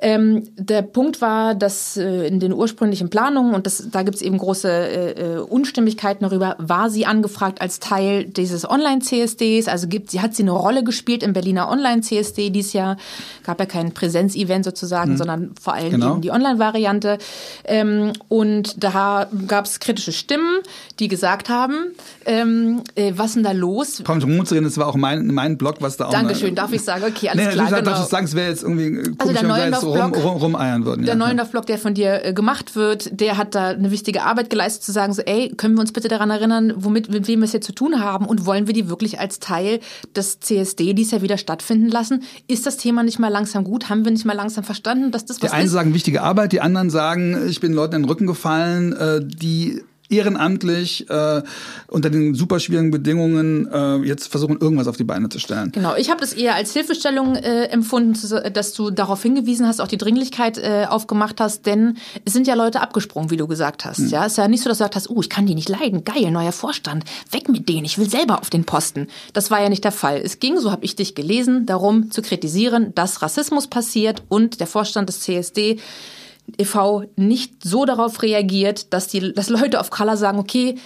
[0.00, 4.22] Ähm, der Punkt war, dass äh, in den ursprünglichen Planungen, und das, da gibt es
[4.22, 10.10] eben große äh, äh, Unstimmigkeiten darüber, war sie angefragt als Teil dieses Online-CSDs, also gibt,
[10.10, 12.96] sie hat sie eine Rolle gespielt im Berliner Online-CSD dieses Jahr,
[13.44, 15.16] gab ja kein Präsenzevent sozusagen, mhm.
[15.16, 16.12] sondern vor allem genau.
[16.12, 17.18] eben die Online-Variante.
[17.64, 20.58] Ähm, und da gab es kritische Stimmen,
[20.98, 21.92] die gesagt haben,
[22.26, 24.02] ähm, äh, was denn da los?
[24.04, 26.12] Komm, um zu reden, das war auch mein, mein Blog, was da auch...
[26.12, 27.04] Dankeschön, darf ich sagen?
[27.04, 27.82] Okay, alles nee, klar, genau.
[27.82, 31.04] Darf ich sagen, es wäre jetzt irgendwie komisch, also der neue rum, rum, rumeiern würden.
[31.04, 31.18] Der ja.
[31.18, 34.92] Neuendorf-Blog, der von dir äh, gemacht wird, der hat da eine wichtige Arbeit geleistet, zu
[34.92, 37.60] sagen so, ey, können wir uns bitte daran erinnern, womit, mit wem wir es hier
[37.60, 39.80] zu tun haben und wollen wir die wirklich als Teil
[40.14, 42.22] des CSD dies ja wieder stattfinden lassen?
[42.48, 43.88] Ist das Thema nicht mal langsam gut?
[43.88, 45.72] Haben wir nicht mal langsam verstanden, dass das was Die einen ist?
[45.72, 49.82] sagen wichtige Arbeit, die anderen sagen, ich bin Leuten in den Rücken gefallen, äh, die
[50.16, 51.42] ehrenamtlich äh,
[51.88, 55.72] unter den super schwierigen Bedingungen äh, jetzt versuchen, irgendwas auf die Beine zu stellen.
[55.72, 58.14] Genau, ich habe das eher als Hilfestellung äh, empfunden,
[58.52, 62.54] dass du darauf hingewiesen hast, auch die Dringlichkeit äh, aufgemacht hast, denn es sind ja
[62.54, 63.98] Leute abgesprungen, wie du gesagt hast.
[63.98, 64.08] Mhm.
[64.08, 65.68] Ja, es ist ja nicht so, dass du gesagt hast, oh, ich kann die nicht
[65.68, 69.08] leiden, geil, neuer Vorstand, weg mit denen, ich will selber auf den Posten.
[69.32, 70.20] Das war ja nicht der Fall.
[70.22, 74.66] Es ging, so habe ich dich gelesen, darum zu kritisieren, dass Rassismus passiert und der
[74.66, 75.78] Vorstand des CSD
[76.58, 77.04] e.V.
[77.16, 80.76] nicht so darauf reagiert, dass die, dass Leute auf Color sagen, okay,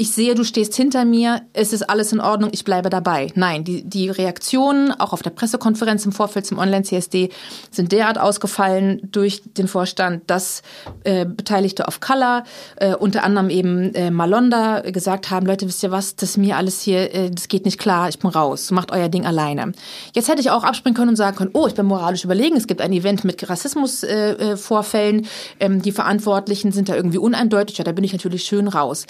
[0.00, 3.32] ich sehe, du stehst hinter mir, es ist alles in Ordnung, ich bleibe dabei.
[3.34, 7.30] Nein, die, die Reaktionen, auch auf der Pressekonferenz im Vorfeld zum Online-CSD,
[7.72, 10.62] sind derart ausgefallen durch den Vorstand, dass
[11.02, 12.44] äh, Beteiligte of Color,
[12.76, 16.80] äh, unter anderem eben äh, Malonda, gesagt haben, Leute, wisst ihr was, das mir alles
[16.80, 19.72] hier, äh, das geht nicht klar, ich bin raus, macht euer Ding alleine.
[20.14, 22.68] Jetzt hätte ich auch abspringen können und sagen können, oh, ich bin moralisch überlegen, es
[22.68, 27.84] gibt ein Event mit Rassismusvorfällen, äh, äh, ähm, die Verantwortlichen sind da irgendwie uneindeutig, ja,
[27.84, 29.06] da bin ich natürlich schön raus.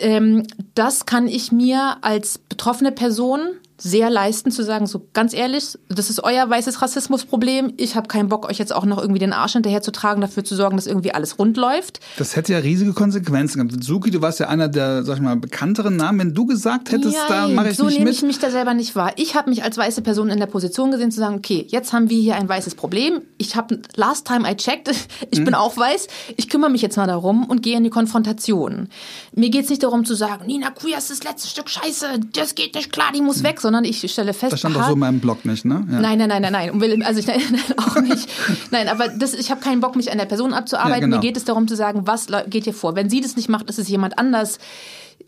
[0.00, 0.44] Ähm,
[0.74, 3.40] das kann ich mir als betroffene Person
[3.78, 7.74] sehr leisten zu sagen, so ganz ehrlich, das ist euer weißes Rassismusproblem.
[7.76, 10.44] Ich habe keinen Bock, euch jetzt auch noch irgendwie den Arsch hinterher zu tragen, dafür
[10.44, 12.00] zu sorgen, dass irgendwie alles rund läuft.
[12.16, 13.84] Das hätte ja riesige Konsequenzen gehabt.
[13.84, 16.18] Suki, du warst ja einer der, sag ich mal, bekannteren Namen.
[16.20, 18.16] Wenn du gesagt hättest, ja, da mache ich so nicht nehme mit.
[18.16, 19.12] ich mich da selber nicht wahr.
[19.16, 22.08] Ich habe mich als weiße Person in der Position gesehen, zu sagen, okay, jetzt haben
[22.08, 23.20] wir hier ein weißes Problem.
[23.36, 24.90] Ich habe, last time I checked,
[25.30, 25.44] ich mhm.
[25.44, 26.06] bin auch weiß.
[26.36, 28.88] Ich kümmere mich jetzt mal darum und gehe in die Konfrontation.
[29.34, 32.54] Mir geht es nicht darum zu sagen, Nina Queer ist das letzte Stück Scheiße, das
[32.54, 33.44] geht nicht klar, die muss mhm.
[33.44, 34.52] weg, sondern ich stelle fest.
[34.52, 35.84] Das stand doch so in meinem Blog nicht, ne?
[35.90, 35.98] Ja.
[35.98, 37.02] Nein, nein, nein, nein, nein.
[37.02, 37.40] Also ich nein,
[37.76, 38.28] auch nicht.
[38.70, 41.00] Nein, aber das, ich habe keinen Bock, mich an der Person abzuarbeiten.
[41.00, 41.16] Ja, genau.
[41.16, 42.94] Mir geht es darum zu sagen, was geht hier vor.
[42.94, 44.60] Wenn sie das nicht macht, ist es jemand anders.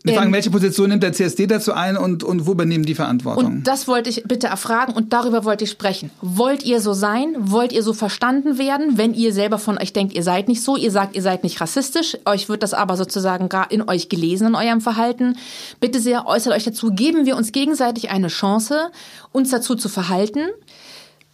[0.03, 2.95] Wir fragen, ähm, welche Position nimmt der CSD dazu ein und, und wo übernehmen die
[2.95, 3.45] Verantwortung?
[3.45, 6.09] Und das wollte ich bitte erfragen und darüber wollte ich sprechen.
[6.21, 7.35] Wollt ihr so sein?
[7.37, 8.97] Wollt ihr so verstanden werden?
[8.97, 11.59] Wenn ihr selber von euch denkt, ihr seid nicht so, ihr sagt, ihr seid nicht
[11.59, 15.35] rassistisch, euch wird das aber sozusagen gar in euch gelesen, in eurem Verhalten.
[15.81, 16.91] Bitte sehr, äußert euch dazu.
[16.91, 18.91] Geben wir uns gegenseitig eine Chance,
[19.33, 20.47] uns dazu zu verhalten.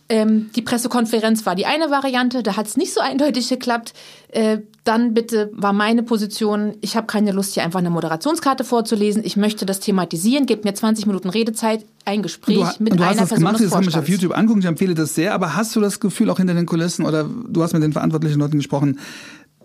[0.09, 3.93] Ähm, die Pressekonferenz war die eine Variante, da hat es nicht so eindeutig geklappt.
[4.29, 9.23] Äh, dann bitte war meine Position, ich habe keine Lust, hier einfach eine Moderationskarte vorzulesen.
[9.25, 13.07] Ich möchte das thematisieren, gebt mir 20 Minuten Redezeit, ein Gespräch du, mit du einer
[13.07, 15.55] hast das Person gemacht, das kann mich auf YouTube angucken, ich empfehle das sehr, aber
[15.55, 18.57] hast du das Gefühl auch hinter den Kulissen oder du hast mit den verantwortlichen Leuten
[18.57, 18.99] gesprochen,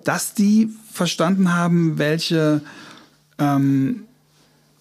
[0.04, 2.62] dass die verstanden haben, welche
[3.38, 4.04] ähm,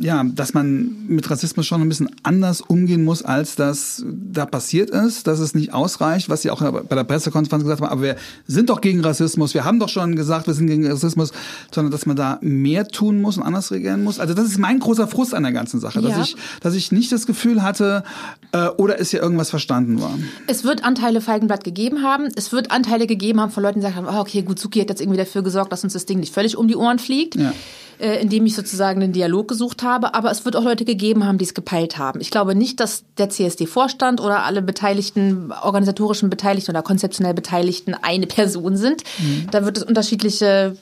[0.01, 4.89] ja, dass man mit Rassismus schon ein bisschen anders umgehen muss, als das da passiert
[4.89, 8.15] ist, dass es nicht ausreicht, was Sie auch bei der Pressekonferenz gesagt haben, aber wir
[8.47, 11.33] sind doch gegen Rassismus, wir haben doch schon gesagt, wir sind gegen Rassismus,
[11.71, 14.21] sondern dass man da mehr tun muss und anders reagieren muss.
[14.21, 16.07] Also das ist mein großer Frust an der ganzen Sache, ja.
[16.07, 18.05] dass ich, dass ich nicht das Gefühl hatte,
[18.53, 20.29] äh, oder ist hier irgendwas verstanden worden.
[20.47, 24.07] Es wird Anteile Feigenblatt gegeben haben, es wird Anteile gegeben haben von Leuten, die haben,
[24.07, 26.55] oh, okay, gut, Suki hat jetzt irgendwie dafür gesorgt, dass uns das Ding nicht völlig
[26.55, 27.35] um die Ohren fliegt.
[27.35, 27.53] Ja
[27.99, 30.13] äh, indem ich sozusagen den Dialog gesucht habe.
[30.13, 32.21] Aber es wird auch Leute gegeben haben, die es gepeilt haben.
[32.21, 38.27] Ich glaube nicht, dass der CSD-Vorstand oder alle beteiligten, organisatorischen Beteiligten oder konzeptionell Beteiligten eine
[38.27, 39.03] Person sind.
[39.19, 39.47] Mhm.
[39.51, 40.77] Da wird es unterschiedliche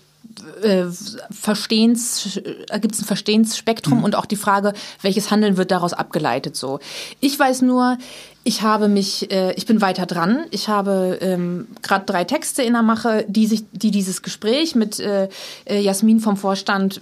[0.62, 0.86] äh,
[1.32, 4.04] Verstehens, äh, gibt es ein Verstehensspektrum mhm.
[4.04, 6.80] und auch die Frage, welches Handeln wird daraus abgeleitet so.
[7.20, 7.98] Ich weiß nur,
[8.44, 10.46] ich habe mich, äh, ich bin weiter dran.
[10.52, 15.00] Ich habe ähm, gerade drei Texte in der Mache, die sich, die dieses Gespräch mit
[15.00, 15.28] äh,
[15.66, 17.02] äh Jasmin vom Vorstand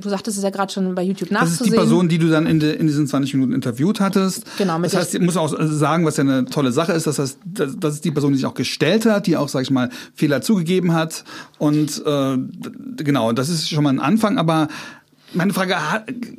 [0.00, 1.58] du sagtest es ja gerade schon bei YouTube nachzusehen.
[1.58, 4.44] Das ist die Person, die du dann in, de, in diesen 20 Minuten interviewt hattest.
[4.58, 4.78] Genau.
[4.78, 7.38] Mit das heißt, ich muss auch sagen, was ja eine tolle Sache ist, das heißt,
[7.44, 10.42] das ist die Person, die sich auch gestellt hat, die auch, sag ich mal, Fehler
[10.42, 11.24] zugegeben hat.
[11.58, 12.38] Und äh,
[12.96, 14.68] genau, das ist schon mal ein Anfang, aber
[15.34, 15.76] meine Frage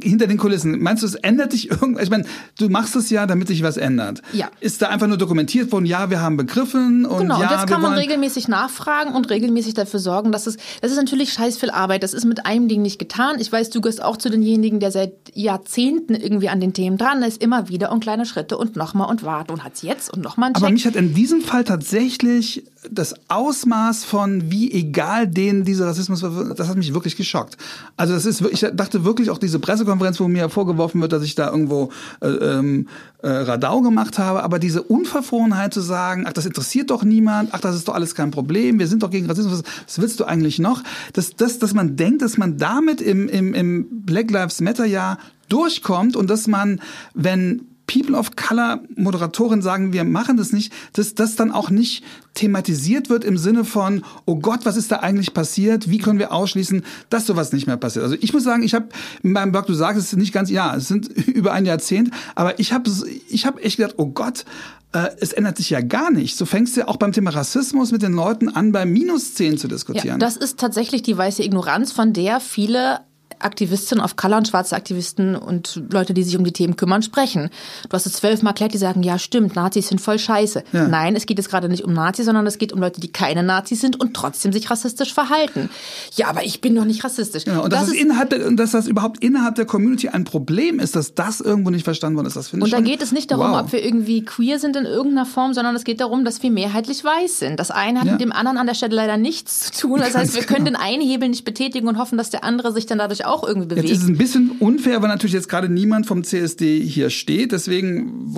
[0.02, 2.04] hinter den Kulissen, meinst du, es ändert sich irgendwas?
[2.04, 2.26] Ich meine,
[2.58, 4.22] du machst es ja, damit sich was ändert.
[4.34, 4.50] Ja.
[4.60, 7.68] Ist da einfach nur dokumentiert worden, ja, wir haben begriffen und genau, ja, und jetzt
[7.68, 11.72] kann man regelmäßig nachfragen und regelmäßig dafür sorgen, dass es, das ist natürlich scheiß viel
[11.72, 12.04] Arbeit.
[12.04, 13.38] Das ist mit einem Ding nicht getan.
[13.40, 17.24] Ich weiß, du gehörst auch zu denjenigen, der seit Jahrzehnten irgendwie an den Themen dran
[17.24, 20.50] ist, immer wieder und kleine Schritte und nochmal und warte und hat's jetzt und nochmal
[20.50, 20.64] ein Check.
[20.64, 26.22] Aber mich hat in diesem Fall tatsächlich das Ausmaß von wie egal denen dieser Rassismus
[26.24, 27.58] war, das hat mich wirklich geschockt.
[27.98, 31.36] Also das ist, ich dachte wirklich auch diese Pressekonferenz, wo mir vorgeworfen wird, dass ich
[31.36, 31.90] da irgendwo
[32.22, 32.88] äh, ähm,
[33.22, 37.62] äh, Radau gemacht habe, aber diese Unverfrorenheit zu sagen, ach das interessiert doch niemand, ach
[37.62, 40.60] das ist doch alles kein Problem, wir sind doch gegen Rassismus, was willst du eigentlich
[40.60, 40.84] noch?
[41.14, 45.18] Dass, dass, dass man denkt, dass man damit im, im, im Black Lives Matter Jahr
[45.50, 46.82] durchkommt und dass man,
[47.14, 52.04] wenn People of Color Moderatoren sagen, wir machen das nicht, dass das dann auch nicht
[52.34, 55.90] thematisiert wird im Sinne von, oh Gott, was ist da eigentlich passiert?
[55.90, 58.04] Wie können wir ausschließen, dass sowas nicht mehr passiert?
[58.04, 58.88] Also ich muss sagen, ich habe
[59.22, 62.60] in meinem Blog, du sagst es nicht ganz, ja, es sind über ein Jahrzehnt, aber
[62.60, 62.90] ich habe
[63.30, 64.46] ich hab echt gedacht, oh Gott,
[64.94, 66.36] äh, es ändert sich ja gar nicht.
[66.36, 69.60] So fängst du ja auch beim Thema Rassismus mit den Leuten an, bei minus 10
[69.60, 70.08] zu diskutieren.
[70.08, 73.02] Ja, das ist tatsächlich die weiße Ignoranz, von der viele
[73.44, 77.50] Aktivistinnen of Color und schwarze Aktivisten und Leute, die sich um die Themen kümmern, sprechen.
[77.90, 80.64] Du hast es zwölfmal erklärt, die sagen, ja stimmt, Nazis sind voll scheiße.
[80.72, 80.88] Ja.
[80.88, 83.44] Nein, es geht jetzt gerade nicht um Nazis, sondern es geht um Leute, die keine
[83.44, 85.70] Nazis sind und trotzdem sich rassistisch verhalten.
[86.16, 87.46] Ja, aber ich bin doch nicht rassistisch.
[87.46, 90.24] Ja, und das, das ist innerhalb der, und dass das überhaupt innerhalb der Community ein
[90.24, 93.02] Problem ist, dass das irgendwo nicht verstanden worden ist, das finde ich Und da geht
[93.02, 93.62] es nicht darum, wow.
[93.62, 97.04] ob wir irgendwie queer sind in irgendeiner Form, sondern es geht darum, dass wir mehrheitlich
[97.04, 97.60] weiß sind.
[97.60, 98.12] Das eine hat ja.
[98.14, 100.00] mit dem anderen an der Stelle leider nichts zu tun.
[100.00, 100.78] Das heißt, wir können genau.
[100.80, 103.70] den einen Hebel nicht betätigen und hoffen, dass der andere sich dann dadurch auch irgendwie
[103.70, 103.88] bewegt.
[103.88, 107.52] Jetzt ist es ein bisschen unfair, weil natürlich jetzt gerade niemand vom CSD hier steht.
[107.52, 108.34] Deswegen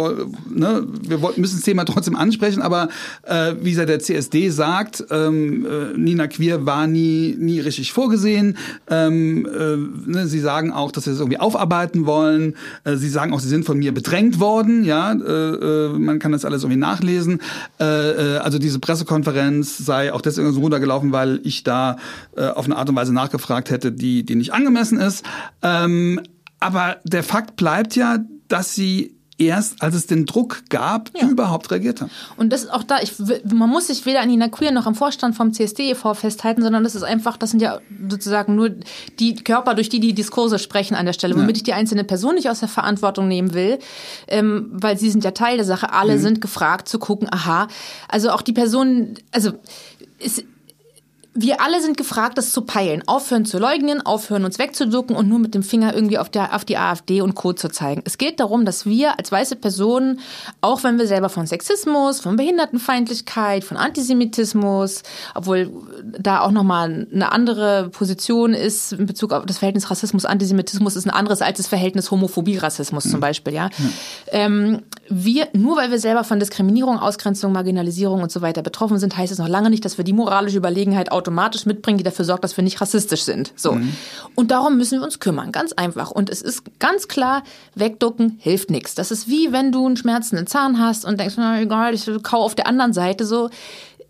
[0.50, 2.62] ne, wir müssen das Thema trotzdem ansprechen.
[2.62, 2.88] Aber
[3.24, 8.58] äh, wie gesagt, der CSD sagt, ähm, äh, Nina Queer war nie, nie richtig vorgesehen.
[8.90, 12.56] Ähm, äh, ne, sie sagen auch, dass sie das irgendwie aufarbeiten wollen.
[12.86, 14.86] Äh, sie sagen auch, sie sind von mir bedrängt worden.
[14.86, 17.42] Ja, äh, äh, man kann das alles irgendwie nachlesen.
[17.80, 21.98] Äh, äh, also diese Pressekonferenz sei auch deswegen so runtergelaufen, weil ich da
[22.38, 25.26] äh, auf eine Art und Weise nachgefragt hätte, die, die nicht angemessen ist.
[25.62, 26.22] Ähm,
[26.60, 31.28] aber der Fakt bleibt ja, dass sie erst, als es den Druck gab, ja.
[31.28, 32.10] überhaupt reagiert haben.
[32.38, 33.14] Und das ist auch da, ich,
[33.44, 36.14] man muss sich weder an Nina Queer noch am Vorstand vom CSD e.V.
[36.14, 38.72] festhalten, sondern das ist einfach, das sind ja sozusagen nur
[39.20, 41.56] die Körper, durch die die Diskurse sprechen an der Stelle, womit ja.
[41.58, 43.80] ich die einzelne Person nicht aus der Verantwortung nehmen will,
[44.28, 45.92] ähm, weil sie sind ja Teil der Sache.
[45.92, 46.22] Alle mhm.
[46.22, 47.68] sind gefragt zu gucken, aha,
[48.08, 49.52] also auch die Personen, also
[50.20, 50.46] ist,
[51.38, 53.04] wir alle sind gefragt, das zu peilen.
[53.08, 56.64] Aufhören zu leugnen, aufhören uns wegzuducken und nur mit dem Finger irgendwie auf, der, auf
[56.64, 57.52] die AfD und Co.
[57.52, 58.02] zu zeigen.
[58.06, 60.22] Es geht darum, dass wir als weiße Personen,
[60.62, 65.70] auch wenn wir selber von Sexismus, von Behindertenfeindlichkeit, von Antisemitismus, obwohl
[66.18, 71.12] da auch nochmal eine andere Position ist in Bezug auf das Verhältnis Rassismus-Antisemitismus ist ein
[71.12, 73.10] anderes als das Verhältnis Homophobie-Rassismus mhm.
[73.10, 73.66] zum Beispiel, ja.
[73.78, 73.94] Mhm.
[74.32, 79.18] Ähm, wir, nur weil wir selber von Diskriminierung, Ausgrenzung, Marginalisierung und so weiter betroffen sind,
[79.18, 82.44] heißt es noch lange nicht, dass wir die moralische Überlegenheit automatisch mitbringen, die dafür sorgt,
[82.44, 83.52] dass wir nicht rassistisch sind.
[83.56, 83.74] So.
[83.74, 83.94] Mhm.
[84.36, 85.52] Und darum müssen wir uns kümmern.
[85.52, 86.12] Ganz einfach.
[86.12, 88.94] Und es ist ganz klar, wegducken hilft nichts.
[88.94, 92.44] Das ist wie wenn du einen schmerzenden Zahn hast und denkst, na egal, ich kau
[92.44, 93.50] auf der anderen Seite so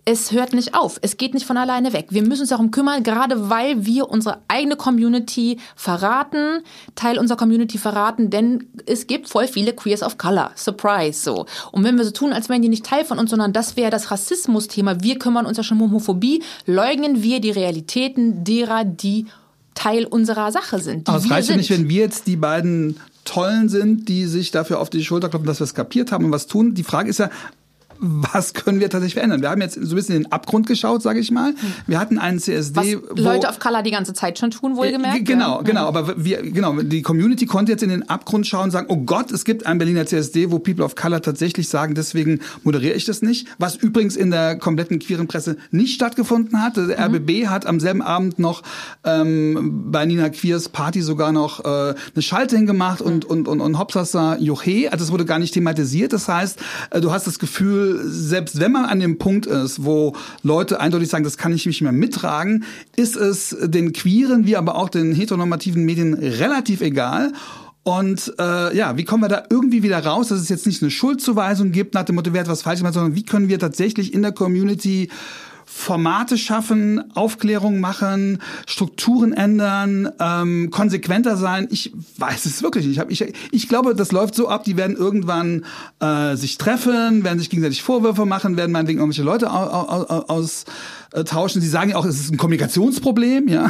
[0.07, 0.99] es hört nicht auf.
[1.01, 2.07] Es geht nicht von alleine weg.
[2.11, 6.61] Wir müssen uns darum kümmern, gerade weil wir unsere eigene Community verraten,
[6.93, 10.51] Teil unserer Community verraten, denn es gibt voll viele Queers of Color.
[10.55, 11.47] Surprise, so.
[11.71, 13.89] Und wenn wir so tun, als wären die nicht Teil von uns, sondern das wäre
[13.89, 19.25] das Rassismus-Thema, wir kümmern uns ja schon um Homophobie, leugnen wir die Realitäten derer, die
[19.73, 21.09] Teil unserer Sache sind.
[21.09, 24.79] Aber es reicht ja nicht, wenn wir jetzt die beiden Tollen sind, die sich dafür
[24.79, 26.75] auf die Schulter klopfen, dass wir es kapiert haben und was tun.
[26.75, 27.31] Die Frage ist ja,
[27.99, 29.41] was können wir tatsächlich verändern?
[29.41, 31.53] Wir haben jetzt so ein bisschen in den Abgrund geschaut, sage ich mal.
[31.87, 35.17] Wir hatten einen CSD, was Leute of Color die ganze Zeit schon tun, wohlgemerkt.
[35.17, 35.61] Äh, genau, ja.
[35.61, 35.87] genau.
[35.87, 39.31] Aber wir, genau, die Community konnte jetzt in den Abgrund schauen und sagen, oh Gott,
[39.31, 43.21] es gibt einen Berliner CSD, wo People of Color tatsächlich sagen, deswegen moderiere ich das
[43.21, 43.47] nicht.
[43.57, 46.77] Was übrigens in der kompletten queeren Presse nicht stattgefunden hat.
[46.77, 47.15] Der mhm.
[47.15, 48.63] RBB hat am selben Abend noch
[49.03, 53.07] ähm, bei Nina Queers Party sogar noch äh, eine Schalte hingemacht mhm.
[53.07, 54.91] und, und, und, und Hopsasa Joche.
[54.91, 56.13] Also es wurde gar nicht thematisiert.
[56.13, 56.59] Das heißt,
[56.91, 61.09] äh, du hast das Gefühl, selbst wenn man an dem Punkt ist, wo Leute eindeutig
[61.09, 62.63] sagen, das kann ich nicht mehr mittragen,
[62.95, 67.31] ist es den queeren wie aber auch den heteronormativen Medien relativ egal.
[67.83, 70.89] Und äh, ja, wie kommen wir da irgendwie wieder raus, dass es jetzt nicht eine
[70.89, 74.11] Schuldzuweisung gibt nach dem Motto, wer hat was falsch gemacht, sondern wie können wir tatsächlich
[74.11, 75.09] in der Community
[75.77, 81.67] Formate schaffen, Aufklärung machen, Strukturen ändern, ähm, konsequenter sein.
[81.69, 83.01] Ich weiß es wirklich nicht.
[83.09, 85.65] Ich, ich, ich glaube, das läuft so ab, die werden irgendwann
[85.99, 91.61] äh, sich treffen, werden sich gegenseitig Vorwürfe machen, werden meinetwegen irgendwelche Leute austauschen.
[91.61, 93.49] Sie sagen ja auch, es ist ein Kommunikationsproblem.
[93.49, 93.69] Ja,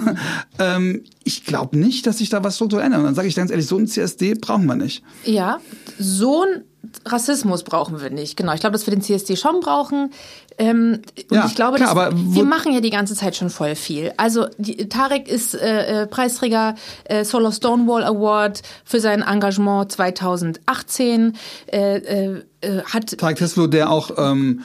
[0.59, 2.99] ähm, Ich glaube nicht, dass sich da was strukturell ändert.
[2.99, 5.01] Und dann sage ich ganz ehrlich, so ein CSD brauchen wir nicht.
[5.25, 5.57] Ja,
[5.97, 6.63] so ein
[7.05, 8.37] Rassismus brauchen wir nicht.
[8.37, 10.11] Genau, ich glaube, dass wir den CSD schon brauchen.
[10.57, 13.75] Ähm, und ja, ich glaube, klar, dass, wir machen ja die ganze Zeit schon voll
[13.75, 14.13] viel.
[14.17, 16.75] Also die, Tarek ist äh, äh Preisträger
[17.05, 21.37] äh, Solo Stonewall Award für sein Engagement 2018.
[21.67, 24.61] Äh, äh, äh, hat Tarek Teslo, der auch ähm,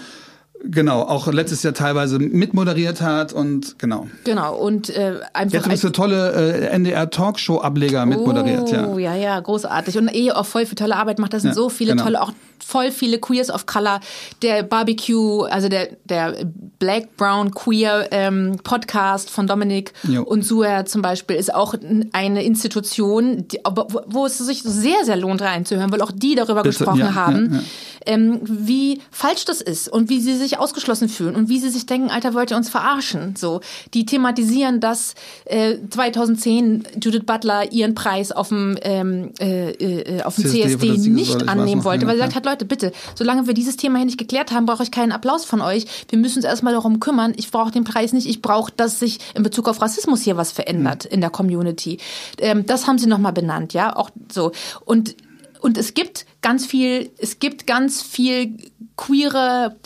[0.63, 4.09] Genau, auch letztes Jahr teilweise mitmoderiert hat und genau.
[4.25, 5.55] Genau, und äh, einfach.
[5.55, 8.87] Jetzt übrigens eine tolle äh, NDR-Talkshow-Ableger mitmoderiert, ja.
[8.87, 9.97] Oh, ja, ja, großartig.
[9.97, 11.33] Und eh auch voll für tolle Arbeit macht.
[11.33, 12.05] Das sind ja, so viele genau.
[12.05, 12.33] tolle, auch
[12.71, 14.01] voll viele Queers of Color.
[14.43, 16.37] Der Barbecue, also der, der
[16.79, 20.23] Black Brown Queer ähm, Podcast von Dominik jo.
[20.23, 21.75] und Suer zum Beispiel ist auch
[22.13, 23.59] eine Institution, die,
[24.07, 27.55] wo es sich sehr, sehr lohnt reinzuhören, weil auch die darüber Bitte, gesprochen ja, haben,
[27.55, 27.61] ja,
[28.07, 31.87] ähm, wie falsch das ist und wie sie sich ausgeschlossen fühlen und wie sie sich
[31.87, 33.35] denken, Alter, wollt ihr uns verarschen?
[33.37, 33.61] So,
[33.93, 35.15] die thematisieren, dass
[35.45, 41.11] äh, 2010 Judith Butler ihren Preis auf dem ähm, äh, äh, auf dem CSD, CSD
[41.11, 44.19] nicht annehmen wollte, weil sie gesagt hat, Leute, bitte, solange wir dieses Thema hier nicht
[44.19, 45.87] geklärt haben, brauche ich keinen Applaus von euch.
[46.09, 47.33] Wir müssen uns erstmal darum kümmern.
[47.37, 48.27] Ich brauche den Preis nicht.
[48.27, 51.15] Ich brauche, dass sich in Bezug auf Rassismus hier was verändert mhm.
[51.15, 51.99] in der Community.
[52.39, 54.53] Ähm, das haben sie nochmal benannt, ja, auch so.
[54.85, 55.17] Und
[55.61, 58.57] und es gibt ganz viel, es gibt ganz viel
[58.97, 59.77] queere,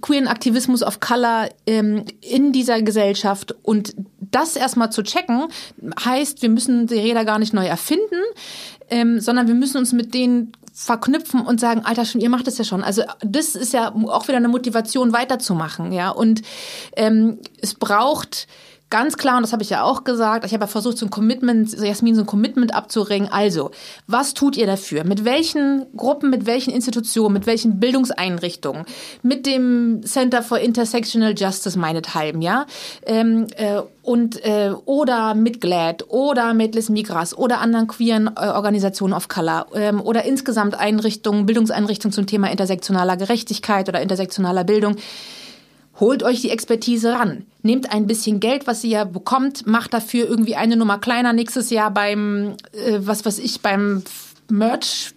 [0.00, 3.54] queeren Aktivismus of Color ähm, in dieser Gesellschaft.
[3.62, 5.48] Und das erstmal zu checken,
[6.04, 8.22] heißt, wir müssen die Räder gar nicht neu erfinden,
[8.92, 12.58] ähm, sondern wir müssen uns mit denen verknüpfen und sagen, Alter, schon, ihr macht das
[12.58, 12.84] ja schon.
[12.84, 16.10] Also das ist ja auch wieder eine Motivation, weiterzumachen, ja.
[16.10, 16.42] Und
[16.94, 18.46] ähm, es braucht
[18.92, 21.10] ganz klar, und das habe ich ja auch gesagt, ich habe ja versucht, so ein
[21.10, 23.26] Commitment, so Jasmin, so ein Commitment abzuringen.
[23.32, 23.70] Also,
[24.06, 25.04] was tut ihr dafür?
[25.04, 28.84] Mit welchen Gruppen, mit welchen Institutionen, mit welchen Bildungseinrichtungen,
[29.22, 32.66] mit dem Center for Intersectional Justice meinethalben, ja?
[33.06, 38.48] Ähm, äh, und äh, oder mit GLAD oder mit Les Migras oder anderen queeren äh,
[38.48, 44.96] Organisationen of Color ähm, oder insgesamt Einrichtungen, Bildungseinrichtungen zum Thema intersektionaler Gerechtigkeit oder intersektionaler Bildung.
[46.02, 47.46] Holt euch die Expertise ran.
[47.62, 51.92] Nehmt ein bisschen Geld, was ihr bekommt, macht dafür irgendwie eine Nummer kleiner nächstes Jahr
[51.92, 54.02] beim, äh, was weiß ich, beim
[54.50, 55.14] Merch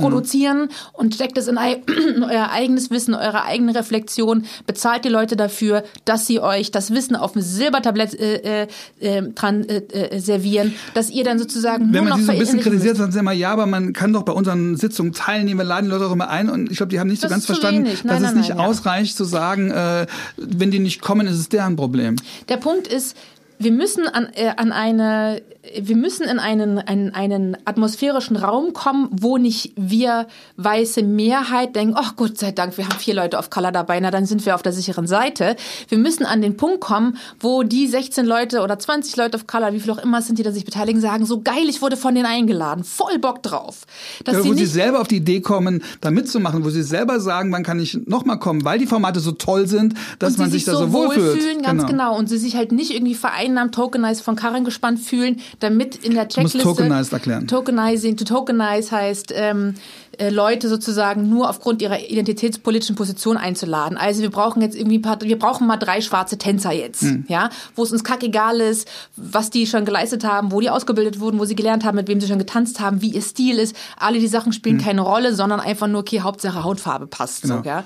[0.00, 0.68] produzieren mhm.
[0.92, 1.56] und steckt es in,
[2.16, 6.92] in, euer eigenes Wissen, eure eigene Reflexion, bezahlt die Leute dafür, dass sie euch das
[6.92, 8.68] Wissen auf dem Silbertablett äh, äh,
[9.00, 12.38] äh dran äh, äh, servieren, dass ihr dann sozusagen Wenn nur man sie so ein
[12.38, 15.64] bisschen kritisiert, dann sagen wir, ja, aber man kann doch bei unseren Sitzungen teilnehmen, wir
[15.64, 17.46] laden die Leute auch immer ein und ich glaube, die haben nicht das so ganz
[17.46, 19.16] verstanden, nein, dass nein, es nicht nein, ausreicht ja.
[19.16, 22.16] zu sagen, äh, wenn die nicht kommen, ist es deren Problem.
[22.48, 23.16] Der Punkt ist,
[23.60, 25.42] wir müssen an, äh, an eine
[25.78, 31.94] wir müssen in einen, einen, einen atmosphärischen Raum kommen, wo nicht wir weiße Mehrheit denken,
[31.96, 34.54] ach Gott sei Dank, wir haben vier Leute auf Color dabei, na dann sind wir
[34.54, 35.56] auf der sicheren Seite.
[35.88, 39.74] Wir müssen an den Punkt kommen, wo die 16 Leute oder 20 Leute auf Color,
[39.74, 42.14] wie viel auch immer sind, die da sich beteiligen, sagen, so geil, ich wurde von
[42.14, 43.82] denen eingeladen, voll Bock drauf.
[44.24, 47.20] Dass ja, wo sie, sie selber auf die Idee kommen, da mitzumachen, wo sie selber
[47.20, 50.64] sagen, wann kann ich nochmal kommen, weil die Formate so toll sind, dass man sich,
[50.64, 51.34] sich da so wohlfühlt.
[51.34, 52.12] Wohlfühlen, ganz genau.
[52.12, 52.18] genau.
[52.18, 56.28] Und sie sich halt nicht irgendwie vereinnahmt, tokenized von Karren gespannt fühlen, damit in der
[56.28, 56.58] Checkliste.
[56.58, 57.46] Du musst tokenized erklären.
[57.46, 59.74] Tokenizing, to tokenize heißt, ähm,
[60.20, 63.96] äh, Leute sozusagen nur aufgrund ihrer identitätspolitischen Position einzuladen.
[63.96, 67.24] Also wir brauchen jetzt irgendwie ein paar, wir brauchen mal drei schwarze Tänzer jetzt, hm.
[67.28, 68.86] ja, wo es uns kackegal ist,
[69.16, 72.20] was die schon geleistet haben, wo die ausgebildet wurden, wo sie gelernt haben, mit wem
[72.20, 73.74] sie schon getanzt haben, wie ihr Stil ist.
[73.98, 74.84] Alle die Sachen spielen hm.
[74.84, 77.42] keine Rolle, sondern einfach nur, okay, Hauptsache Hautfarbe passt.
[77.42, 77.58] Genau.
[77.58, 77.84] So, ja.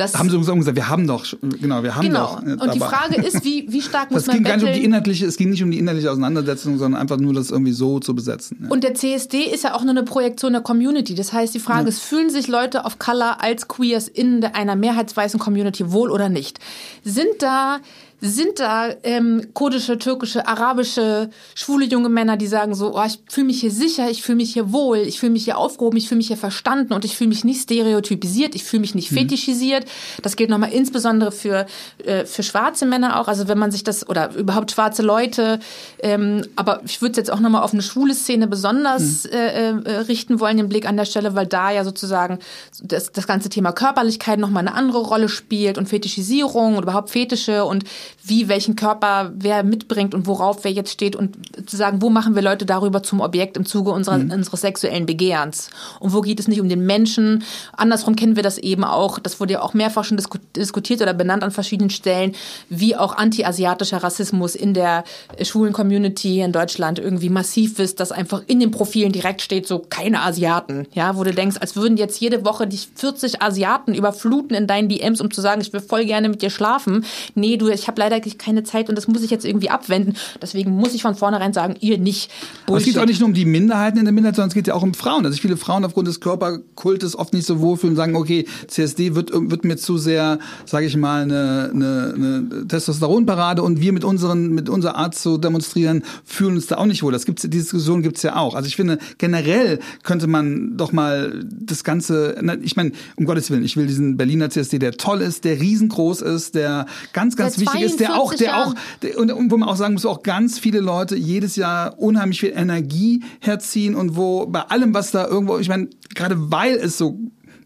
[0.00, 1.24] Das haben sie uns gesagt, wir haben doch,
[1.60, 2.36] genau, wir haben genau.
[2.36, 2.44] doch.
[2.44, 2.64] Genau.
[2.64, 4.84] Und die Frage ist, wie, wie stark muss das man ging gar nicht um die
[4.84, 8.14] inhaltliche, Es ging nicht um die inhaltliche Auseinandersetzung, sondern einfach nur das irgendwie so zu
[8.14, 8.58] besetzen.
[8.62, 8.70] Ja.
[8.70, 11.14] Und der CSD ist ja auch nur eine Projektion der Community.
[11.14, 11.88] Das heißt, die Frage ja.
[11.88, 16.58] ist, fühlen sich Leute of Color als Queers in einer mehrheitsweißen Community wohl oder nicht?
[17.04, 17.78] Sind da
[18.20, 23.46] sind da ähm, kurdische, türkische, arabische, schwule junge Männer, die sagen so, oh, ich fühle
[23.46, 26.18] mich hier sicher, ich fühle mich hier wohl, ich fühle mich hier aufgehoben, ich fühle
[26.18, 29.16] mich hier verstanden und ich fühle mich nicht stereotypisiert, ich fühle mich nicht mhm.
[29.16, 29.86] fetischisiert.
[30.22, 31.66] Das gilt nochmal insbesondere für,
[32.04, 35.60] äh, für schwarze Männer auch, also wenn man sich das, oder überhaupt schwarze Leute,
[36.02, 39.30] ähm, aber ich würde jetzt auch nochmal auf eine schwule Szene besonders mhm.
[39.32, 42.38] äh, äh, richten wollen, den Blick an der Stelle, weil da ja sozusagen
[42.82, 47.64] das, das ganze Thema Körperlichkeit nochmal eine andere Rolle spielt und Fetischisierung und überhaupt Fetische
[47.64, 47.84] und
[48.22, 51.36] wie welchen Körper wer mitbringt und worauf wer jetzt steht und
[51.68, 54.30] zu sagen, wo machen wir Leute darüber zum Objekt im Zuge unserer, mhm.
[54.30, 55.70] unseres sexuellen Begehrens
[56.00, 57.44] und wo geht es nicht um den Menschen.
[57.76, 60.20] Andersrum kennen wir das eben auch, das wurde ja auch mehrfach schon
[60.56, 62.32] diskutiert oder benannt an verschiedenen Stellen,
[62.68, 65.04] wie auch anti-asiatischer Rassismus in der
[65.42, 69.78] schwulen Community in Deutschland irgendwie massiv ist, dass einfach in den Profilen direkt steht, so
[69.78, 74.56] keine Asiaten, ja, wo du denkst, als würden jetzt jede Woche dich 40 Asiaten überfluten
[74.56, 77.04] in deinen DMs, um zu sagen, ich will voll gerne mit dir schlafen.
[77.34, 80.14] Nee, du, ich habe leider keine Zeit und das muss ich jetzt irgendwie abwenden.
[80.42, 82.30] Deswegen muss ich von vornherein sagen, ihr nicht.
[82.66, 84.66] Aber es geht auch nicht nur um die Minderheiten in der Minderheit, sondern es geht
[84.66, 85.24] ja auch um Frauen.
[85.24, 89.30] Also viele Frauen aufgrund des Körperkultes oft nicht so wohlfühlen und sagen, okay, CSD wird,
[89.32, 94.48] wird mir zu sehr, sage ich mal, eine, eine, eine Testosteronparade und wir mit unseren,
[94.48, 97.12] mit unserer Art zu demonstrieren, fühlen uns da auch nicht wohl.
[97.12, 98.54] Das gibt's, diese Diskussion gibt's ja auch.
[98.54, 103.64] Also ich finde, generell könnte man doch mal das Ganze, ich meine, um Gottes Willen,
[103.64, 107.82] ich will diesen Berliner CSD, der toll ist, der riesengroß ist, der ganz, ganz wichtig
[107.82, 110.58] ist, der auch, der auch, der, und, und wo man auch sagen muss, auch ganz
[110.58, 115.58] viele Leute jedes Jahr unheimlich viel Energie herziehen und wo bei allem, was da irgendwo,
[115.58, 117.18] ich meine, gerade weil es so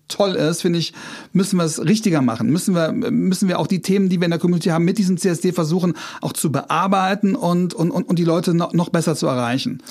[0.08, 0.92] toll ist, finde ich,
[1.32, 2.50] müssen wir es richtiger machen.
[2.50, 5.16] Müssen wir, müssen wir auch die Themen, die wir in der Community haben, mit diesem
[5.16, 9.82] CSD versuchen, auch zu bearbeiten und, und, und die Leute noch, noch besser zu erreichen.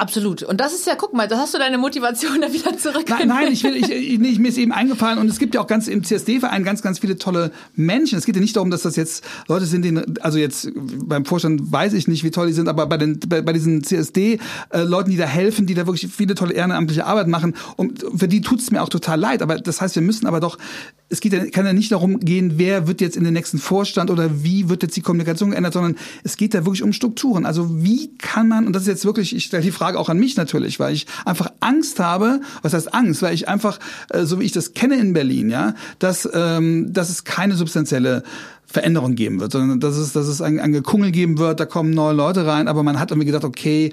[0.00, 0.42] Absolut.
[0.42, 3.04] Und das ist ja, guck mal, da hast du deine Motivation da wieder zurück.
[3.08, 5.60] Nein, nein ich will, ich, ich, nee, mir ist eben eingefallen und es gibt ja
[5.60, 8.16] auch ganz im CSD-Verein ganz, ganz viele tolle Menschen.
[8.16, 11.70] Es geht ja nicht darum, dass das jetzt Leute sind, die, also jetzt beim Vorstand
[11.70, 15.12] weiß ich nicht, wie toll die sind, aber bei den, bei, bei diesen CSD-Leuten, äh,
[15.12, 18.60] die da helfen, die da wirklich viele tolle ehrenamtliche Arbeit machen, und für die tut
[18.60, 19.42] es mir auch total leid.
[19.42, 20.56] Aber das heißt, wir müssen aber doch,
[21.10, 24.10] es geht ja, kann ja nicht darum gehen, wer wird jetzt in den nächsten Vorstand
[24.10, 27.44] oder wie wird jetzt die Kommunikation geändert, sondern es geht da wirklich um Strukturen.
[27.44, 30.08] Also wie kann man, und das ist jetzt wirklich, ich stelle die Frage, Frage auch
[30.08, 33.80] an mich natürlich, weil ich einfach Angst habe, was heißt Angst, weil ich einfach,
[34.10, 38.22] äh, so wie ich das kenne in Berlin, ja, dass, ähm, dass es keine substanzielle
[38.66, 41.90] Veränderung geben wird, sondern dass es, dass es ein, ein Gekungel geben wird, da kommen
[41.90, 43.92] neue Leute rein, aber man hat irgendwie gedacht, okay,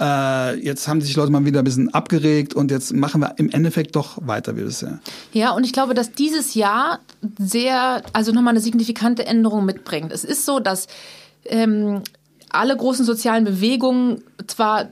[0.00, 3.50] äh, jetzt haben sich Leute mal wieder ein bisschen abgeregt und jetzt machen wir im
[3.50, 4.98] Endeffekt doch weiter wie bisher.
[5.32, 6.98] Ja, und ich glaube, dass dieses Jahr
[7.38, 10.10] sehr, also nochmal eine signifikante Änderung mitbringt.
[10.10, 10.88] Es ist so, dass
[11.44, 12.02] ähm,
[12.50, 14.88] alle großen sozialen Bewegungen zwar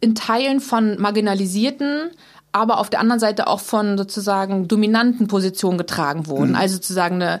[0.00, 2.10] in Teilen von marginalisierten,
[2.52, 6.50] aber auf der anderen Seite auch von sozusagen dominanten Positionen getragen wurden.
[6.50, 6.56] Mhm.
[6.56, 7.40] Also sozusagen eine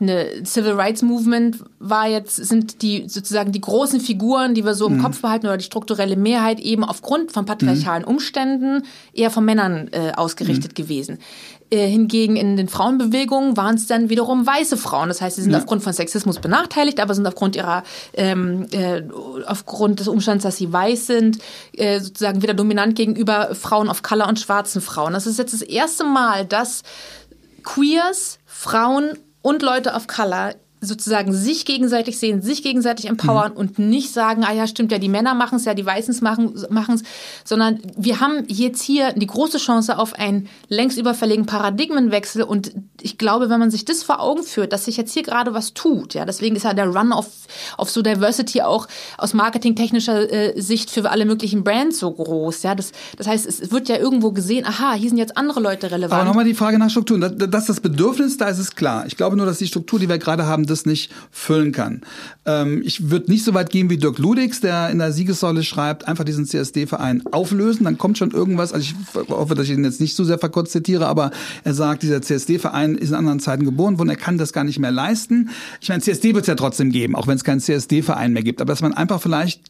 [0.00, 4.88] eine Civil Rights Movement war jetzt, sind die sozusagen die großen Figuren, die wir so
[4.88, 5.02] im mhm.
[5.02, 8.08] Kopf behalten oder die strukturelle Mehrheit eben aufgrund von patriarchalen mhm.
[8.08, 8.82] Umständen
[9.14, 10.82] eher von Männern äh, ausgerichtet mhm.
[10.82, 11.18] gewesen.
[11.68, 15.08] Äh, hingegen in den Frauenbewegungen waren es dann wiederum weiße Frauen.
[15.08, 15.58] Das heißt, sie sind ja.
[15.58, 17.82] aufgrund von Sexismus benachteiligt, aber sind aufgrund ihrer,
[18.12, 19.02] ähm, äh,
[19.46, 21.38] aufgrund des Umstands, dass sie weiß sind,
[21.72, 25.12] äh, sozusagen wieder dominant gegenüber Frauen of Color und schwarzen Frauen.
[25.12, 26.84] Das ist jetzt das erste Mal, dass
[27.64, 33.58] Queers, Frauen und Leute of Color sozusagen sich gegenseitig sehen, sich gegenseitig empowern mhm.
[33.58, 36.94] und nicht sagen, ah ja, stimmt ja, die Männer machen es ja, die Weißen machen
[36.94, 37.02] es,
[37.44, 43.16] sondern wir haben jetzt hier die große Chance auf einen längst überfälligen Paradigmenwechsel und ich
[43.16, 46.14] glaube, wenn man sich das vor Augen führt, dass sich jetzt hier gerade was tut,
[46.14, 47.26] ja, deswegen ist ja der Run auf,
[47.78, 48.86] auf so Diversity auch
[49.16, 53.70] aus marketingtechnischer äh, Sicht für alle möglichen Brands so groß, ja, das, das heißt, es
[53.70, 56.20] wird ja irgendwo gesehen, aha, hier sind jetzt andere Leute relevant.
[56.20, 59.06] Aber nochmal die Frage nach Strukturen, das, das Bedürfnis, da ist es klar.
[59.06, 62.02] Ich glaube nur, dass die Struktur, die wir gerade haben, das nicht füllen kann.
[62.44, 66.06] Ähm, ich würde nicht so weit gehen wie Dirk Ludix, der in der Siegessäule schreibt,
[66.06, 68.72] einfach diesen CSD-Verein auflösen, dann kommt schon irgendwas.
[68.72, 71.30] Also ich hoffe, dass ich ihn jetzt nicht so sehr verkürzt zitiere, aber
[71.64, 74.78] er sagt, dieser CSD-Verein ist in anderen Zeiten geboren worden, er kann das gar nicht
[74.78, 75.50] mehr leisten.
[75.80, 78.60] Ich meine, CSD wird es ja trotzdem geben, auch wenn es keinen CSD-Verein mehr gibt.
[78.60, 79.62] Aber dass man einfach vielleicht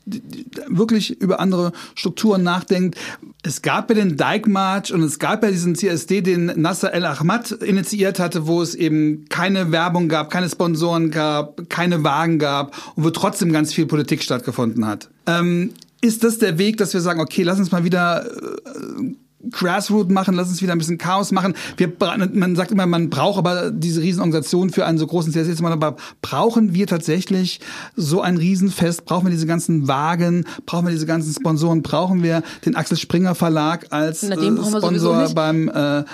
[0.69, 2.97] wirklich über andere Strukturen nachdenkt.
[3.43, 7.05] Es gab ja den Dyke March und es gab ja diesen CSD, den Nasser El
[7.05, 12.39] Ahmad initiiert hatte, wo es eben keine Werbung gab, keine Sponsoren Sponsoren gab, keine Wagen
[12.39, 15.09] gab und wo trotzdem ganz viel Politik stattgefunden hat.
[15.27, 19.15] Ähm, ist das der Weg, dass wir sagen, okay, lass uns mal wieder äh,
[19.51, 21.55] Grassroot machen, lass uns wieder ein bisschen Chaos machen.
[21.77, 21.93] Wir,
[22.33, 25.65] man sagt immer, man braucht aber diese Riesenorganisation für einen so großen CSD.
[25.65, 27.61] Aber brauchen wir tatsächlich
[27.95, 29.05] so ein Riesenfest?
[29.05, 30.45] Brauchen wir diese ganzen Wagen?
[30.67, 31.83] Brauchen wir diese ganzen Sponsoren?
[31.83, 36.05] Brauchen wir den Axel Springer Verlag als äh, Sponsor beim, äh,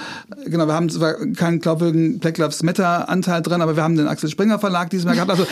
[0.47, 4.09] genau, wir haben zwar keinen glaubwürdigen Black Lives Matter Anteil drin, aber wir haben den
[4.09, 5.31] Axel Springer Verlag dieses Mal gehabt.
[5.31, 5.47] Also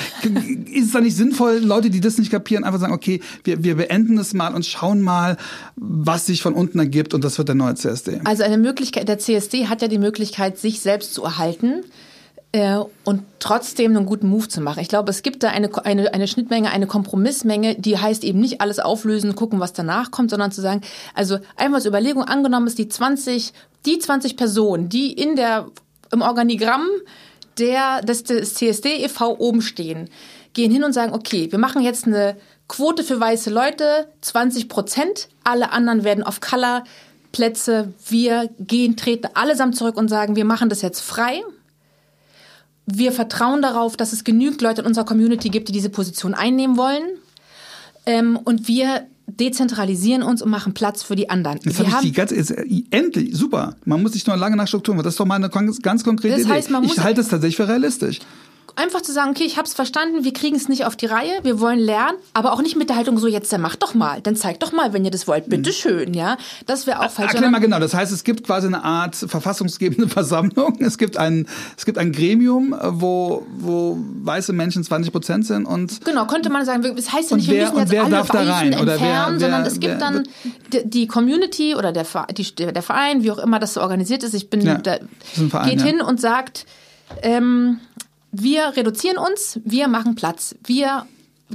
[0.72, 3.76] ist es da nicht sinnvoll, Leute, die das nicht kapieren, einfach sagen, okay, wir, wir
[3.76, 5.36] beenden es mal und schauen mal,
[5.76, 8.20] was sich von unten ergibt und das wird der neue CSD?
[8.24, 11.84] Also eine Möglichkeit, der CSD hat ja die Möglichkeit, sich selbst zu erhalten
[12.52, 14.80] äh, und trotzdem einen guten Move zu machen.
[14.80, 18.60] Ich glaube, es gibt da eine, eine, eine Schnittmenge, eine Kompromissmenge, die heißt eben nicht
[18.60, 20.80] alles auflösen, gucken, was danach kommt, sondern zu sagen,
[21.14, 23.52] also einfach als Überlegung angenommen ist die 20,
[23.86, 25.68] die 20 Personen, die in der,
[26.12, 26.86] im Organigramm
[27.58, 29.36] der, des, des CSD e.V.
[29.38, 30.08] oben stehen,
[30.52, 32.36] gehen hin und sagen, okay, wir machen jetzt eine
[32.66, 36.84] Quote für weiße Leute, 20 Prozent, alle anderen werden auf Color,
[37.32, 37.92] Plätze.
[38.08, 41.42] Wir gehen, treten allesamt zurück und sagen, wir machen das jetzt frei.
[42.86, 46.76] Wir vertrauen darauf, dass es genügend Leute in unserer Community gibt, die diese Position einnehmen
[46.76, 47.02] wollen.
[48.06, 51.60] Ähm, und wir dezentralisieren uns und machen Platz für die anderen.
[51.62, 52.52] Jetzt habe ich die ganze, jetzt,
[52.90, 53.76] endlich, super.
[53.84, 56.36] Man muss sich nur lange nach Strukturen, das ist doch mal eine ganz, ganz konkrete
[56.36, 56.86] das heißt, Idee.
[56.86, 58.18] ich halte es tatsächlich für realistisch
[58.80, 61.32] einfach zu sagen, okay, ich habe es verstanden, wir kriegen es nicht auf die Reihe,
[61.42, 64.20] wir wollen lernen, aber auch nicht mit der Haltung so, jetzt dann macht doch mal,
[64.20, 66.36] dann zeigt doch mal, wenn ihr das wollt, bitteschön, ja.
[66.66, 67.32] Das wäre auch falsch.
[67.32, 71.46] Erklär mal genau, das heißt, es gibt quasi eine Art verfassungsgebende Versammlung, es gibt ein,
[71.76, 76.04] es gibt ein Gremium, wo, wo weiße Menschen 20 Prozent sind und...
[76.04, 78.74] Genau, könnte man sagen, das heißt ja nicht, wir müssen jetzt alle darf da rein,
[78.74, 80.28] oder entfernen, wer, wer, sondern es gibt wer, dann
[80.84, 84.50] die Community oder der, die, der Verein, wie auch immer das so organisiert ist, ich
[84.50, 84.98] bin, ja, da,
[85.48, 85.86] Verein, geht ja.
[85.86, 86.66] hin und sagt,
[87.22, 87.80] ähm,
[88.32, 90.54] wir reduzieren uns, wir machen Platz.
[90.64, 91.06] Wir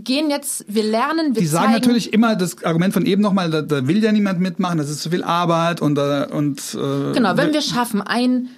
[0.04, 3.62] gehen jetzt, wir lernen, wir Die sagen natürlich immer das Argument von eben nochmal, da,
[3.62, 7.38] da will ja niemand mitmachen, das ist zu viel Arbeit und äh, und äh, Genau,
[7.38, 8.50] wenn wir schaffen, ein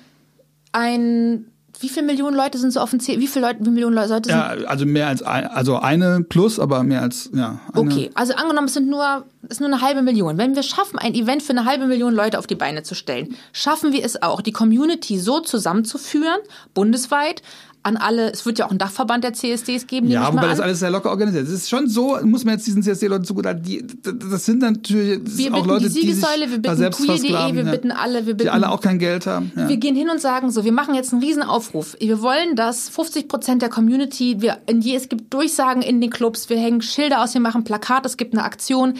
[0.72, 1.46] ein
[1.80, 4.28] wie viele Millionen Leute sind so C wie viele Leute, wie Millionen Leute sind?
[4.28, 7.60] Ja, also mehr als ein, also eine plus, aber mehr als ja.
[7.76, 10.38] Okay, also angenommen, es sind nur ist nur eine halbe Million.
[10.38, 13.36] Wenn wir schaffen, ein Event für eine halbe Million Leute auf die Beine zu stellen,
[13.54, 16.40] schaffen wir es auch, die Community so zusammenzuführen,
[16.74, 17.42] bundesweit,
[17.84, 20.10] an alle, es wird ja auch einen Dachverband der CSDs geben.
[20.10, 21.54] Ja, wobei das alles sehr locker organisiert ist.
[21.54, 25.38] Es ist schon so, muss man jetzt diesen CSD-Leuten zugutehalten, die, das sind natürlich das
[25.38, 28.70] wir auch Leute, die, Siegessäule, wir bitten queer.de, wir bitten alle, wir bitten, die alle
[28.72, 29.52] auch kein Geld haben.
[29.56, 29.70] Ja.
[29.70, 31.96] Wir gehen hin und sagen so, wir machen jetzt einen riesen Aufruf.
[32.00, 36.10] Wir wollen, dass 50 Prozent der Community, wir, in je, es gibt Durchsagen in den
[36.10, 38.96] Clubs, wir hängen Schilder aus, wir machen Plakate, es gibt eine Aktion,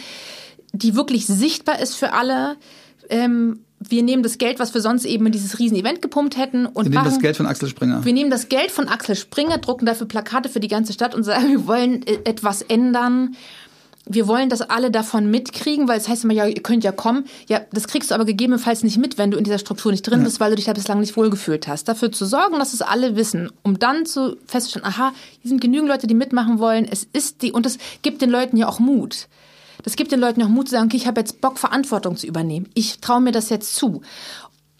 [0.72, 2.56] die wirklich sichtbar ist für alle.
[3.10, 6.76] Ähm, wir nehmen das Geld, was wir sonst eben in dieses Riesen-Event gepumpt hätten und
[6.76, 8.04] wir nehmen machen, das Geld von Axel Springer.
[8.04, 11.22] Wir nehmen das Geld von Axel Springer, drucken dafür Plakate für die ganze Stadt und
[11.22, 13.36] sagen, wir wollen äh, etwas ändern.
[14.04, 17.26] wir wollen, dass alle davon mitkriegen, weil es heißt immer, ja, ihr könnt ja kommen.
[17.48, 20.20] Ja, das kriegst du aber gegebenenfalls nicht mit, wenn du in dieser Struktur nicht drin
[20.20, 20.24] ja.
[20.24, 21.88] bist, weil du dich da bislang nicht wohlgefühlt hast.
[21.88, 25.88] Dafür zu sorgen, dass es alle wissen, um dann zu feststellen, aha, hier sind genügend
[25.88, 26.88] Leute, die mitmachen wollen.
[26.90, 29.28] Es ist die, und es gibt den Leuten ja auch Mut.
[29.82, 32.26] Das gibt den Leuten auch Mut zu sagen, okay, ich habe jetzt Bock, Verantwortung zu
[32.26, 32.68] übernehmen.
[32.74, 34.02] Ich traue mir das jetzt zu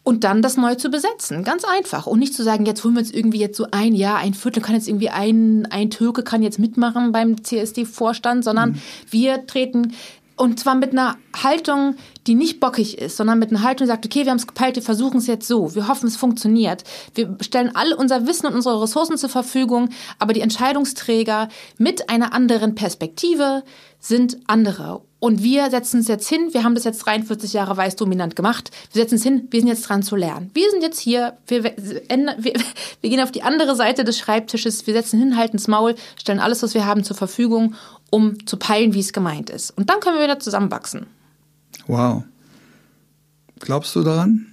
[0.03, 1.45] und dann das neu zu besetzen.
[1.45, 2.07] Ganz einfach.
[2.07, 4.63] Und nicht zu sagen, jetzt holen wir uns irgendwie jetzt so ein Jahr, ein Viertel,
[4.63, 8.83] kann jetzt irgendwie ein, ein Türke kann jetzt mitmachen beim CSD-Vorstand, sondern mhm.
[9.11, 9.93] wir treten
[10.39, 11.97] und zwar mit einer Haltung,
[12.29, 14.83] die nicht bockig ist, sondern mit einer Haltung, sagt, okay, wir haben es gepeilt, wir
[14.83, 16.85] versuchen es jetzt so, wir hoffen, es funktioniert.
[17.15, 19.89] Wir stellen all unser Wissen und unsere Ressourcen zur Verfügung,
[20.19, 21.49] aber die Entscheidungsträger
[21.79, 23.65] mit einer anderen Perspektive
[23.99, 25.01] sind andere.
[25.21, 28.71] Und wir setzen es jetzt hin, wir haben das jetzt 43 Jahre weiß dominant gemacht,
[28.93, 30.51] wir setzen es hin, wir sind jetzt dran zu lernen.
[30.55, 31.73] Wir sind jetzt hier, wir, wir,
[33.01, 36.39] wir gehen auf die andere Seite des Schreibtisches, wir setzen hin, halten das Maul, stellen
[36.39, 37.75] alles, was wir haben, zur Verfügung,
[38.11, 39.77] um zu peilen, wie es gemeint ist.
[39.77, 41.07] Und dann können wir wieder zusammenwachsen.
[41.89, 42.23] Wow.
[43.59, 44.47] Glaubst du daran?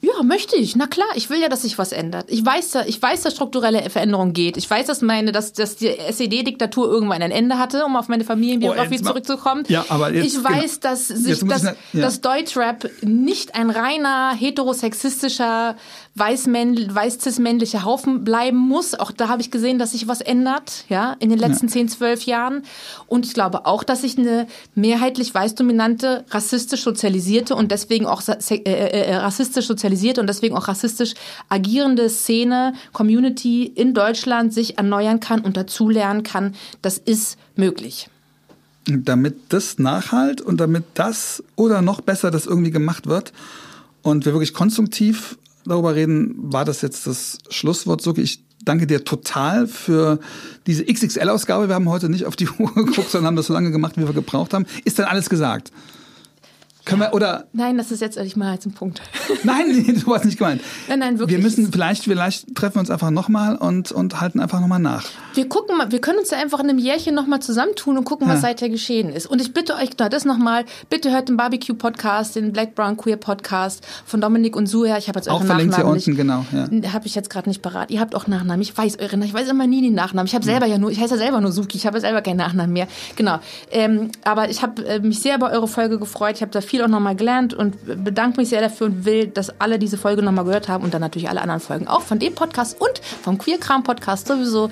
[0.00, 0.76] Ja, möchte ich.
[0.76, 2.30] Na klar, ich will ja, dass sich was ändert.
[2.30, 4.56] Ich weiß, ich weiß, dass strukturelle Veränderung geht.
[4.56, 8.22] Ich weiß, dass meine, dass, dass die SED-Diktatur irgendwann ein Ende hatte, um auf meine
[8.22, 9.64] Familienbiografie oh, zurückzukommen.
[9.68, 10.90] Ja, aber jetzt, ich weiß, genau.
[10.90, 11.74] dass sich das, ja.
[11.92, 15.76] dass Deutschrap nicht ein reiner heterosexistischer
[16.16, 18.94] weiß-männlicher weiß Haufen bleiben muss.
[18.94, 21.72] Auch da habe ich gesehen, dass sich was ändert, ja, in den letzten ja.
[21.72, 22.62] 10, 12 Jahren.
[23.06, 28.54] Und ich glaube auch, dass sich eine mehrheitlich weiß-dominante, rassistisch sozialisierte und deswegen auch äh,
[28.54, 31.14] äh, äh, rassistisch sozialisierte und deswegen auch rassistisch
[31.48, 36.54] agierende Szene, Community in Deutschland sich erneuern kann und dazulernen kann.
[36.80, 38.08] Das ist möglich.
[38.86, 43.32] Damit das nachhalt und damit das oder noch besser das irgendwie gemacht wird
[44.02, 45.36] und wir wirklich konstruktiv
[45.70, 48.22] darüber reden, war das jetzt das Schlusswort, Suki.
[48.22, 50.18] Ich danke dir total für
[50.66, 51.68] diese XXL-Ausgabe.
[51.68, 54.06] Wir haben heute nicht auf die Uhr geguckt, sondern haben das so lange gemacht, wie
[54.06, 54.66] wir gebraucht haben.
[54.84, 55.72] Ist dann alles gesagt?
[56.86, 57.48] Können wir, oder?
[57.52, 59.02] Nein, das ist jetzt ehrlich mal zum Punkt.
[59.42, 60.62] Nein, nee, du hast nicht gemeint.
[60.88, 61.36] Nein, nein, wirklich.
[61.36, 65.04] Wir müssen, vielleicht, vielleicht treffen wir uns einfach nochmal und, und halten einfach nochmal nach.
[65.34, 68.28] Wir gucken mal, wir können uns ja einfach in einem Jährchen nochmal zusammentun und gucken,
[68.28, 68.40] was ja.
[68.42, 69.26] seither geschehen ist.
[69.26, 73.16] Und ich bitte euch, na, das nochmal, bitte hört den Barbecue-Podcast, den Black Brown Queer
[73.16, 74.96] Podcast von Dominik und Suher.
[74.96, 76.46] Ich habe jetzt eure auch verlinkt Nachnamen hier unten, genau.
[76.52, 76.92] Ja.
[76.92, 77.90] Habe ich jetzt gerade nicht parat.
[77.90, 78.62] Ihr habt auch Nachnamen.
[78.62, 80.28] Ich weiß eure Ich weiß immer nie die Nachnamen.
[80.28, 81.76] Ich habe selber ja nur, ich heiße ja selber nur Suki.
[81.76, 82.86] Ich habe selber keinen Nachnamen mehr.
[83.16, 83.40] Genau.
[83.72, 86.36] Ähm, aber ich habe äh, mich sehr über eure Folge gefreut.
[86.36, 89.60] Ich habe da viel auch nochmal gelernt und bedanke mich sehr dafür und will, dass
[89.60, 92.34] alle diese Folge nochmal gehört haben und dann natürlich alle anderen Folgen auch von dem
[92.34, 94.70] Podcast und vom Queer Kram Podcast sowieso.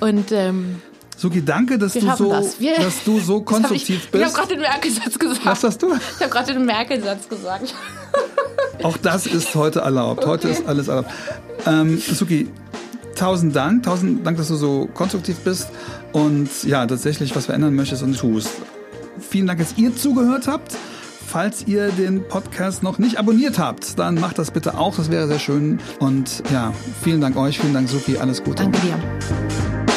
[0.00, 0.80] Und ähm,
[1.16, 2.58] Suki, danke, dass, du so, das.
[2.58, 4.14] Wir, dass du so konstruktiv ich, bist.
[4.14, 5.46] Ich habe gerade den Merkel-Satz gesagt.
[5.46, 5.94] Was hast du?
[5.94, 7.74] Ich habe gerade den Merkel-Satz gesagt.
[8.82, 10.26] Auch das ist heute erlaubt.
[10.26, 10.58] Heute okay.
[10.58, 11.10] ist alles erlaubt.
[11.66, 12.48] Ähm, Suki,
[13.14, 13.84] tausend Dank.
[13.84, 15.68] Tausend Dank, dass du so konstruktiv bist
[16.12, 18.50] und ja, tatsächlich was verändern möchtest und tust.
[19.20, 20.76] Vielen Dank, dass ihr zugehört habt.
[21.32, 24.96] Falls ihr den Podcast noch nicht abonniert habt, dann macht das bitte auch.
[24.96, 25.80] Das wäre sehr schön.
[25.98, 28.64] Und ja, vielen Dank euch, vielen Dank Suki, alles Gute.
[28.64, 29.91] Danke dir.